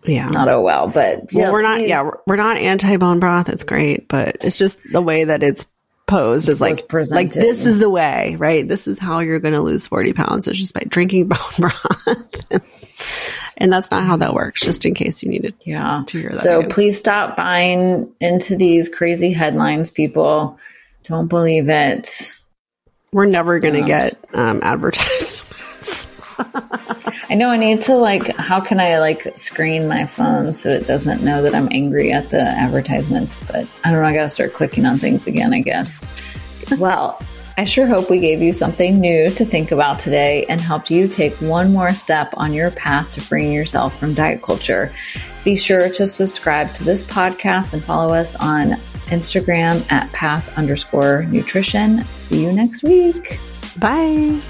Yeah. 0.04 0.28
Not 0.28 0.48
oh 0.48 0.62
well, 0.62 0.88
but 0.88 1.32
well, 1.32 1.52
we're 1.52 1.62
not. 1.62 1.80
Yeah, 1.80 2.02
we're, 2.02 2.18
we're 2.26 2.36
not 2.36 2.56
anti 2.56 2.96
bone 2.96 3.20
broth. 3.20 3.48
It's 3.48 3.64
great, 3.64 4.08
but 4.08 4.36
it's 4.36 4.58
just 4.58 4.78
the 4.90 5.02
way 5.02 5.24
that 5.24 5.42
it's 5.42 5.66
posed 6.06 6.48
is 6.48 6.60
like 6.60 6.88
presented. 6.88 7.36
like 7.36 7.46
this 7.46 7.66
is 7.66 7.78
the 7.78 7.90
way, 7.90 8.36
right? 8.38 8.66
This 8.66 8.88
is 8.88 8.98
how 8.98 9.18
you're 9.20 9.40
going 9.40 9.54
to 9.54 9.60
lose 9.60 9.86
forty 9.86 10.12
pounds. 10.12 10.48
It's 10.48 10.58
just 10.58 10.74
by 10.74 10.84
drinking 10.86 11.28
bone 11.28 11.38
broth. 11.58 12.62
And 13.58 13.72
that's 13.72 13.90
not 13.90 14.04
how 14.04 14.16
that 14.16 14.34
works. 14.34 14.62
Just 14.62 14.86
in 14.86 14.94
case 14.94 15.22
you 15.22 15.28
needed, 15.28 15.54
yeah, 15.64 16.02
to 16.06 16.20
hear 16.20 16.30
that. 16.30 16.40
So 16.40 16.60
again. 16.60 16.70
please 16.70 16.98
stop 16.98 17.36
buying 17.36 18.12
into 18.20 18.56
these 18.56 18.88
crazy 18.88 19.32
headlines, 19.32 19.90
people. 19.90 20.58
Don't 21.02 21.28
believe 21.28 21.68
it. 21.68 22.08
We're 23.12 23.26
never 23.26 23.58
going 23.58 23.74
to 23.74 23.84
get 23.84 24.14
um, 24.34 24.60
advertisements. 24.62 25.46
I 27.30 27.34
know 27.34 27.50
I 27.50 27.58
need 27.58 27.82
to 27.82 27.96
like 27.96 28.34
how 28.36 28.60
can 28.60 28.80
I 28.80 28.98
like 29.00 29.36
screen 29.36 29.86
my 29.86 30.06
phone 30.06 30.54
so 30.54 30.70
it 30.70 30.86
doesn't 30.86 31.22
know 31.22 31.42
that 31.42 31.54
I'm 31.54 31.68
angry 31.70 32.10
at 32.10 32.30
the 32.30 32.40
advertisements, 32.40 33.36
but 33.46 33.66
I 33.84 33.90
don't 33.90 34.00
know, 34.02 34.08
I 34.08 34.14
gotta 34.14 34.30
start 34.30 34.54
clicking 34.54 34.86
on 34.86 34.98
things 34.98 35.26
again, 35.26 35.52
I 35.52 35.60
guess. 35.60 36.08
well, 36.78 37.20
I 37.58 37.64
sure 37.64 37.88
hope 37.88 38.08
we 38.08 38.20
gave 38.20 38.40
you 38.40 38.52
something 38.52 39.00
new 39.00 39.30
to 39.30 39.44
think 39.44 39.72
about 39.72 39.98
today 39.98 40.46
and 40.48 40.60
helped 40.60 40.92
you 40.92 41.08
take 41.08 41.34
one 41.40 41.72
more 41.72 41.92
step 41.92 42.32
on 42.36 42.52
your 42.54 42.70
path 42.70 43.10
to 43.10 43.20
freeing 43.20 43.52
yourself 43.52 43.98
from 43.98 44.14
diet 44.14 44.42
culture. 44.42 44.94
Be 45.42 45.56
sure 45.56 45.88
to 45.90 46.06
subscribe 46.06 46.72
to 46.74 46.84
this 46.84 47.02
podcast 47.02 47.72
and 47.72 47.82
follow 47.82 48.14
us 48.14 48.36
on 48.36 48.74
Instagram 49.06 49.84
at 49.90 50.12
path 50.12 50.56
underscore 50.56 51.24
nutrition. 51.24 52.04
See 52.12 52.44
you 52.44 52.52
next 52.52 52.84
week. 52.84 53.40
Bye. 53.76 54.40